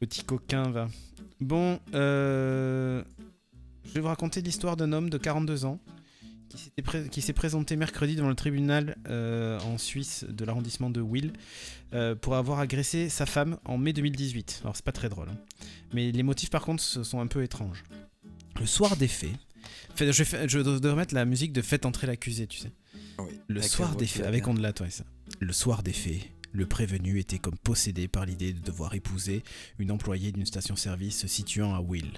[0.00, 0.88] Petit coquin, va.
[1.40, 3.02] Bon, euh...
[3.84, 5.78] je vais vous raconter l'histoire d'un homme de 42 ans
[7.10, 11.32] qui s'est présenté mercredi devant le tribunal euh, en Suisse de l'arrondissement de Will
[11.94, 14.60] euh, pour avoir agressé sa femme en mai 2018.
[14.62, 15.36] Alors c'est pas très drôle, hein.
[15.94, 17.84] mais les motifs par contre sont un peu étranges.
[18.60, 19.32] Le soir des faits,
[19.94, 22.70] fait- je, vais je dois remettre la musique de Faites entrer l'accusé, tu sais.
[23.26, 24.52] Oui, Le avec soir des qui faits, va avec bien.
[24.52, 25.04] on de la toi, ça.
[25.40, 26.20] Le soir des faits,
[26.52, 29.42] le prévenu était comme possédé par l'idée de devoir épouser
[29.78, 32.10] une employée d'une station-service se situant à Will.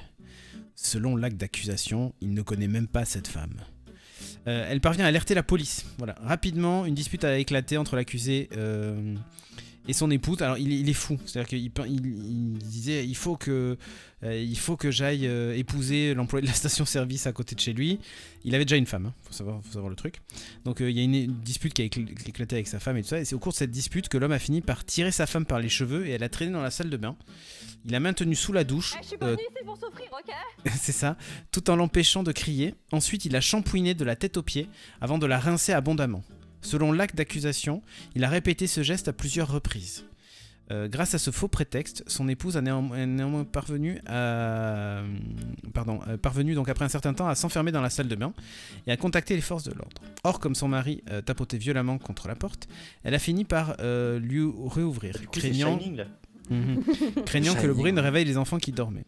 [0.75, 3.55] Selon l'acte d'accusation, il ne connaît même pas cette femme.
[4.47, 5.85] Euh, elle parvient à alerter la police.
[5.99, 6.15] Voilà.
[6.21, 9.15] Rapidement, une dispute a éclaté entre l'accusé euh,
[9.89, 10.41] et son épouse.
[10.43, 11.19] Alors, il, est- il est fou.
[11.27, 13.77] C'est-à-dire qu'il pe- il, il disait il faut que,
[14.23, 17.73] euh, il faut que j'aille euh, épouser l'employé de la station-service à côté de chez
[17.73, 17.99] lui.
[18.45, 20.21] Il avait déjà une femme, hein, faut, savoir, faut savoir le truc.
[20.65, 22.97] Donc, euh, il y a une, une dispute qui a écl- éclaté avec sa femme
[22.97, 23.21] et tout ça.
[23.21, 25.45] Et c'est au cours de cette dispute que l'homme a fini par tirer sa femme
[25.47, 27.17] par les cheveux et elle a traîné dans la salle de bain.
[27.87, 28.95] Il a maintenu sous la douche.
[29.23, 30.35] euh, ici pour souffrir, ok
[30.81, 31.19] c'est ça,
[31.53, 32.75] tout en l'empêchant de crier.
[32.93, 34.69] Ensuite, il a shampouiné de la tête aux pieds
[35.03, 36.23] avant de la rincer abondamment.
[36.65, 37.83] Selon l'acte d'accusation,
[38.15, 40.05] il a répété ce geste à plusieurs reprises.
[40.71, 45.03] Euh, grâce à ce faux prétexte, son épouse a néanmoins, parvenu à,
[45.75, 48.33] pardon, euh, parvenu donc après un certain temps à s'enfermer dans la salle de bain
[48.87, 50.01] et à contacter les forces de l'ordre.
[50.25, 52.67] Or, comme son mari euh, tapotait violemment contre la porte,
[53.03, 56.07] elle a fini par euh, lui réouvrir, craignant Shining, là.
[56.51, 56.83] Mhm.
[57.27, 59.07] craignant que le bruit ne réveille les enfants qui dormaient.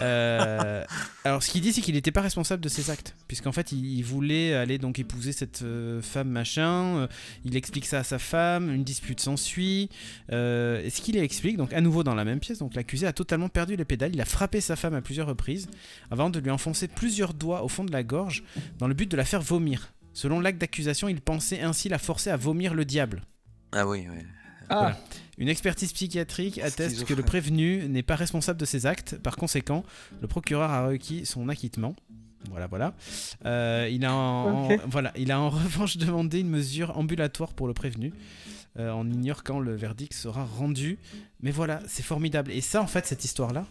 [0.00, 0.84] Euh,
[1.24, 3.84] alors, ce qu'il dit, c'est qu'il n'était pas responsable de ses actes, puisqu'en fait, il,
[3.86, 6.96] il voulait aller donc épouser cette euh, femme machin.
[6.96, 7.06] euh,
[7.44, 9.88] il explique ça à sa femme, une dispute s'ensuit.
[10.32, 13.12] euh, et ce qu'il explique, donc à nouveau dans la même pièce, donc l'accusé a
[13.12, 14.12] totalement perdu les pédales.
[14.14, 15.68] Il a frappé sa femme à plusieurs reprises,
[16.10, 18.42] avant de lui enfoncer plusieurs doigts au fond de la gorge,
[18.78, 19.92] dans le but de la faire vomir.
[20.12, 23.22] Selon l'acte d'accusation, il pensait ainsi la forcer à vomir le diable.
[23.72, 24.22] Ah oui, oui.
[24.70, 24.96] Ah,
[25.38, 29.16] Une expertise psychiatrique atteste que le prévenu n'est pas responsable de ses actes.
[29.18, 29.84] Par conséquent,
[30.22, 31.96] le procureur a requis son acquittement.
[32.50, 32.94] Voilà, voilà.
[33.46, 34.72] Euh, il, a en, Ok.
[34.84, 35.12] en- voilà.
[35.16, 38.12] il a en revanche demandé une mesure ambulatoire pour le prévenu.
[38.78, 40.98] Euh, on ignore quand le verdict sera rendu.
[41.40, 42.50] Mais voilà, c'est formidable.
[42.52, 43.66] Et ça, en fait, cette histoire-là,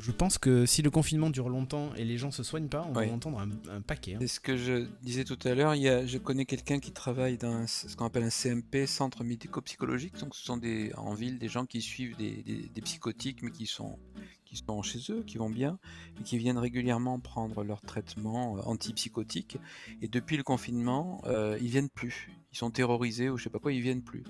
[0.00, 2.96] je pense que si le confinement dure longtemps et les gens se soignent pas, on
[2.96, 3.06] Oui.
[3.08, 4.14] va entendre un, un paquet.
[4.14, 4.18] hein.
[4.20, 5.74] C'est ce que je disais tout à l'heure.
[5.74, 10.16] Je connais quelqu'un qui travaille dans ce qu'on appelle un CMP, centre médico-psychologique.
[10.18, 13.50] Donc, ce sont des, en ville des gens qui suivent des, des- des psychotiques, mais
[13.50, 13.98] qui sont,
[14.44, 15.78] qui sont chez eux, qui vont bien,
[16.20, 19.58] et qui viennent régulièrement prendre leur traitement euh, antipsychotique.
[20.02, 22.30] Et depuis le confinement, euh, ils viennent plus.
[22.52, 24.24] Ils sont terrorisés ou je sais pas quoi, ils viennent plus.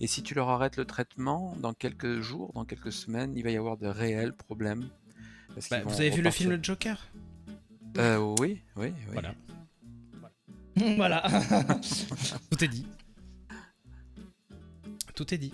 [0.00, 3.50] Et si tu leur arrêtes le traitement, dans quelques jours, dans quelques semaines, il va
[3.50, 4.88] y avoir de réels problèmes.
[5.54, 7.08] Parce Bah, vous avez vu le film Le Joker?
[7.98, 9.12] Euh, Oui, oui, oui.
[9.12, 9.34] Voilà.
[10.96, 11.22] voilà.
[12.50, 12.86] Tout est dit.
[15.14, 15.52] Tout est dit.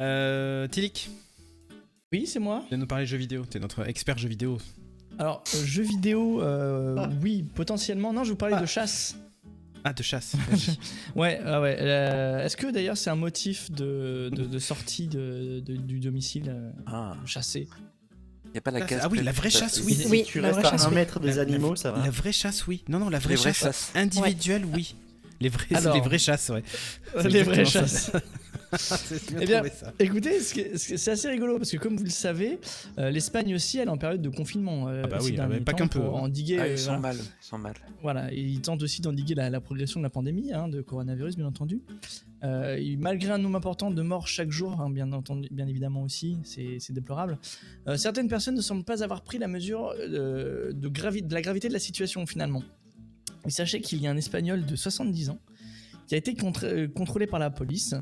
[0.00, 1.10] Euh, Tilik,
[2.12, 2.60] oui, c'est moi.
[2.62, 3.44] tu viens nous parler jeux vidéo.
[3.44, 4.58] T'es notre expert jeux vidéo.
[5.18, 8.12] Alors, euh, jeux vidéo, euh, oui, potentiellement.
[8.12, 8.62] Non, je vous parlais Ah.
[8.62, 9.16] de chasse.
[9.84, 10.34] Ah, de chasse.
[11.14, 11.76] Ouais, ah ouais.
[11.78, 16.46] euh, Est-ce que d'ailleurs c'est un motif de, de, de sortie de, de- du domicile
[16.48, 17.93] euh, Ah, chasser il
[18.54, 19.00] n'y a pas la Ah, case.
[19.02, 19.94] ah oui, la vraie chasse, oui.
[19.94, 20.94] Si Oui, tu la restes à chasse, un oui.
[20.94, 22.04] mètre des animaux, ça va.
[22.04, 22.82] La vraie chasse, oui.
[22.88, 24.94] Non, non, la vraie Les chasse individuelle, oui.
[25.40, 25.94] Les vraies, Alors.
[25.94, 26.62] les vraies chasses, ouais.
[27.24, 28.10] Les vraies chasses.
[28.78, 28.96] ça.
[29.04, 29.92] C'est bien Eh bien, ça.
[29.98, 32.58] Écoutez, c'est assez rigolo parce que comme vous le savez,
[32.98, 34.88] euh, l'Espagne aussi elle est en période de confinement.
[34.88, 36.08] euh, Ah bah oui, derniers mais pas qu'un peu, hein.
[36.08, 37.00] endiguer, Ah, euh, ils sont voilà.
[37.00, 37.16] mal.
[37.16, 37.74] Ils sont mal.
[38.02, 41.36] Voilà, et ils tentent aussi d'endiguer la, la progression de la pandémie, hein, de coronavirus
[41.36, 41.80] bien entendu.
[42.42, 46.02] Euh, et malgré un nombre important de morts chaque jour, hein, bien, entendu, bien évidemment
[46.02, 47.38] aussi, c'est c'est déplorable,
[47.88, 51.40] euh, certaines personnes ne semblent pas avoir pris la mesure euh, de, gravi- de la
[51.40, 52.62] gravité de la situation finalement.
[53.46, 55.38] Et sachez qu'il y a un Espagnol de 70 ans
[56.06, 57.94] qui a été contre- euh, contrôlé par la police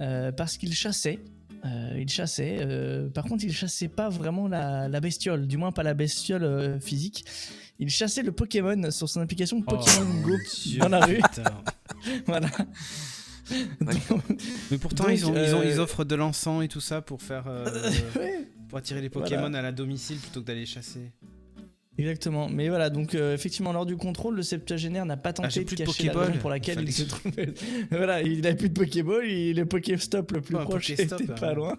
[0.00, 1.18] euh, parce qu'il chassait.
[1.64, 2.58] Euh, il chassait.
[2.60, 6.44] euh, par contre, il chassait pas vraiment la, la bestiole, du moins pas la bestiole
[6.44, 7.24] euh, physique.
[7.78, 11.20] Il chassait le Pokémon sur son application Pokémon Oh, Go Dieu, dans la rue.
[12.26, 12.48] voilà.
[14.70, 17.22] Mais pourtant, Donc, ils, ont, ils, ont- ils offrent de l'encens et tout ça pour
[17.22, 17.44] faire.
[17.48, 17.64] euh,
[18.16, 21.12] Ouais, pour attirer les Pokémon à la domicile plutôt que d'aller chasser.
[21.98, 22.48] Exactement.
[22.48, 25.64] Mais voilà, donc euh, effectivement, lors du contrôle, le septuagénaire n'a pas Ah, tenté de
[25.64, 27.54] plus de cacher la raison pour laquelle il se trouvait.
[27.90, 31.20] voilà, il a plus de Pokéball, il, le Pokéstop le plus Oh, un proche Pokéstop,
[31.20, 31.36] était hein.
[31.38, 31.76] pas loin.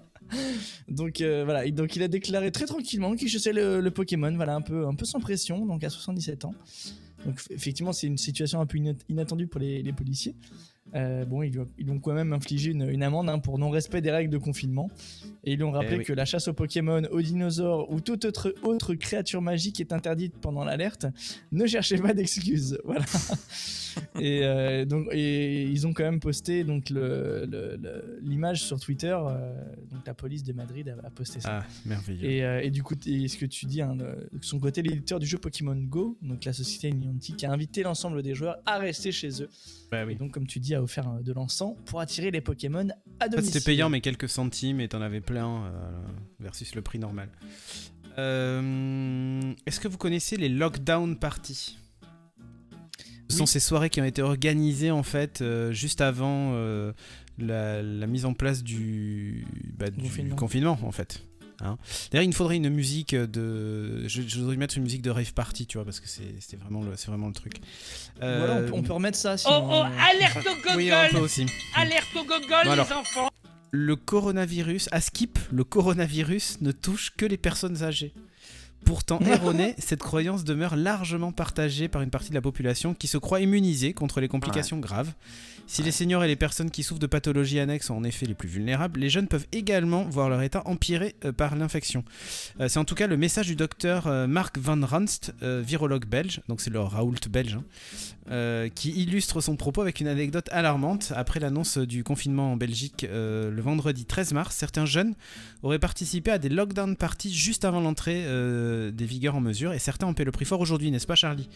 [0.89, 4.55] Donc euh, voilà, donc il a déclaré très tranquillement qu'il chassait le, le Pokémon, voilà,
[4.55, 6.53] un peu, un peu sans pression, donc à 77 ans.
[7.25, 10.35] Donc effectivement, c'est une situation un peu inat- inattendue pour les, les policiers.
[10.95, 13.39] Euh, bon, ils, lui ont- ils lui ont quand même infligé une, une amende hein,
[13.39, 14.89] pour non-respect des règles de confinement.
[15.43, 16.05] Et ils lui ont rappelé Eh oui.
[16.05, 20.33] que la chasse aux Pokémon, aux dinosaures ou toute autre, autre créature magique est interdite
[20.39, 21.05] pendant l'alerte.
[21.51, 22.77] Ne cherchez pas d'excuses.
[22.85, 23.05] Voilà.
[24.19, 28.79] et, euh, donc, et ils ont quand même posté donc le- le- le- l'image sur
[28.79, 29.15] Twitter.
[29.19, 29.53] euh,
[29.91, 31.61] donc la police de Madrid a, a posté ça.
[31.63, 32.23] Ah, merveilleux.
[32.29, 35.25] Et, et du coup, et ce que tu dis, hein, de son côté, l'éditeur du
[35.25, 39.41] jeu Pokémon Go, donc la société Niantic, a invité l'ensemble des joueurs à rester chez
[39.41, 39.49] eux.
[39.91, 42.89] Bah Et donc, comme tu dis, a offert euh, de l'encens pour attirer les Pokémon
[43.19, 43.53] à En fait, domicile.
[43.53, 45.91] c'était payant, mais quelques centimes et t'en avais plein euh,
[46.39, 47.29] versus le prix normal.
[48.17, 51.77] Euh, Est-ce que vous connaissez les lockdown parties?
[53.29, 56.53] Ce sont ces soirées qui ont été organisées en fait euh, juste avant
[57.37, 59.45] la, la mise en place du,
[59.77, 60.35] bah, du Confinement.
[60.35, 61.23] confinement en fait.
[61.61, 61.77] Hein.
[62.11, 64.07] D'ailleurs, il me faudrait une musique de.
[64.07, 66.57] Je, je voudrais mettre une musique de rave party, tu vois, parce que c'est c'est
[66.59, 67.53] vraiment, le- c'est vraiment le truc.
[68.19, 69.33] Voilà, on Euh, peut, on peut remettre ça.
[69.33, 71.45] Oh Sinon, oh, euh, alerte au Oui, un peu gogol aussi.
[71.75, 72.85] Alerte au gogol, Bon, alors.
[72.87, 73.29] les enfants
[73.71, 78.13] le coronavirus, à Skip, le coronavirus ne touche que les personnes âgées.
[78.85, 83.17] Pourtant erronée, cette croyance demeure largement partagée par une partie de la population qui se
[83.17, 85.11] croit immunisée contre les complications graves.
[85.67, 88.33] Si les seniors et les personnes qui souffrent de pathologies annexes sont en effet les
[88.33, 92.03] plus vulnérables, les jeunes peuvent également voir leur état empiré euh, par l'infection.
[92.59, 96.41] Euh, c'est en tout cas le message du docteur euh, Mark Van Ranst, virologue belge,
[96.47, 97.57] donc c'est le Raoult belge,
[98.29, 101.11] hein, qui illustre son propos avec une anecdote alarmante.
[101.15, 105.15] Après l'annonce du confinement en Belgique le vendredi 13 mars, certains jeunes
[105.63, 108.23] auraient participé à des lockdown parties juste avant l'entrée
[108.91, 111.49] des vigueurs en mesure, et certains en paient le prix fort aujourd'hui, n'est-ce pas Charlie?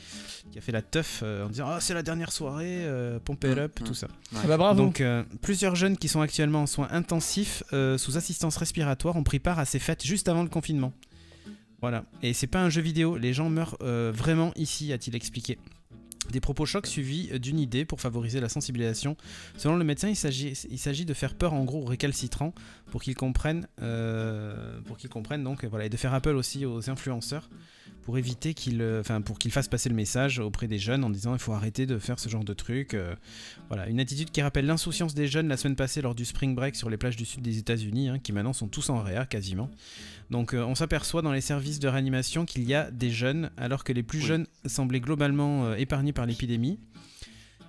[0.51, 3.51] Qui a fait la teuf en disant «Ah, c'est la dernière soirée, euh, pump it
[3.55, 3.83] Mm, up, mm.
[3.83, 4.00] tout ça».
[4.35, 4.81] Ah bah bravo.
[4.81, 9.23] Donc, euh, plusieurs jeunes qui sont actuellement en soins intensifs euh, sous assistance respiratoire ont
[9.23, 10.93] pris part à ces fêtes juste avant le confinement.
[11.81, 12.05] Voilà.
[12.21, 15.57] Et c'est pas un jeu vidéo, les gens meurent euh, vraiment ici, a-t-il expliqué.
[16.29, 19.17] Des propos chocs suivis d'une idée pour favoriser la sensibilisation.
[19.57, 22.53] Selon le médecin, il s'agit, de faire peur en gros aux récalcitrants
[22.91, 26.89] pour qu'ils comprennent, euh, pour qu'ils comprennent donc, voilà, et de faire appel aussi aux
[26.89, 27.49] influenceurs
[28.03, 31.09] pour éviter qu'ils, euh, enfin, pour qu'ils fassent passer le message auprès des jeunes en
[31.09, 32.93] disant il faut arrêter de faire ce genre de trucs.
[32.93, 33.15] euh,
[33.67, 36.75] voilà, une attitude qui rappelle l'insouciance des jeunes la semaine passée lors du spring break
[36.75, 39.69] sur les plages du sud des États-Unis, hein, qui maintenant sont tous en réa quasiment.
[40.29, 43.83] Donc euh, on s'aperçoit dans les services de réanimation qu'il y a des jeunes, alors
[43.83, 44.25] que les plus Oui.
[44.25, 46.79] jeunes semblaient globalement euh, épargnés par l'épidémie.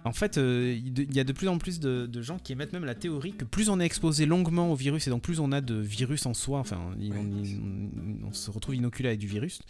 [0.04, 2.72] En fait, euh, il y a de plus en plus de, de gens qui émettent
[2.72, 5.52] même la théorie que plus on est exposé longuement au virus et donc plus on
[5.52, 9.60] a de virus en soi, enfin on, on se retrouve inoculé avec du virus,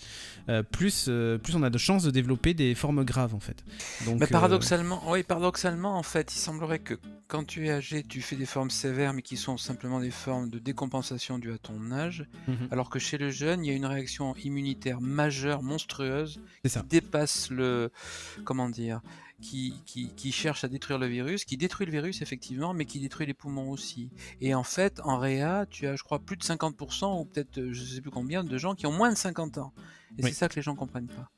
[0.49, 3.65] euh, plus, euh, plus on a de chances de développer des formes graves en fait.
[4.07, 6.95] Donc, paradoxalement, oui, paradoxalement, en fait, il semblerait que
[7.29, 10.51] quand tu es âgé, tu fais des formes sévères, mais qui sont simplement des formes
[10.51, 13.75] de décompensation dues à ton âge, mhm, alors que chez le jeune, il y a
[13.75, 16.81] une réaction immunitaire majeure, monstrueuse, ça.
[16.81, 17.91] qui dépasse le,
[18.45, 19.01] comment dire,
[19.43, 23.01] qui, qui, qui cherche à détruire le virus, qui détruit le virus effectivement, mais qui
[23.01, 24.09] détruit les poumons aussi.
[24.41, 27.73] Et en fait, en réa, tu as, je crois, plus de 50%, ou peut-être, euh,
[27.73, 29.73] je sais plus combien, de gens qui ont moins de 50 ans.
[30.19, 30.31] Et Oui.
[30.31, 31.31] c'est ça que les gens comprennent pas.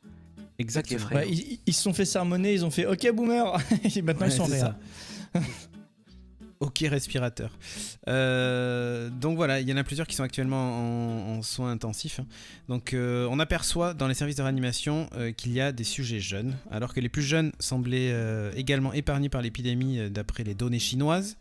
[0.58, 1.06] Exactement.
[1.12, 1.28] Ouais,
[1.66, 3.58] ils, se sont fait sermonner, ils ont fait OK boomer
[3.96, 4.78] et maintenant Ouais, ils sont en réa.
[6.60, 7.50] Ok respirateur.
[8.08, 12.20] Euh, donc voilà, il y en a plusieurs qui sont actuellement en, soins intensifs.
[12.20, 12.26] hein.
[12.68, 16.20] Donc euh, on aperçoit dans les services de réanimation euh, qu'il y a des sujets
[16.20, 18.14] jeunes, alors que les plus jeunes semblaient
[18.56, 21.36] également épargnés par l'épidémie d'après les données chinoises.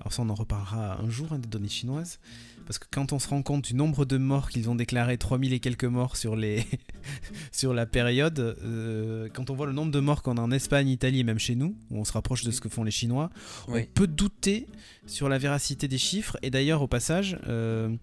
[0.00, 2.18] Alors ça on en reparlera un jour hein, des données chinoises.
[2.66, 5.52] Parce que quand on se rend compte du nombre de morts qu'ils ont déclaré, 3000
[5.52, 6.64] et quelques morts sur, les
[7.52, 10.88] sur la période, euh, quand on voit le nombre de morts qu'on a en Espagne,
[10.88, 13.30] Italie et même chez nous, où on se rapproche de ce que font les Chinois,
[13.68, 13.82] Oui.
[13.82, 14.66] on peut douter
[15.06, 16.36] sur la véracité des chiffres.
[16.42, 17.94] Et d'ailleurs, au passage, euh,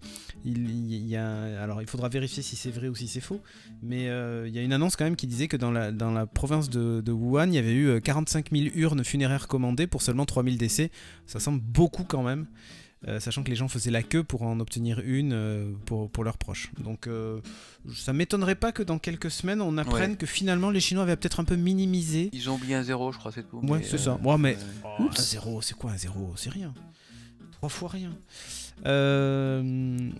[0.46, 3.42] il, y a, alors il faudra vérifier si c'est vrai ou si c'est faux,
[3.82, 6.10] mais euh, il y a une annonce quand même qui disait que dans la, dans
[6.10, 9.86] la province de, de Wuhan, il y avait eu euh, 45 000 urnes funéraires commandées
[9.86, 10.90] pour seulement 3000 décès.
[11.26, 12.46] Ça semble beaucoup quand même.
[13.08, 16.24] Euh, sachant que les gens faisaient la queue pour en obtenir une euh, pour, pour
[16.24, 16.70] leurs proches.
[16.78, 17.40] Donc euh,
[17.94, 20.16] ça m'étonnerait pas que dans quelques semaines on apprenne Ouais.
[20.16, 22.30] que finalement les Chinois avaient peut-être un peu minimisé.
[22.32, 23.58] Ils ont oublié un zéro, je crois, c'est tout.
[23.66, 24.18] Ouais, c'est ça.
[24.22, 24.56] Ouais, mais
[24.98, 26.32] Oh, un zéro, c'est quoi un zéro?
[26.36, 26.72] C'est rien.
[27.52, 28.12] Trois fois rien.
[28.86, 29.62] Euh,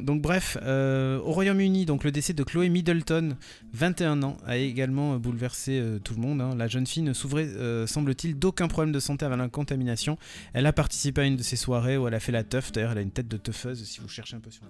[0.01, 3.37] donc bref, euh, au Royaume-Uni, donc le décès de Chloé Middleton,
[3.73, 6.41] 21 ans, a également bouleversé euh, tout le monde.
[6.41, 6.55] hein.
[6.57, 7.49] La jeune fille ne s'ouvrait,
[7.87, 10.19] semble-t-il, d'aucun problème de santé avant la contamination.
[10.53, 12.73] Elle a participé à une de ces soirées où elle a fait la teuf.
[12.73, 14.63] D'ailleurs, elle a une tête de teufeuse si vous cherchez un peu sur.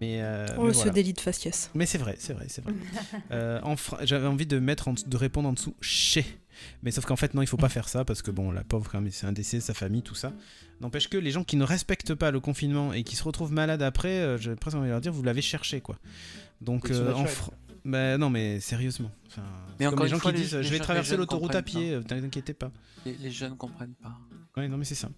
[0.00, 0.92] Mais, euh, Oh, mais ce voilà.
[0.92, 1.70] délit de faciès.
[1.74, 2.72] Mais c'est vrai, c'est vrai, c'est vrai.
[3.32, 6.24] Euh, en Fra- J'avais envie de mettre en- de répondre en dessous chez.
[6.82, 8.90] Mais sauf qu'en fait, non, il faut pas faire ça parce que bon, la pauvre,
[8.90, 10.32] quand même, c'est un décès, sa famille, tout ça.
[10.80, 13.82] N'empêche que les gens qui ne respectent pas le confinement et qui se retrouvent malades
[13.82, 15.98] après, euh, j'ai presque envie de leur dire, vous l'avez cherché, quoi.
[16.60, 17.24] Donc, euh, en.
[17.26, 17.52] Fra-
[17.84, 19.10] bah, non, mais sérieusement.
[19.28, 21.16] Enfin, Mais c'est encore comme les gens fois, qui les- disent, les je vais traverser
[21.16, 22.70] l'autoroute à pied, euh, t'inquiétez pas.
[23.06, 24.18] Les, les jeunes comprennent pas.
[24.56, 25.08] Ouais, non, mais c'est ça.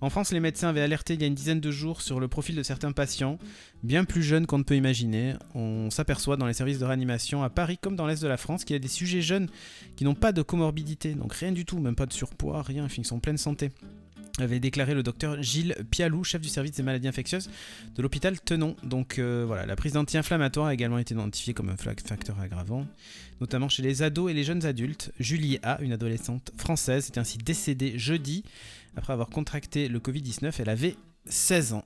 [0.00, 2.28] En France, les médecins avaient alerté il y a une dizaine de jours sur le
[2.28, 3.38] profil de certains patients,
[3.82, 5.34] bien plus jeunes qu'on ne peut imaginer.
[5.54, 8.64] On s'aperçoit dans les services de réanimation à Paris comme dans l'Est de la France
[8.64, 9.48] qu'il y a des sujets jeunes
[9.96, 13.04] qui n'ont pas de comorbidité, donc rien du tout, même pas de surpoids, rien, ils
[13.04, 13.70] sont en pleine santé
[14.42, 17.50] avait déclaré le docteur Gilles Pialou, chef du service des maladies infectieuses
[17.94, 18.76] de l'hôpital Tenon.
[18.82, 22.86] Donc euh, voilà, la prise d'anti-inflammatoires a également été identifiée comme un facteur aggravant,
[23.40, 25.12] notamment chez les ados et les jeunes adultes.
[25.18, 28.44] Julie A, une adolescente française, est ainsi décédée jeudi
[28.98, 30.52] après avoir contracté le Covid-19.
[30.58, 30.96] Elle avait
[31.26, 31.84] 16 ans.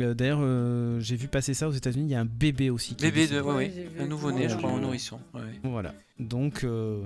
[0.00, 2.04] Euh, D'ailleurs, euh, j'ai vu passer ça aux États-Unis.
[2.06, 2.94] Il y a un bébé aussi.
[2.94, 5.20] Qui est Bébé de, ouais, un nouveau-né, je crois, un nourrisson.
[5.34, 5.40] ouais.
[5.64, 5.94] Voilà.
[6.18, 7.02] Donc, euh.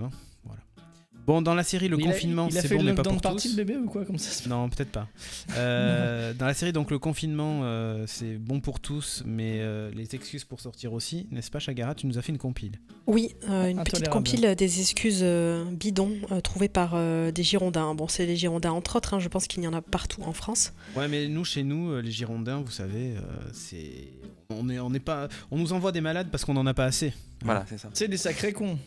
[1.27, 3.21] Bon, dans la série Le Confinement, il a c'est fait bon, le mais pas pour
[3.21, 3.57] party tous.
[3.57, 5.09] le bébé ou quoi comme ça Non, peut-être pas.
[5.57, 10.15] Euh, dans la série, donc le confinement, euh, c'est bon pour tous, mais euh, les
[10.15, 12.73] excuses pour sortir aussi, n'est-ce pas, Chagara Tu nous as fait une compile.
[13.07, 17.95] Oui, euh, une petite compile des excuses euh, bidons euh, trouvées par euh, des Girondins.
[17.95, 20.33] Bon, c'est les Girondins entre autres, hein, je pense qu'il y en a partout en
[20.33, 20.73] France.
[20.97, 23.21] Ouais, mais nous, chez nous, euh, les Girondins, vous savez, euh,
[23.53, 24.09] c'est,
[24.51, 26.85] on est, on n'est pas, on nous envoie des malades parce qu'on n'en a pas
[26.87, 27.13] assez.
[27.45, 27.91] Voilà, c'est ça.
[27.93, 28.79] C'est des sacrés cons.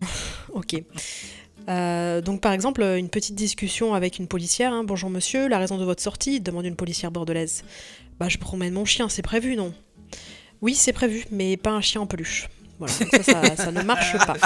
[0.50, 0.82] Ok.
[1.68, 4.72] Euh, donc par exemple, une petite discussion avec une policière.
[4.72, 4.84] hein.
[4.84, 7.64] Bonjour monsieur, la raison de votre sortie demande une policière bordelaise.
[8.18, 9.74] Bah je promène mon chien, c'est prévu non?
[10.60, 12.48] Oui, c'est prévu, mais pas un chien en peluche.
[12.78, 14.36] Voilà, donc ça, ça, ça ne marche pas.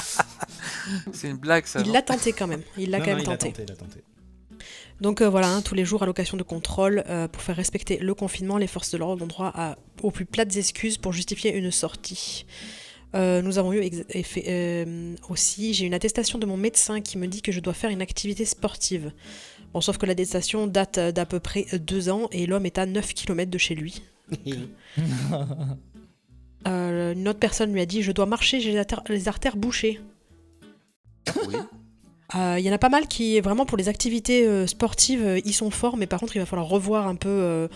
[1.12, 1.80] C'est une blague, ça.
[1.84, 2.62] Il l'a tenté quand même.
[2.78, 3.48] Il l'a quand non, même il a tenté.
[3.52, 4.00] tenté, il a tenté.
[5.00, 7.98] Donc euh, voilà, hein, tous les jours à l'occasion de contrôle, euh, pour faire respecter
[7.98, 11.54] le confinement, les forces de l'ordre ont droit à, aux plus plates excuses pour justifier
[11.54, 12.46] une sortie.
[13.14, 13.90] Euh, nous avons eu
[14.48, 17.90] euh, aussi, j'ai une attestation de mon médecin qui me dit que je dois faire
[17.90, 19.12] une activité sportive.
[19.74, 22.86] Bon, sauf que l'attestation date euh, d'à peu près deux ans et l'homme est à
[22.86, 24.02] 9 km de chez lui.
[26.68, 29.56] Euh, une autre personne lui a dit Je dois marcher, j'ai les artères, les artères
[29.56, 30.00] bouchées.
[31.48, 31.56] Oui.
[32.34, 35.52] Euh, Il y en a pas mal qui, vraiment pour les activités euh, sportives, ils
[35.52, 37.68] sont forts, mais par contre, il va falloir revoir un peu, euh,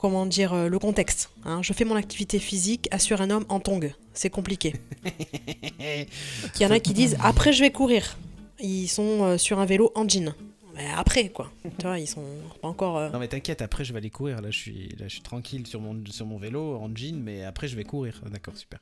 [0.00, 1.30] comment dire, euh, le contexte.
[1.44, 1.60] hein.
[1.62, 3.92] Je fais mon activité physique, assure un homme en tongue.
[4.14, 4.74] C'est compliqué.
[5.80, 8.16] Il y en a qui disent Après, je vais courir.
[8.60, 10.34] Ils sont euh, sur un vélo en jean.
[10.74, 11.50] Mais après, quoi.
[11.78, 12.24] tu vois, ils sont
[12.62, 12.96] pas encore.
[12.98, 14.40] euh, Non mais t'inquiète, après je vais aller courir.
[14.40, 17.44] Là je suis, là je suis tranquille sur mon, sur mon vélo en jean, mais
[17.44, 18.20] après je vais courir.
[18.24, 18.78] Ah, D'accord, super.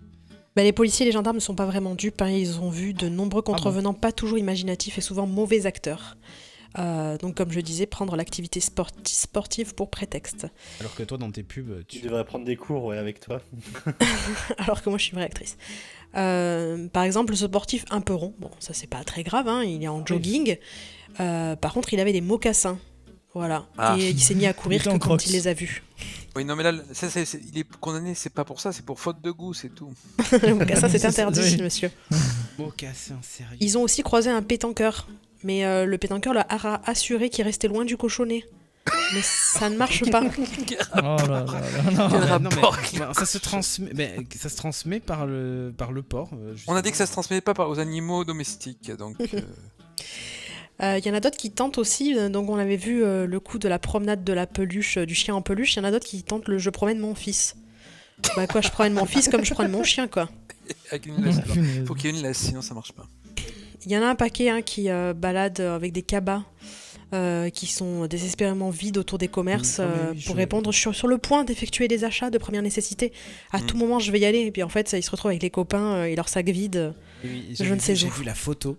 [0.55, 2.21] Bah, les policiers et les gendarmes ne sont pas vraiment dupes.
[2.23, 2.31] hein.
[2.31, 6.17] Ils ont vu de nombreux contrevenants pas toujours imaginatifs et souvent mauvais acteurs.
[6.79, 10.47] Euh, donc, comme je disais, prendre l'activité sporti- sportive pour prétexte.
[10.81, 12.05] Alors que toi dans tes pubs, Tu tu.
[12.05, 13.41] devrais prendre des cours ouais, avec toi.
[14.59, 15.57] Alors que moi, je suis vraie actrice.
[16.17, 18.35] Euh, par exemple, le sportif un peu rond.
[18.39, 19.49] Bon, ça, c'est pas très grave.
[19.49, 20.57] hein, Il est en jogging.
[21.21, 22.79] Euh, par contre, il avait des mocassins.
[23.35, 23.67] Voilà.
[23.79, 23.97] Ah.
[23.99, 25.27] Et il s'est mis à courir que quand Crocs.
[25.27, 25.83] il les a vus.
[26.37, 27.07] Oui, non, mais là, ça,
[27.53, 29.93] il est condamné, c'est pas pour ça, c'est pour faute de goût, c'est tout.
[30.43, 31.63] le mocassin, c'est interdit, oui.
[31.63, 31.91] monsieur.
[32.59, 33.57] Mocassin, sérieux.
[33.61, 35.09] Ils ont aussi croisé un pétanqueur.
[35.45, 38.45] Mais euh, le pétanqueur leur a assuré qu'il restait loin du cochonnet.
[39.15, 40.23] Mais ça ne marche pas.
[40.95, 41.45] Là là là,
[41.93, 42.09] non.
[42.09, 46.03] Quel non, mais- rapport ça se transmet, ben, ça se transmet par le par le
[46.03, 46.31] porc.
[46.35, 49.17] euh, On a dit que ça se transmettait pas par- aux animaux domestiques, donc.
[49.35, 49.41] euh,
[50.83, 53.41] Euh, Il y en a d'autres qui tentent aussi, donc on avait vu euh, le
[53.41, 55.85] coup de la promenade de la peluche, euh, du chien en peluche, il y en
[55.85, 57.57] a d'autres qui tentent le je promène mon fils.
[58.37, 60.29] Bah quoi, je promène mon fils comme je promène mon chien quoi.
[60.91, 61.41] Avec une laisse.
[61.87, 63.07] Faut qu'il y ait une laisse, sinon ça marche pas.
[63.87, 66.43] Il y en a un paquet hein, qui euh, balade avec des cabas
[67.15, 70.73] euh, qui sont désespérément vides autour des commerces Mm, ah, euh, oui, pour je- répondre
[70.73, 73.13] sur, sur le point d'effectuer des achats de première nécessité.
[73.53, 73.67] À Mm.
[73.67, 74.41] tout moment, je vais y aller.
[74.41, 76.49] Et puis en fait, ça, ils se retrouvent avec les copains euh, et leur sac
[76.49, 76.93] vide.
[77.25, 78.11] Et oui, Je j'ai ne sais J'ai où.
[78.11, 78.77] vu la photo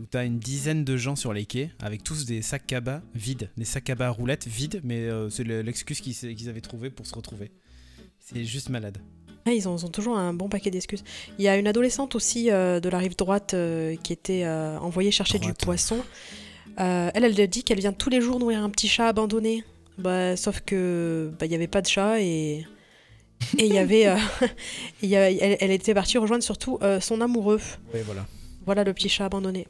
[0.00, 3.50] où t'as une dizaine de gens sur les quais avec tous des sacs cabas vides,
[3.58, 7.06] des sacs cabas à roulettes vides, mais euh, c'est le- l'excuse qu'ils avaient trouvé pour
[7.06, 7.50] se retrouver.
[8.18, 8.98] C'est juste malade.
[9.52, 11.04] Ils, ont, ils ont toujours un bon paquet d'excuses.
[11.38, 14.78] Il y a une adolescente aussi euh, de la rive droite euh, qui était euh,
[14.78, 15.58] envoyée chercher Droite.
[15.58, 15.98] du poisson.
[16.76, 19.64] Elle, elle dit qu'elle vient tous les jours nourrir un petit chat abandonné.
[19.98, 22.66] Bah, sauf que bah, il n'y avait pas de chat et
[23.58, 24.06] et il y avait,
[25.02, 27.60] y elle, elle était partie rejoindre surtout son amoureux.
[27.92, 28.26] Ouais, voilà.
[28.64, 29.66] Voilà le petit chat abandonné.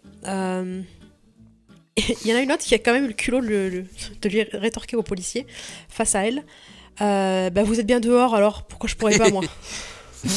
[2.25, 3.85] Il y en a une autre qui a quand même eu le culot de,
[4.23, 5.47] de lui rétorquer au policier
[5.89, 6.45] face à elle.
[7.01, 9.43] Euh, bah, vous êtes bien dehors, alors pourquoi je pourrais pas moi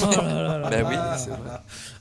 [0.02, 0.70] Oh là là là.
[0.70, 1.40] Bah oui, c'est vrai.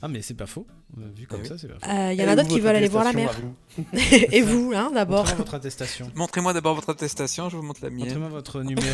[0.01, 0.65] Ah, mais c'est pas faux.
[0.97, 1.47] Euh, Vu comme oui.
[1.49, 1.91] ça, c'est pas faux.
[1.91, 3.35] Euh, Il y en a d'autres qui veulent aller voir la mer.
[3.77, 3.85] vous.
[4.31, 5.19] Et vous, hein, d'abord.
[5.25, 6.09] Montrez-moi votre attestation.
[6.15, 8.05] Montrez-moi d'abord votre attestation, je vous montre la mienne.
[8.05, 8.85] Montrez-moi votre numéro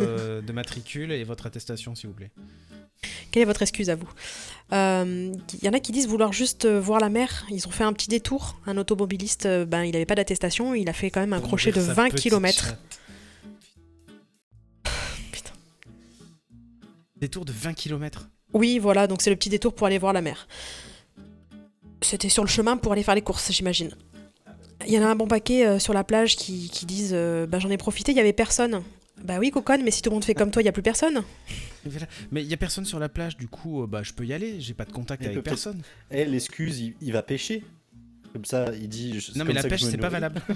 [0.00, 2.30] euh, de matricule et votre attestation, s'il vous plaît.
[3.30, 4.08] Quelle est votre excuse à vous
[4.72, 7.44] Euh, Il y en a qui disent vouloir juste euh, voir la mer.
[7.50, 8.58] Ils ont fait un petit détour.
[8.66, 10.74] Un automobiliste, euh, ben, il n'avait pas d'attestation.
[10.74, 12.64] Il a fait quand même un Pour crochet de nourrir sa 20 petite km.
[12.64, 12.78] chatte.
[17.20, 18.28] Détour de 20 km.
[18.54, 20.48] Oui, voilà, donc c'est le petit détour pour aller voir la mer.
[22.00, 23.90] C'était sur le chemin pour aller faire les courses, j'imagine.
[24.86, 27.46] Il y en a un bon paquet euh, sur la plage qui, qui disent euh,
[27.46, 28.82] bah, J'en ai profité, il y avait personne.
[29.24, 30.82] Bah oui, coconne, mais si tout le monde fait comme toi, il y a plus
[30.82, 31.24] personne.
[32.30, 34.32] Mais il y a personne sur la plage, du coup, euh, bah, je peux y
[34.32, 34.60] aller.
[34.60, 35.82] J'ai pas de contact Mais avec personne.
[36.12, 37.64] Eh, l'excuse, il, il va pêcher.
[38.32, 39.18] Comme ça, il dit.
[39.18, 40.40] je- Non, comme mais la pêche, c'est pas valable.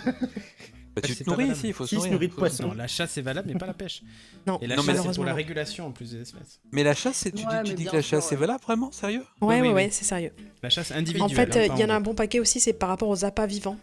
[0.95, 2.13] Bah, tu c'est te nourris ici, il faut se nourrir.
[2.13, 4.03] nourrit de poisson Non, la chasse est valable, mais pas la pêche.
[4.47, 6.61] Non, Et la Non, chasse, c'est pour la régulation en plus des espèces.
[6.71, 8.37] Mais la chasse, tu, Ouais, dis- tu que la chasse, ouais.
[8.37, 8.93] valable, vraiment?
[8.93, 9.21] Sérieux?
[9.21, 9.89] Ouais, Oui, ouais, oui, ouais, oui.
[9.91, 10.33] c'est sérieux.
[10.63, 11.23] La chasse individuelle.
[11.23, 13.09] En fait, hein, euh, il y en a un bon paquet aussi, c'est par rapport
[13.09, 13.79] aux appâts vivants.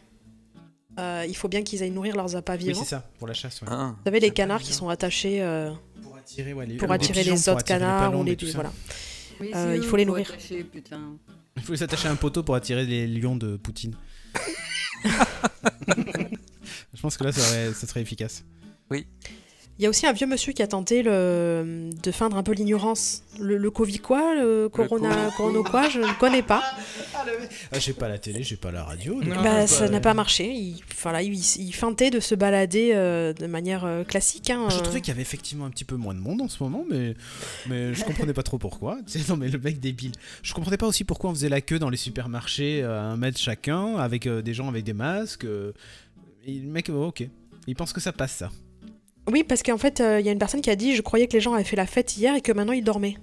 [0.99, 2.79] Euh, il faut bien qu'ils aillent nourrir leurs appâts Oui, vivants.
[2.83, 3.61] c'est ça, pour la chasse.
[3.61, 3.67] Ouais.
[3.71, 3.95] Ah.
[3.97, 5.71] Vous savez, les canards qui sont attachés euh,
[6.03, 8.71] Pour attirer, ouais, les, pour attirer pigeons, les pour autres attirer canards ou les voilà.
[9.55, 10.29] Euh, il faut les nourrir.
[10.29, 10.99] attacher, putain.
[11.55, 13.95] Il faut s'attacher à un poteau pour attirer les lions de Poutine.
[16.93, 18.43] Je pense que là, ça serait, ça serait efficace.
[18.91, 21.89] Il y a aussi un vieux monsieur qui a tenté le...
[22.03, 23.23] de feindre un peu l'ignorance.
[23.39, 26.61] Le, le Covid quoi Le Corona, Corona quoi Je ne connais pas.
[27.71, 29.23] Ah, j'ai pas la télé, j'ai pas la radio.
[29.23, 30.51] Non, bah, ça n'a pas marché.
[30.51, 34.49] Il, voilà, il, il feintait de se balader euh, de manière euh, classique.
[34.49, 34.81] hein, Je euh.
[34.81, 37.13] trouvais qu'il y avait effectivement un petit peu moins de monde en ce moment, mais,
[37.69, 38.97] mais je comprenais pas trop pourquoi.
[39.29, 40.11] Non, mais le mec débile.
[40.43, 43.37] Je comprenais pas aussi pourquoi on faisait la queue dans les supermarchés à un mètre
[43.39, 45.45] chacun, avec euh, des gens avec des masques.
[46.45, 47.27] Et le mec, oh, ok.
[47.67, 48.49] Il pense que ça passe, ça.
[49.31, 51.27] Oui, parce qu'en fait, euh, il y a une personne qui a dit Je croyais
[51.27, 53.17] que les gens avaient fait la fête hier et que maintenant ils dormaient.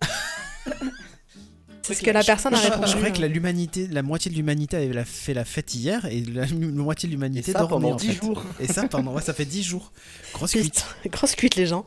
[1.82, 2.86] C'est ce que la personne a répondu.
[2.86, 3.28] Je croyais que la, euh.
[3.30, 7.08] l'humanité, la moitié de l'humanité avait la- fait la fête hier et la, la moitié
[7.08, 8.24] de l'humanité dormait pendant en 10 fait.
[8.24, 8.44] jours.
[8.60, 9.92] Et ça pendant, ouais, ça fait 10 jours.
[10.32, 10.84] Grosse cuite.
[11.06, 11.84] Grosse cuite, les gens.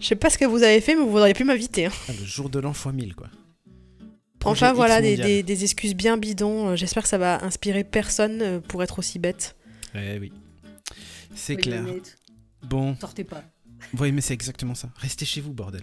[0.00, 1.86] Je sais pas ce que vous avez fait, mais vous auriez pu m'inviter.
[1.86, 1.92] hein.
[2.08, 3.26] Ah, le jour de l'an fois 1000 quoi.
[4.44, 5.26] Enfin, voilà, X des, mondial.
[5.26, 6.68] des- des excuses bien bidons.
[6.68, 9.56] Euh, J'espère que ça va inspirer personne euh, pour être aussi bête.
[9.94, 10.32] Eh oui.
[11.34, 11.84] C'est clair.
[12.62, 13.44] Bon, Sortez pas.
[13.98, 14.88] oui, mais c'est exactement ça.
[14.96, 15.82] Restez chez vous, bordel.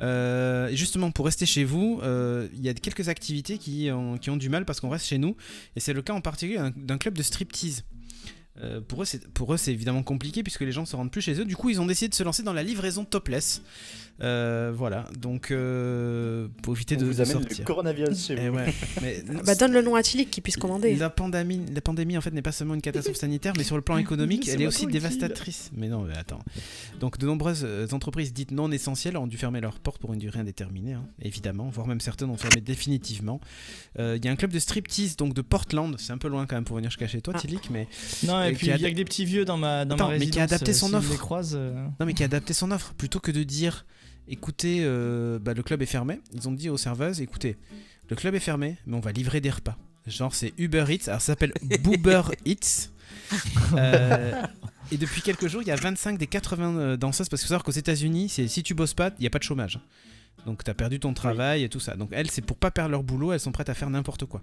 [0.00, 4.30] Euh, justement, pour rester chez vous, euh, il y a quelques activités qui ont, qui
[4.30, 5.36] ont du mal parce qu'on reste chez nous.
[5.76, 7.84] Et c'est le cas en particulier d'un- club de striptease.
[8.60, 11.22] Euh, pour eux, c'est pour eux, c'est évidemment compliqué puisque les gens se rendent plus
[11.22, 11.44] chez eux.
[11.46, 13.62] Du coup, ils ont décidé de se lancer dans la livraison topless.
[14.22, 17.58] Euh, voilà, donc euh, pour éviter On de, vous amène sortir.
[17.58, 18.56] le coronavirus chez Eh vous.
[18.56, 18.72] ouais,
[19.02, 20.94] mais Bah, donne le nom à Tilly qu'il puisse commander.
[20.94, 23.82] la pandémie, la pandémie en fait n'est pas seulement une catastrophe sanitaire, mais sur le
[23.82, 25.70] plan économique, elle est aussi dévastatrice.
[25.76, 26.38] Mais non, mais attends.
[27.00, 30.20] Donc de nombreuses euh, entreprises dites non essentielles ont dû fermer leurs portes pour une
[30.20, 33.40] durée indéterminée, hein, évidemment, voire même certaines ont fermé définitivement.
[33.98, 36.46] Euh, Il y a un club de striptease donc de Portland, c'est un peu loin
[36.46, 37.40] quand même pour venir jusqu'à chez toi, Ah.
[37.40, 37.88] Tilik, mais
[38.26, 39.96] Non, Et et qui puis il y a que des petits vieux dans ma, dans
[39.96, 40.34] Attends, ma mais résidence.
[40.34, 41.10] qui a adapté son si offre.
[41.10, 43.84] les croise, euh, non mais qui a adapté son offre plutôt que de dire,
[44.28, 46.20] écoutez, euh, bah, le club est fermé.
[46.32, 47.56] Ils ont dit aux serveuses, écoutez,
[48.08, 49.76] le club est fermé, mais on va livrer des repas.
[50.06, 52.90] Genre c'est Uber Eats, alors ça s'appelle Boober Eats.
[53.74, 54.42] Euh,
[54.90, 57.52] et depuis quelques jours, il y a 25 des 80 euh, danseuses, parce qu'il faut
[57.52, 59.80] savoir qu'aux États-Unis, si tu bosses pas, il n'y a pas de chômage.
[60.46, 61.94] Donc tu as perdu ton travail et tout ça.
[61.94, 64.40] Donc elles, c'est pour pas perdre leur boulot, elles sont prêtes à faire n'importe quoi.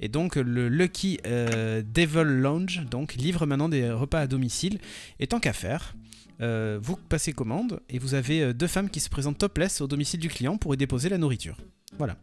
[0.00, 4.78] Et donc le Lucky euh, Devil Lounge donc livre maintenant des repas à domicile.
[5.20, 5.94] Et tant qu'à faire,
[6.40, 10.20] vous passez commande et vous avez euh, deux femmes qui se présentent topless au domicile
[10.20, 11.56] du client pour y déposer la nourriture.
[11.98, 12.16] Voilà.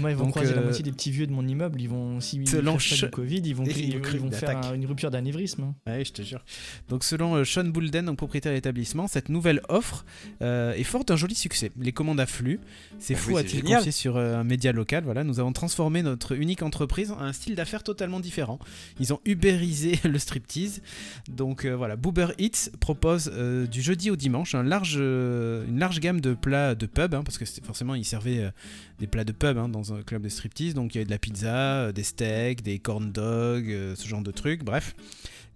[0.00, 1.80] Moi, ils vont Donc, croiser la euh, moitié des petits vieux de mon immeuble.
[1.80, 4.86] Ils vont, pas Ch- du Covid, ils vont, ils, ils vont ils faire un- une
[4.86, 5.62] rupture d'anévrisme.
[5.62, 5.74] hein.
[5.86, 6.44] Ouais, je te jure.
[6.88, 10.04] Donc selon euh, Sean Boulden, donc propriétaire de l'établissement, cette nouvelle offre
[10.42, 11.70] euh, est forte d'un joli succès.
[11.78, 12.60] Les commandes affluent.
[12.98, 13.78] C'est Ah fou, oui, a-t-il génial.
[13.78, 15.04] confié sur un média local.
[15.04, 18.58] Voilà, nous avons transformé notre unique entreprise en un style d'affaires totalement différent.
[19.00, 20.80] Ils ont ubérisé le striptease.
[21.28, 25.78] Donc euh, voilà, Boober Eats propose euh, du jeudi au dimanche un large, euh, une
[25.78, 28.50] large gamme de plats de pub, hein, parce que forcément ils servaient euh,
[28.98, 30.74] des plats de pub hein, dans un club de striptease.
[30.74, 34.06] Donc il y avait de la pizza, euh, des steaks, des corn dogs, euh, ce
[34.06, 34.64] genre de trucs.
[34.64, 34.94] Bref.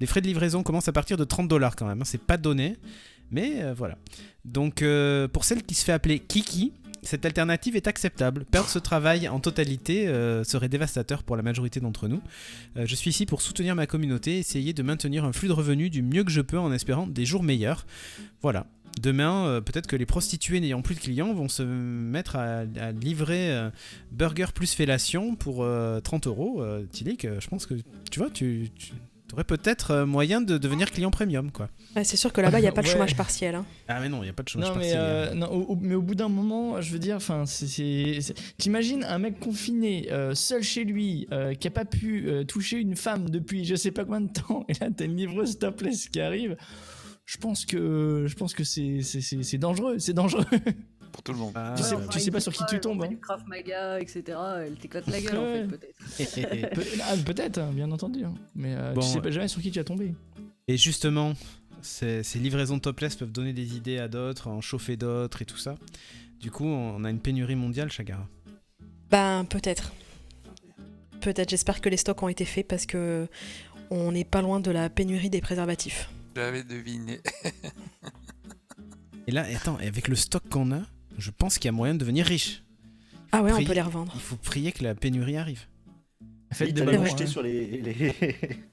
[0.00, 2.36] Les frais de livraison commencent à partir de 30 dollars quand même, hein, c'est pas
[2.36, 2.76] donné,
[3.30, 3.96] mais euh, voilà.
[4.44, 4.84] Donc
[5.32, 6.72] pour celle qui se fait appeler Kiki,
[7.04, 8.44] cette alternative est acceptable.
[8.44, 10.06] Perdre ce travail en totalité
[10.44, 12.20] serait dévastateur pour la majorité d'entre nous.
[12.76, 16.02] Je suis ici pour soutenir ma communauté, essayer de maintenir un flux de revenus du
[16.02, 17.86] mieux que je peux en espérant des jours meilleurs.
[18.40, 18.66] Voilà.
[19.02, 22.92] Demain, euh, peut-être que les prostituées n'ayant plus de clients vont se mettre à, à
[22.92, 23.70] livrer euh,
[24.12, 26.62] burger plus fellation pour euh, 30 euros.
[26.62, 27.74] Euh, Tilik, euh, je pense que
[28.10, 28.92] tu vois, tu, tu
[29.32, 31.68] aurais peut-être moyen de devenir client premium, quoi.
[31.96, 32.92] Ouais, c'est sûr que là-bas, il n'y a pas de Ouais.
[32.92, 33.54] chômage partiel.
[33.54, 33.64] hein.
[33.88, 35.00] Ah mais non, il n'y a pas de chômage Non mais, partiel.
[35.00, 37.18] euh, non, au, au- mais au bout d'un moment, je veux dire,
[38.58, 42.78] t'imagines un mec confiné, euh, seul chez lui, euh, qui a pas pu euh, toucher
[42.78, 46.08] une femme depuis je sais pas combien de temps, et là t'as une livreuse topless
[46.08, 46.56] qui arrive.
[47.24, 50.44] Je pense que, je pense que c'est, c'est, c'est, c'est dangereux, c'est dangereux.
[51.12, 51.52] Pour tout le monde.
[51.54, 52.02] Ah, tu sais, ouais.
[52.10, 53.02] tu sais pas sur qui tu tombes.
[53.04, 53.08] hein.
[53.08, 54.22] Du Krav Maga, etc.
[54.64, 56.70] Elle t'éclate la gueule, en fait, peut-être.
[56.74, 58.24] Pe- ah, peut-être, hein, bien entendu.
[58.24, 58.32] hein.
[58.54, 60.14] Mais euh, Bon, tu sais pas jamais sur qui tu vas tomber.
[60.68, 61.34] Et justement,
[61.82, 65.58] ces, ces livraisons topless peuvent donner des idées à d'autres, en chauffer d'autres et tout
[65.58, 65.74] ça.
[66.40, 68.26] Du coup, on a une pénurie mondiale, Chagara.
[69.10, 69.92] Ben, peut-être.
[71.20, 73.28] Peut-être, j'espère que les stocks ont été faits parce que
[73.90, 76.08] on n'est pas loin de la pénurie des préservatifs.
[76.34, 77.20] J'avais deviné.
[79.26, 80.80] Et là, attends, et avec le stock qu'on a,
[81.16, 82.64] je pense qu'il y a moyen de devenir riche.
[83.30, 84.10] Ah ouais, on peut les revendre.
[84.16, 85.66] Il faut prier que la pénurie arrive.
[86.52, 87.26] Faites des ballons, jeter hein.
[87.28, 88.14] sur les, les,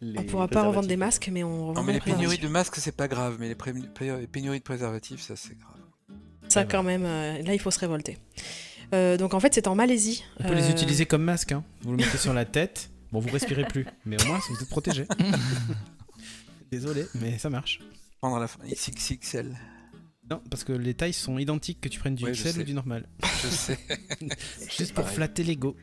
[0.02, 2.48] les On pourra pas revendre des masques, mais on Non, revend mais les pénuries de
[2.48, 3.74] masques, c'est pas grave, mais les, pré-
[4.32, 5.78] pénuries de préservatifs, ça c'est grave.
[6.50, 8.18] Ça, quand même, euh, là, il faut se révolter.
[8.96, 10.24] Euh, donc, en fait, c'est en Malaisie.
[10.40, 11.52] On peut les Euh, utiliser comme masque.
[11.52, 11.64] Hein.
[11.84, 12.90] Vous le mettez sur la tête.
[13.12, 15.06] Bon, vous respirez plus, mais au moins vous êtes protégé.
[16.72, 17.80] Désolé, mais ça marche.
[18.22, 19.56] Prendre la fin- XXL.
[20.30, 22.74] Non, parce que les tailles sont identiques que tu prennes du Ouais, XL ou du
[22.74, 23.08] normal.
[23.42, 23.80] Je sais.
[24.78, 25.16] Juste pour pareil.
[25.16, 25.76] flatter l'ego.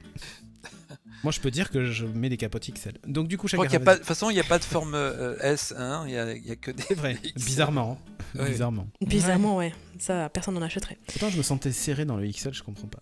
[1.25, 2.99] Moi, je peux dire que je mets des capotes XL.
[3.07, 4.41] Donc, du coup, Je crois Chagara, qu'il y a pas, de toute façon, il n'y
[4.41, 6.83] a pas de forme euh, S, hein, il y a, a que des.
[6.85, 7.33] C'est vrai, XL.
[7.35, 7.99] bizarrement.
[8.37, 8.39] hein.
[8.41, 8.51] Ouais.
[8.51, 8.87] Bizarrement.
[9.01, 9.73] Bizarrement, ouais.
[9.99, 10.99] Ça, personne n'en achèterait.
[11.09, 13.01] Pourtant, je me sentais serré dans le XL, je comprends pas.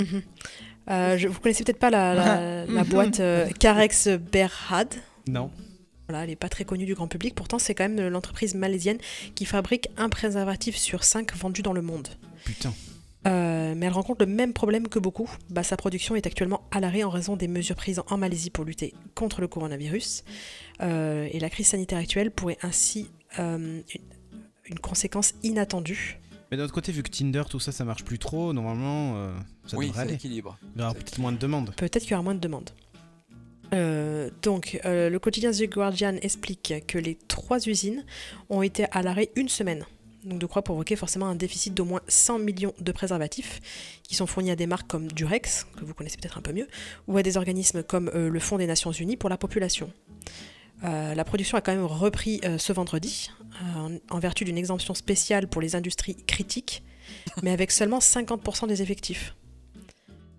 [0.00, 0.22] Mhm.
[0.90, 4.94] Euh, je, vous connaissez peut-être pas la, la- la boîte euh, Carex Berhad?
[5.26, 5.50] Non.
[6.08, 7.34] Voilà, elle n'est pas très connue du grand public.
[7.34, 8.98] Pourtant, c'est quand même l'entreprise malaisienne
[9.34, 12.08] qui fabrique un préservatif sur cinq vendus dans le monde.
[12.44, 12.74] Putain.
[13.26, 15.30] Euh, mais elle rencontre le même problème que beaucoup.
[15.48, 18.64] Bah, sa production est actuellement à l'arrêt en raison des mesures prises en Malaisie pour
[18.64, 20.24] lutter contre le coronavirus.
[20.82, 24.00] Euh, et la crise sanitaire actuelle pourrait ainsi euh, une,
[24.66, 26.18] une conséquence inattendue.
[26.50, 29.32] Mais d'un autre côté, vu que Tinder, tout ça, ça marche plus trop, normalement, euh,
[29.66, 30.14] ça oui, devrait c'est aller.
[30.16, 30.58] équilibre.
[30.76, 31.74] Il y aura peut-être moins de demandes.
[31.76, 32.70] Peut-être qu'il y aura moins de demandes.
[33.72, 38.04] Euh, donc, euh, le quotidien The Guardian explique que les trois usines
[38.50, 39.84] ont été à l'arrêt une semaine.
[40.24, 43.60] Donc, de quoi provoquer forcément un déficit d'au moins 100 millions de préservatifs
[44.02, 46.68] qui sont fournis à des marques comme Durex, que vous connaissez peut-être un peu mieux,
[47.08, 49.90] ou à des organismes comme euh, le Fonds des Nations Unies pour la population.
[50.82, 53.30] La production a quand même repris ce vendredi,
[54.10, 56.82] en, vertu d'une exemption spéciale pour les industries critiques,
[57.42, 59.34] mais avec seulement 50% des effectifs.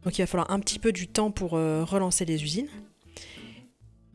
[0.03, 2.67] Donc il va falloir un petit peu du temps pour relancer les usines.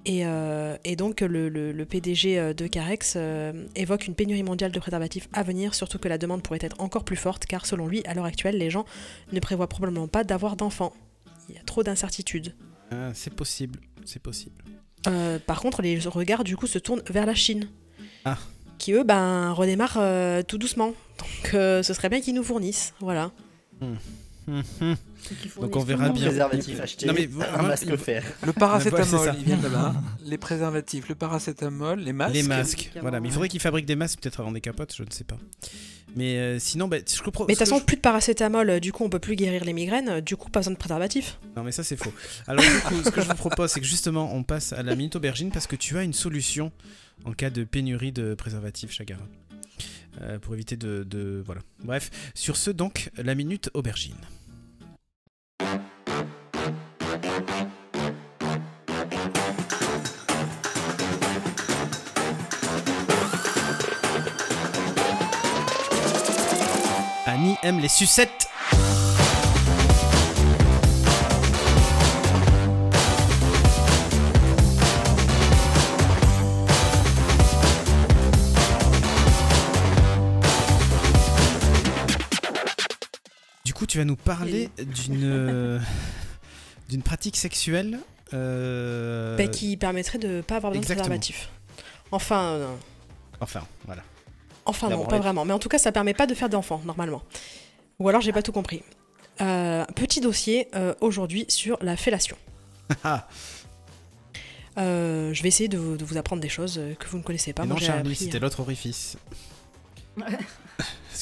[0.06, 4.42] Et, euh, et donc le, le- le PDG euh, de Carex euh, évoque une pénurie
[4.42, 7.66] mondiale de préservatifs à venir, surtout que la demande pourrait être encore plus forte, car
[7.66, 8.86] selon lui, à l'heure actuelle, les gens
[9.32, 10.94] ne prévoient probablement pas d'avoir d'enfants.
[11.50, 12.54] Il y a trop d'incertitudes.
[12.90, 14.62] Ah, c'est possible, c'est possible.
[15.46, 17.68] Par contre, les regards du coup se tournent vers la Chine.
[18.24, 18.38] Ah.
[18.78, 20.94] Qui eux, ben, redémarrent tout doucement.
[21.18, 22.94] Donc ce serait bien qu'ils nous fournissent.
[23.00, 23.32] Voilà.
[23.82, 23.96] Hum,
[24.80, 24.96] hum.
[25.60, 26.26] Donc on verra bien.
[26.26, 27.86] Préservatif acheté, Non, mais un masque.
[28.44, 29.34] Le paracétamol.
[30.24, 32.34] Les préservatifs, le paracétamol, les masques.
[32.34, 33.20] Les masques, voilà.
[33.20, 35.38] Mais il faudrait qu'ils fabriquent des masques peut-être avant des capotes, je ne sais pas.
[36.16, 37.44] Mais euh, sinon, bah, je comprends.
[37.46, 39.72] Mais de toute façon, plus de paracétamol, euh, du coup on peut plus guérir les
[39.72, 41.38] migraines, euh, du coup pas besoin de préservatif.
[41.56, 42.12] Non mais ça c'est faux.
[42.48, 44.94] Alors du coup, ce que je vous propose, c'est que justement, on passe à la
[44.96, 46.72] minute aubergine parce que tu as une solution
[47.24, 49.22] en cas de pénurie de préservatifs, Chagara.
[50.22, 51.60] Euh, pour éviter de, de- Voilà.
[51.84, 54.16] Bref, sur ce donc, la minute aubergine.
[67.26, 68.49] Annie aime les sucettes
[83.90, 85.80] tu vas nous parler d'une
[86.88, 87.98] d'une pratique sexuelle
[88.32, 91.04] euh, Bah, qui permettrait de pas avoir besoin exactement.
[91.16, 91.50] de préservatif.
[92.12, 92.74] Enfin, euh,
[93.40, 94.02] Enfin, voilà.
[94.64, 95.44] enfin non, pas vraiment.
[95.44, 97.22] Mais en tout cas, ça permet pas de faire d'enfants, normalement.
[97.98, 98.82] Ou alors, j'ai pas tout compris.
[99.40, 102.36] Euh, petit dossier euh, aujourd'hui sur la fellation.
[103.04, 103.26] Ah,
[104.78, 107.52] Euh, je vais essayer de, vous- de vous apprendre des choses que vous ne connaissez
[107.52, 107.64] pas.
[107.64, 109.16] et Moi, non, j'ai Charlie, appris, c'était l'autre orifice.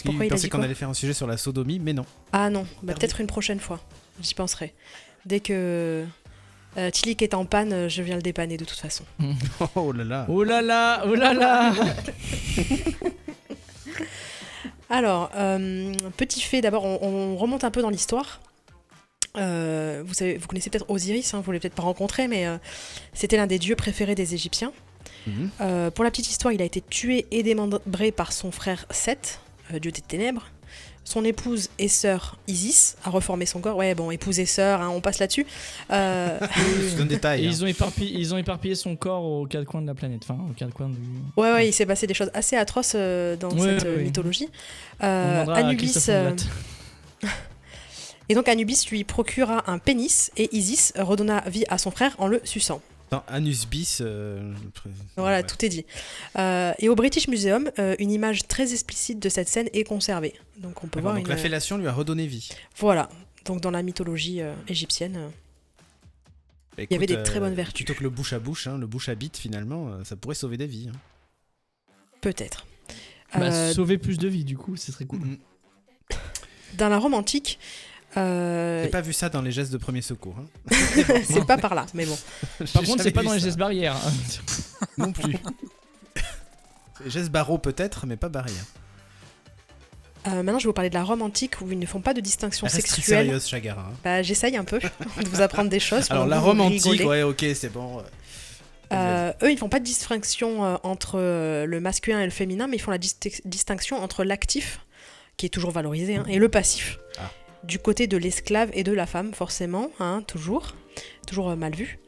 [0.02, 2.06] Parce qu'il pensait qu'on allait faire un sujet sur la sodomie, mais non.
[2.32, 3.80] Ah non, bah, peut-être une prochaine fois.
[4.20, 4.74] J'y penserai.
[5.26, 6.04] Dès que
[6.76, 9.04] euh, Tilik est en panne, euh, je viens le dépanner de toute façon.
[9.74, 10.26] Oh là là.
[10.28, 11.72] Oh là là, oh là là
[14.90, 18.40] Alors, euh, petit fait, d'abord, on, on remonte un peu dans l'histoire.
[19.36, 22.56] Euh, vous, savez, vous connaissez peut-être Osiris, hein, vous l'avez peut-être pas rencontré, mais euh,
[23.12, 24.72] c'était l'un des dieux préférés des Égyptiens.
[25.26, 25.50] Mhm.
[25.60, 29.40] Euh, pour la petite histoire, il a été tué et démembré par son frère Seth,
[29.78, 30.46] dieu des ténèbres.
[31.04, 33.76] Son épouse et sœur Isis a reformé son corps.
[33.78, 35.46] Ouais, bon, épouse et sœur, hein, on passe là-dessus.
[35.90, 36.38] Euh,
[36.90, 37.46] Je donne des Et détails.
[37.46, 37.50] hein.
[37.50, 40.20] ils ont, éparpillé, ils ont éparpillé son corps aux quatre coins de la planète.
[40.24, 40.98] Enfin, aux quatre coins du.
[41.38, 44.02] ouais, ouais, il s'est passé des choses assez atroces euh, dans Ouais, cette euh, ouais.
[44.02, 44.50] mythologie.
[45.02, 46.32] Euh, Anubis, euh,
[48.28, 52.26] et donc Anubis lui procura un pénis et Isis redonna vie à son frère en
[52.26, 52.82] le suçant.
[53.26, 54.00] Anus bis.
[54.00, 54.52] euh,
[55.16, 55.42] Voilà, ouais.
[55.46, 55.86] tout est dit.
[56.38, 60.34] Euh, et au British Museum, euh, une image très explicite de cette scène est conservée.
[60.58, 61.28] Donc on peut voir donc une.
[61.30, 62.48] la fellation lui a redonné vie.
[62.76, 63.08] Voilà.
[63.44, 65.30] Donc dans la mythologie euh, égyptienne.
[66.76, 67.84] Bah, y avait des très bonnes vertus.
[67.84, 70.34] Plutôt que le bouche à bouche, hein, le bouche à bite, finalement, euh, ça pourrait
[70.34, 70.88] sauver des vies.
[70.92, 70.98] hein.
[72.20, 72.66] Peut-être.
[73.34, 75.20] Bah, Euh, sauver plus de vies, du coup, ce serait cool.
[75.20, 75.38] Mhm.
[76.76, 77.58] dans la Rome antique,
[78.16, 80.34] euh, J'ai pas vu ça dans les gestes de premier secours.
[80.38, 80.74] hein.
[81.24, 82.16] c'est pas par là, mais bon.
[82.72, 83.94] Par contre, c'est pas dans les gestes barrières.
[83.96, 84.12] hein.
[84.98, 85.36] Non plus.
[87.04, 88.64] Les gestes barreaux peut-être, mais pas barrières.
[90.26, 92.12] Euh, maintenant, je vais vous parler de la Rome antique où ils ne font pas
[92.12, 93.26] de distinction reste sexuelle.
[93.26, 93.82] sérieuse, Chagara.
[93.82, 93.94] hein.
[94.02, 96.10] Bah, j'essaye un peu de vous apprendre des choses.
[96.10, 98.02] Alors la Rome antique, ouais, ok, c'est bon.
[98.92, 101.18] Euh, eux, ils font pas de distinction euh, entre
[101.66, 104.80] le masculin et le féminin, mais ils font la disti- distinction entre l'actif,
[105.36, 106.98] qui est toujours valorisé, hein, et le passif.
[107.18, 107.30] Ah.
[107.64, 110.74] Du côté de l'esclave et de la femme, forcément, hein, toujours,
[111.26, 111.98] toujours euh, mal vu.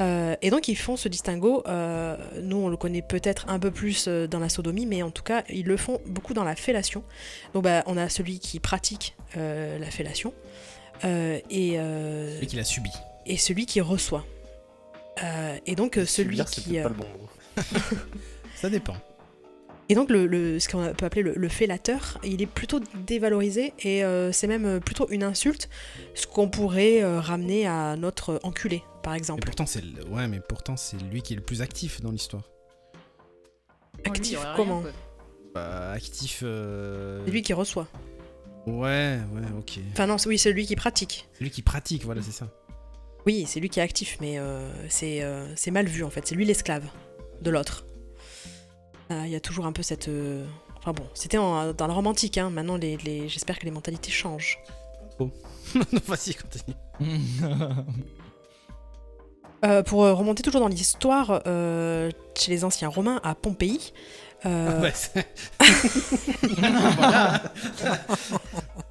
[0.00, 1.62] Euh, et donc ils font ce distinguo.
[1.66, 5.22] euh, nous, on le connaît peut-être un peu plus dans la sodomie, mais en tout
[5.22, 7.04] cas, ils le font beaucoup dans la fellation.
[7.54, 10.32] Donc, bah, on a celui qui pratique euh, la fellation
[11.04, 12.90] euh, et, euh, Et qu'il a subi.
[13.26, 14.24] et celui qui reçoit.
[15.22, 17.62] Euh, et donc celui Subir, c'est qui euh, pas le bon mot.
[18.56, 18.96] Ça dépend.
[19.88, 23.72] Et donc le, le- ce qu'on peut appeler le, le fellateur il est plutôt dévalorisé
[23.80, 25.68] et euh, c'est même euh, plutôt une insulte
[26.14, 30.40] ce qu'on pourrait euh, ramener à notre enculé par exemple pourtant, c'est le- ouais, mais
[30.40, 32.44] pourtant c'est lui qui est le plus actif dans l'histoire.
[33.98, 34.82] Oh, lui, actif rien, comment.
[35.54, 36.40] Bah, actif.
[36.42, 37.86] euh, c'est lui qui reçoit
[38.66, 39.78] Ouais, ouais, ok.
[39.92, 42.48] enfin non c'est- oui c'est lui qui pratique Lui qui pratique, voilà, c'est ça.
[43.26, 46.26] oui c'est lui qui est actif mais euh, c'est euh, c'est mal vu en fait
[46.26, 46.84] c'est lui l'esclave
[47.42, 47.83] de l'autre
[49.10, 50.44] il y a toujours un peu cette euh,
[50.78, 52.50] enfin bon c'était en- dans la romantique hein.
[52.50, 54.58] maintenant les, les- j'espère que les mentalités changent
[55.20, 55.30] non,
[56.06, 56.74] vas-y, continue.
[59.64, 63.94] Euh, pour euh, remonter toujours dans l'histoire, euh, chez les anciens Romains, à Pompéi,
[64.44, 65.26] euh, Ouais, c'est-
[66.96, 67.42] Voilà.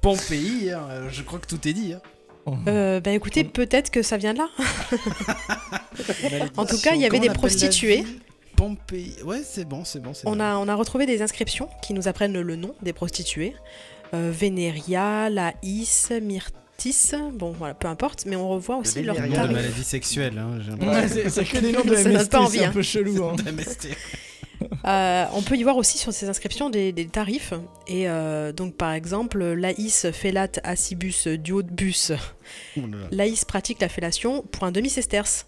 [0.00, 1.92] Pompéi, hein, je crois que tout est dit.
[1.92, 2.00] hein.
[2.66, 4.48] euh, bah écoutez, peut-être que ça vient de là.
[6.56, 8.04] En tout cas, il y avait des prostituées.
[8.56, 9.14] Pompéi.
[9.24, 10.12] Ouais, c'est bon, c'est bon.
[10.24, 13.54] On a, on a retrouvé des inscriptions qui nous apprennent le nom des prostituées.
[14.12, 19.42] Euh, Vénéria, Laïs, Myrtis, bon voilà, peu importe, mais on revoit aussi leur Nom Vénéria.
[19.46, 19.62] de tarif.
[19.62, 21.30] maladie sexuelle, hein, j'ai Ouais, l'impression.
[21.30, 22.72] c'est que des noms de MST, c'est un hein.
[22.72, 23.24] peu chelou.
[23.24, 23.36] hein.
[24.86, 27.52] Euh, on peut y voir aussi sur ces inscriptions des, des tarifs.
[27.86, 32.12] Et euh, donc par exemple, Laïs, Fellate, Acibus, Duodbus,
[32.76, 33.06] Oh là là.
[33.10, 35.46] Laïs pratique la fellation pour un demi-sesterce.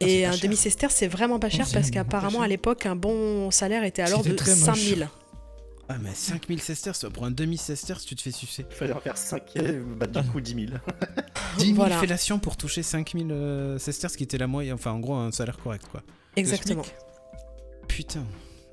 [0.00, 0.40] Ah, Et un cher.
[0.42, 2.42] demi-sesterce, c'est vraiment pas cher Oh, c'est parce qu'apparemment cher.
[2.42, 4.64] à l'époque, un bon salaire était alors de très moche.
[4.64, 5.08] 5000.
[5.90, 8.66] Ah, mais 5000 sesterces, pour un demi-sesterce, tu te fais sucer.
[8.70, 9.42] Il fallait en faire 5,
[9.96, 10.66] bah du coup 10 000.
[11.58, 11.98] 10 000 Voilà.
[11.98, 15.56] fellations pour toucher 5000 euh, sesterces, qui était la moyenne, enfin en gros un salaire
[15.58, 16.02] correct quoi.
[16.36, 16.82] Exactement.
[17.88, 18.24] Putain.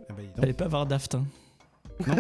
[0.09, 0.35] Ah bah, donc.
[0.41, 1.15] Fallait pas avoir Daft.
[1.15, 1.25] hein.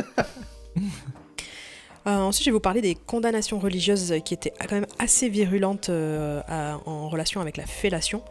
[2.07, 5.89] Euh, ensuite, je vais vous parler des condamnations religieuses qui étaient quand même assez virulentes
[5.89, 8.23] euh, à- en relation avec la fellation.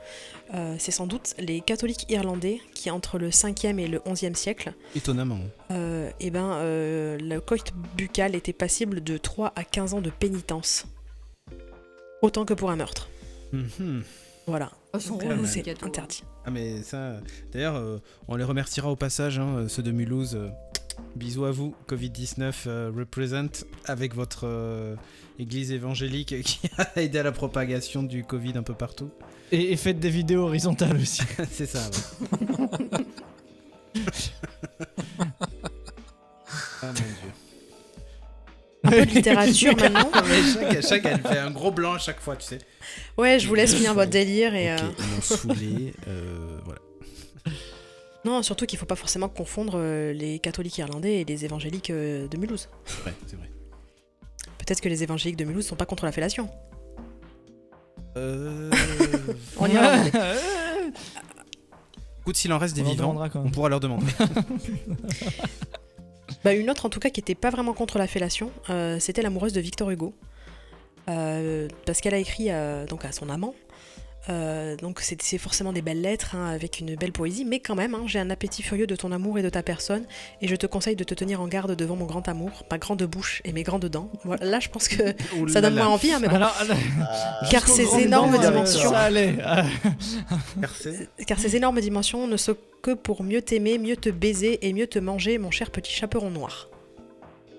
[0.52, 4.74] Euh, c'est sans doute les catholiques irlandais qui, entre le 5e et le 11e siècle,
[4.94, 5.38] Étonnamment.
[5.70, 10.10] euh, eh ben, euh, le coït buccal était passible de 3 à 15 ans de
[10.10, 10.84] pénitence.
[12.22, 13.08] Autant que pour un meurtre.
[13.52, 14.02] Mhm.
[14.46, 14.70] Voilà.
[14.92, 15.86] Oh, son Donc, rôle, le c'est gâteau.
[15.86, 16.22] interdit.
[16.44, 17.14] Ah mais ça,
[17.52, 17.98] d'ailleurs, euh,
[18.28, 20.38] on les remerciera au passage, hein, ceux de Mulhouse.
[21.16, 24.96] Bisous à vous, Covid-19 euh, represent avec votre euh,
[25.38, 29.10] église évangélique qui a aidé à la propagation du Covid un peu partout.
[29.52, 31.22] Et, et faites des vidéos horizontales aussi.
[31.50, 33.04] C'est ça, ouais.
[36.82, 37.32] ah mon dieu.
[38.86, 40.10] Un peu de littérature maintenant.
[40.28, 42.58] Mais chaque, chaque, elle fait un gros blanc à chaque fois, tu sais.
[43.16, 44.74] Ouais, je vous laisse finir votre délire et.
[44.74, 45.94] Ok, euh, ils m'ont saoulé.
[46.06, 46.80] euh, voilà.
[48.24, 52.26] Non, surtout qu'il faut pas forcément confondre euh, les catholiques irlandais et les évangéliques euh,
[52.26, 52.68] de Mulhouse.
[53.04, 53.50] Ouais, c'est vrai.
[54.58, 56.48] Peut-être que les évangéliques de Mulhouse sont pas contre la fellation.
[58.16, 58.70] Euh...
[59.58, 60.10] On ira demander.
[62.22, 63.48] Écoute, s'il en reste des On vivants, demandera quand même.
[63.48, 64.06] on pourra leur demander.
[66.44, 69.22] Bah, une autre en tout cas qui était pas vraiment contre la fellation, euh, c'était
[69.22, 70.14] l'amoureuse de Victor Hugo.
[71.08, 73.54] Euh, parce qu'elle a écrit euh, donc à son amant.
[74.30, 77.94] Euh, donc c'est forcément des belles lettres hein, avec une belle poésie, mais quand même,
[77.94, 80.04] hein, j'ai un appétit furieux de ton amour et de ta personne,
[80.40, 83.02] et je te conseille de te tenir en garde devant mon grand amour, ma grande
[83.02, 84.10] bouche et mes grandes dents.
[84.24, 86.36] Voilà, là je pense que Ouh ça donne moins envie, hein, mais bon.
[86.36, 86.56] Alors,
[87.50, 88.92] car jusqu'aux ces énormes dents, euh, dimensions,
[91.26, 94.86] car ces énormes dimensions ne sont que pour mieux t'aimer, mieux te baiser et mieux
[94.86, 96.68] te manger, mon cher petit chaperon noir.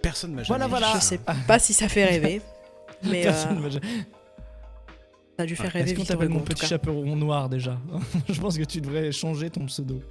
[0.02, 0.94] Personne m'a jamais Voilà, dit voilà.
[1.00, 2.42] Je sais pas si ça fait rêver,
[3.04, 3.34] mais euh,
[5.38, 7.78] ça a dû faire Est-ce rêver qu'on Victor t'appelle mon petit chaperon noir déjà
[8.30, 10.02] Je pense que tu devrais changer ton pseudo.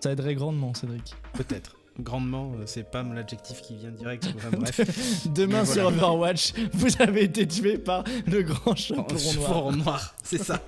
[0.00, 1.14] Ça aiderait grandement, Cédric.
[1.32, 1.76] Peut-être.
[1.98, 4.28] Grandement, euh, c'est pas l'adjectif qui vient direct.
[4.36, 5.26] Enfin, bref.
[5.34, 5.96] Demain Mais sur voilà.
[5.96, 9.18] Overwatch, vous avez été tué par le grand chaperon noir.
[9.32, 10.60] Chaperon noir, c'est ça.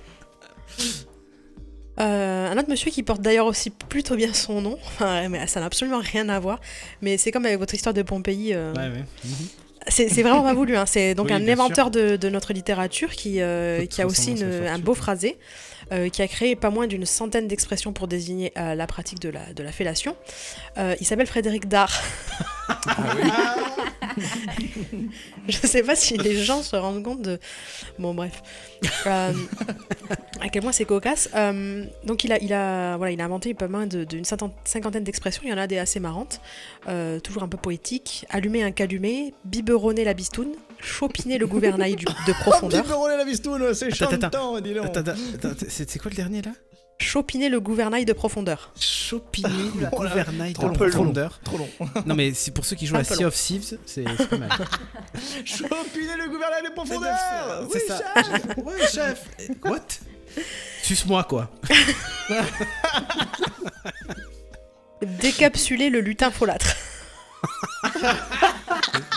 [1.99, 5.59] Euh, un autre monsieur qui porte d'ailleurs aussi plutôt bien son nom, enfin, mais ça
[5.59, 6.61] n'a absolument rien à voir,
[7.01, 9.03] mais c'est comme avec votre histoire de Pompéi, euh, Ouais, ouais.
[9.25, 9.47] Mhm.
[9.87, 10.85] C'est vraiment pas voulu, hein.
[10.85, 14.67] c'est donc Oui, un inventeur de, de notre littérature qui, euh, qui a aussi une-
[14.67, 15.37] un beau phrasé,
[15.91, 19.29] euh, qui a créé pas moins d'une centaine d'expressions pour désigner euh, la pratique de
[19.29, 20.15] la, de la fellation.
[20.77, 21.91] Euh, il s'appelle Frédéric Dard.
[25.47, 27.39] Je sais pas si les gens se rendent compte de.
[27.97, 28.41] Bon, bref.
[29.07, 29.33] Euh,
[30.41, 31.29] à quel point c'est cocasse.
[31.35, 34.55] Euh, donc, il a, il, a, voilà, il a inventé pas mal de- d'une cinquantaine
[34.65, 35.41] cinquantaine d'expressions.
[35.45, 36.41] Il y en a des assez marrantes,
[36.87, 38.25] euh, toujours un peu poétiques.
[38.29, 42.85] Allumer un calumet, biberonner la bistoune, chopiner le gouvernail du- de profondeur.
[45.67, 46.51] C'est c'est quoi le dernier là?
[47.01, 48.73] Chopiner le gouvernail de profondeur.
[48.77, 49.47] Chopiner
[49.79, 50.73] le Oh là, gouvernail trop de long.
[50.75, 51.39] profondeur.
[51.45, 51.69] Trop long.
[52.05, 53.27] Non mais c'est pour ceux qui jouent à Sea long.
[53.29, 54.49] of Thieves, c'est pas mal.
[55.45, 57.15] Chopiner le gouvernail de profondeur
[57.71, 57.97] C'est Oui, ça.
[58.21, 59.25] chef Ouais, chef.
[59.63, 59.79] What?
[60.83, 61.49] Suce-moi quoi.
[65.01, 66.75] Décapsuler le lutin folâtre.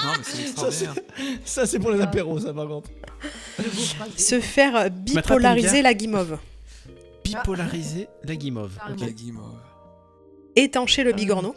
[0.04, 0.94] Non, mais c'est Ça, c'est- extraordinaire.
[1.44, 2.90] Ça, c'est pour les apéros, ça, par contre.
[4.16, 6.38] Se faire bipolariser la guimauve.
[7.24, 8.72] Bipolariser la guimauve.
[8.76, 8.94] Carrément.
[8.96, 9.00] Ok.
[9.06, 9.58] La guimauve.
[10.56, 11.54] Étancher le bigorneau.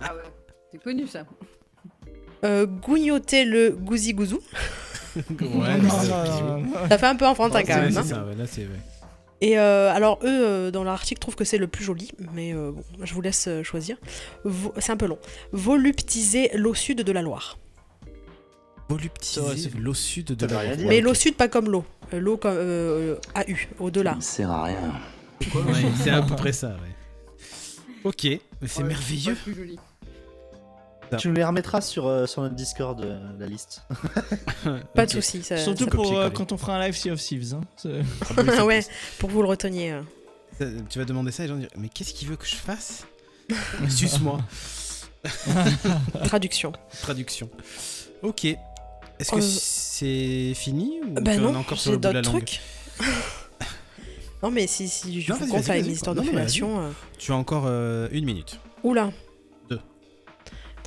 [0.00, 0.22] Ah ouais,
[0.72, 1.24] c'est connu ça.
[2.44, 4.40] Euh, gougnoter le gousi-gouzou.
[5.16, 5.90] Ouais, non.
[6.88, 7.96] Ça fait un peu enfantin quand même.
[7.98, 8.02] hein.
[8.04, 8.68] c'est ça, ouais, là c'est ouais.
[9.42, 12.72] Et euh, alors eux, euh, dans l'article, trouvent que c'est le plus joli, mais euh,
[12.72, 13.96] bon, je vous laisse choisir.
[14.78, 15.18] C'est un peu long.
[15.52, 17.58] Voluptiser l'eau sud de la Loire.
[18.88, 20.86] Ça Voluptiser l'eau sud de Ça la Loire.
[20.88, 21.84] Mais l'eau sud, pas comme l'eau.
[22.12, 23.54] L'eau comme euh, AU,
[23.84, 24.16] au-delà.
[24.20, 24.92] sert à rien.
[25.54, 25.62] Ouais,
[26.02, 27.46] c'est à peu près ça, ouais.
[28.04, 29.34] Ok, mais c'est Ouais, merveilleux.
[29.34, 29.78] pas plus joli.
[31.18, 33.82] Tu nous les remettras sur, euh, sur notre Discord, euh, la liste.
[34.94, 35.42] Pas de soucis.
[35.42, 36.26] ça- Surtout ça pour copier-coller.
[36.26, 37.54] euh, quand on fera un live Sea of Thieves.
[37.54, 37.60] Hein.
[37.76, 38.02] C'est-
[38.56, 38.84] ça- ouais,
[39.18, 39.92] pour que vous le reteniez.
[39.92, 40.02] euh.
[40.58, 42.54] Ça- Tu vas demander ça et les gens dire Mais qu'est-ce qu'il veut que je
[42.56, 43.04] fasse?
[43.88, 44.38] Suce-moi.
[46.24, 46.72] Traduction.
[47.02, 47.48] Traduction.
[48.22, 48.44] Ok.
[48.44, 51.96] Est-ce que Euh, c'est fini ou Bah tu en as non, encore sur j'ai le
[51.98, 52.60] bout de la d'autres langue trucs.
[54.42, 55.90] non mais si, si je Non, vous vas-y, compte vas-y, avec vas-y.
[55.90, 56.80] mes histoires de Non, non, mais fellation...
[56.80, 58.58] euh, Tu as encore euh, une minute.
[58.82, 59.10] Oula.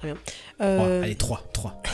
[0.04, 0.18] Très bien.
[0.62, 1.44] Euh, Allez, trois.
[1.54, 1.82] Trois.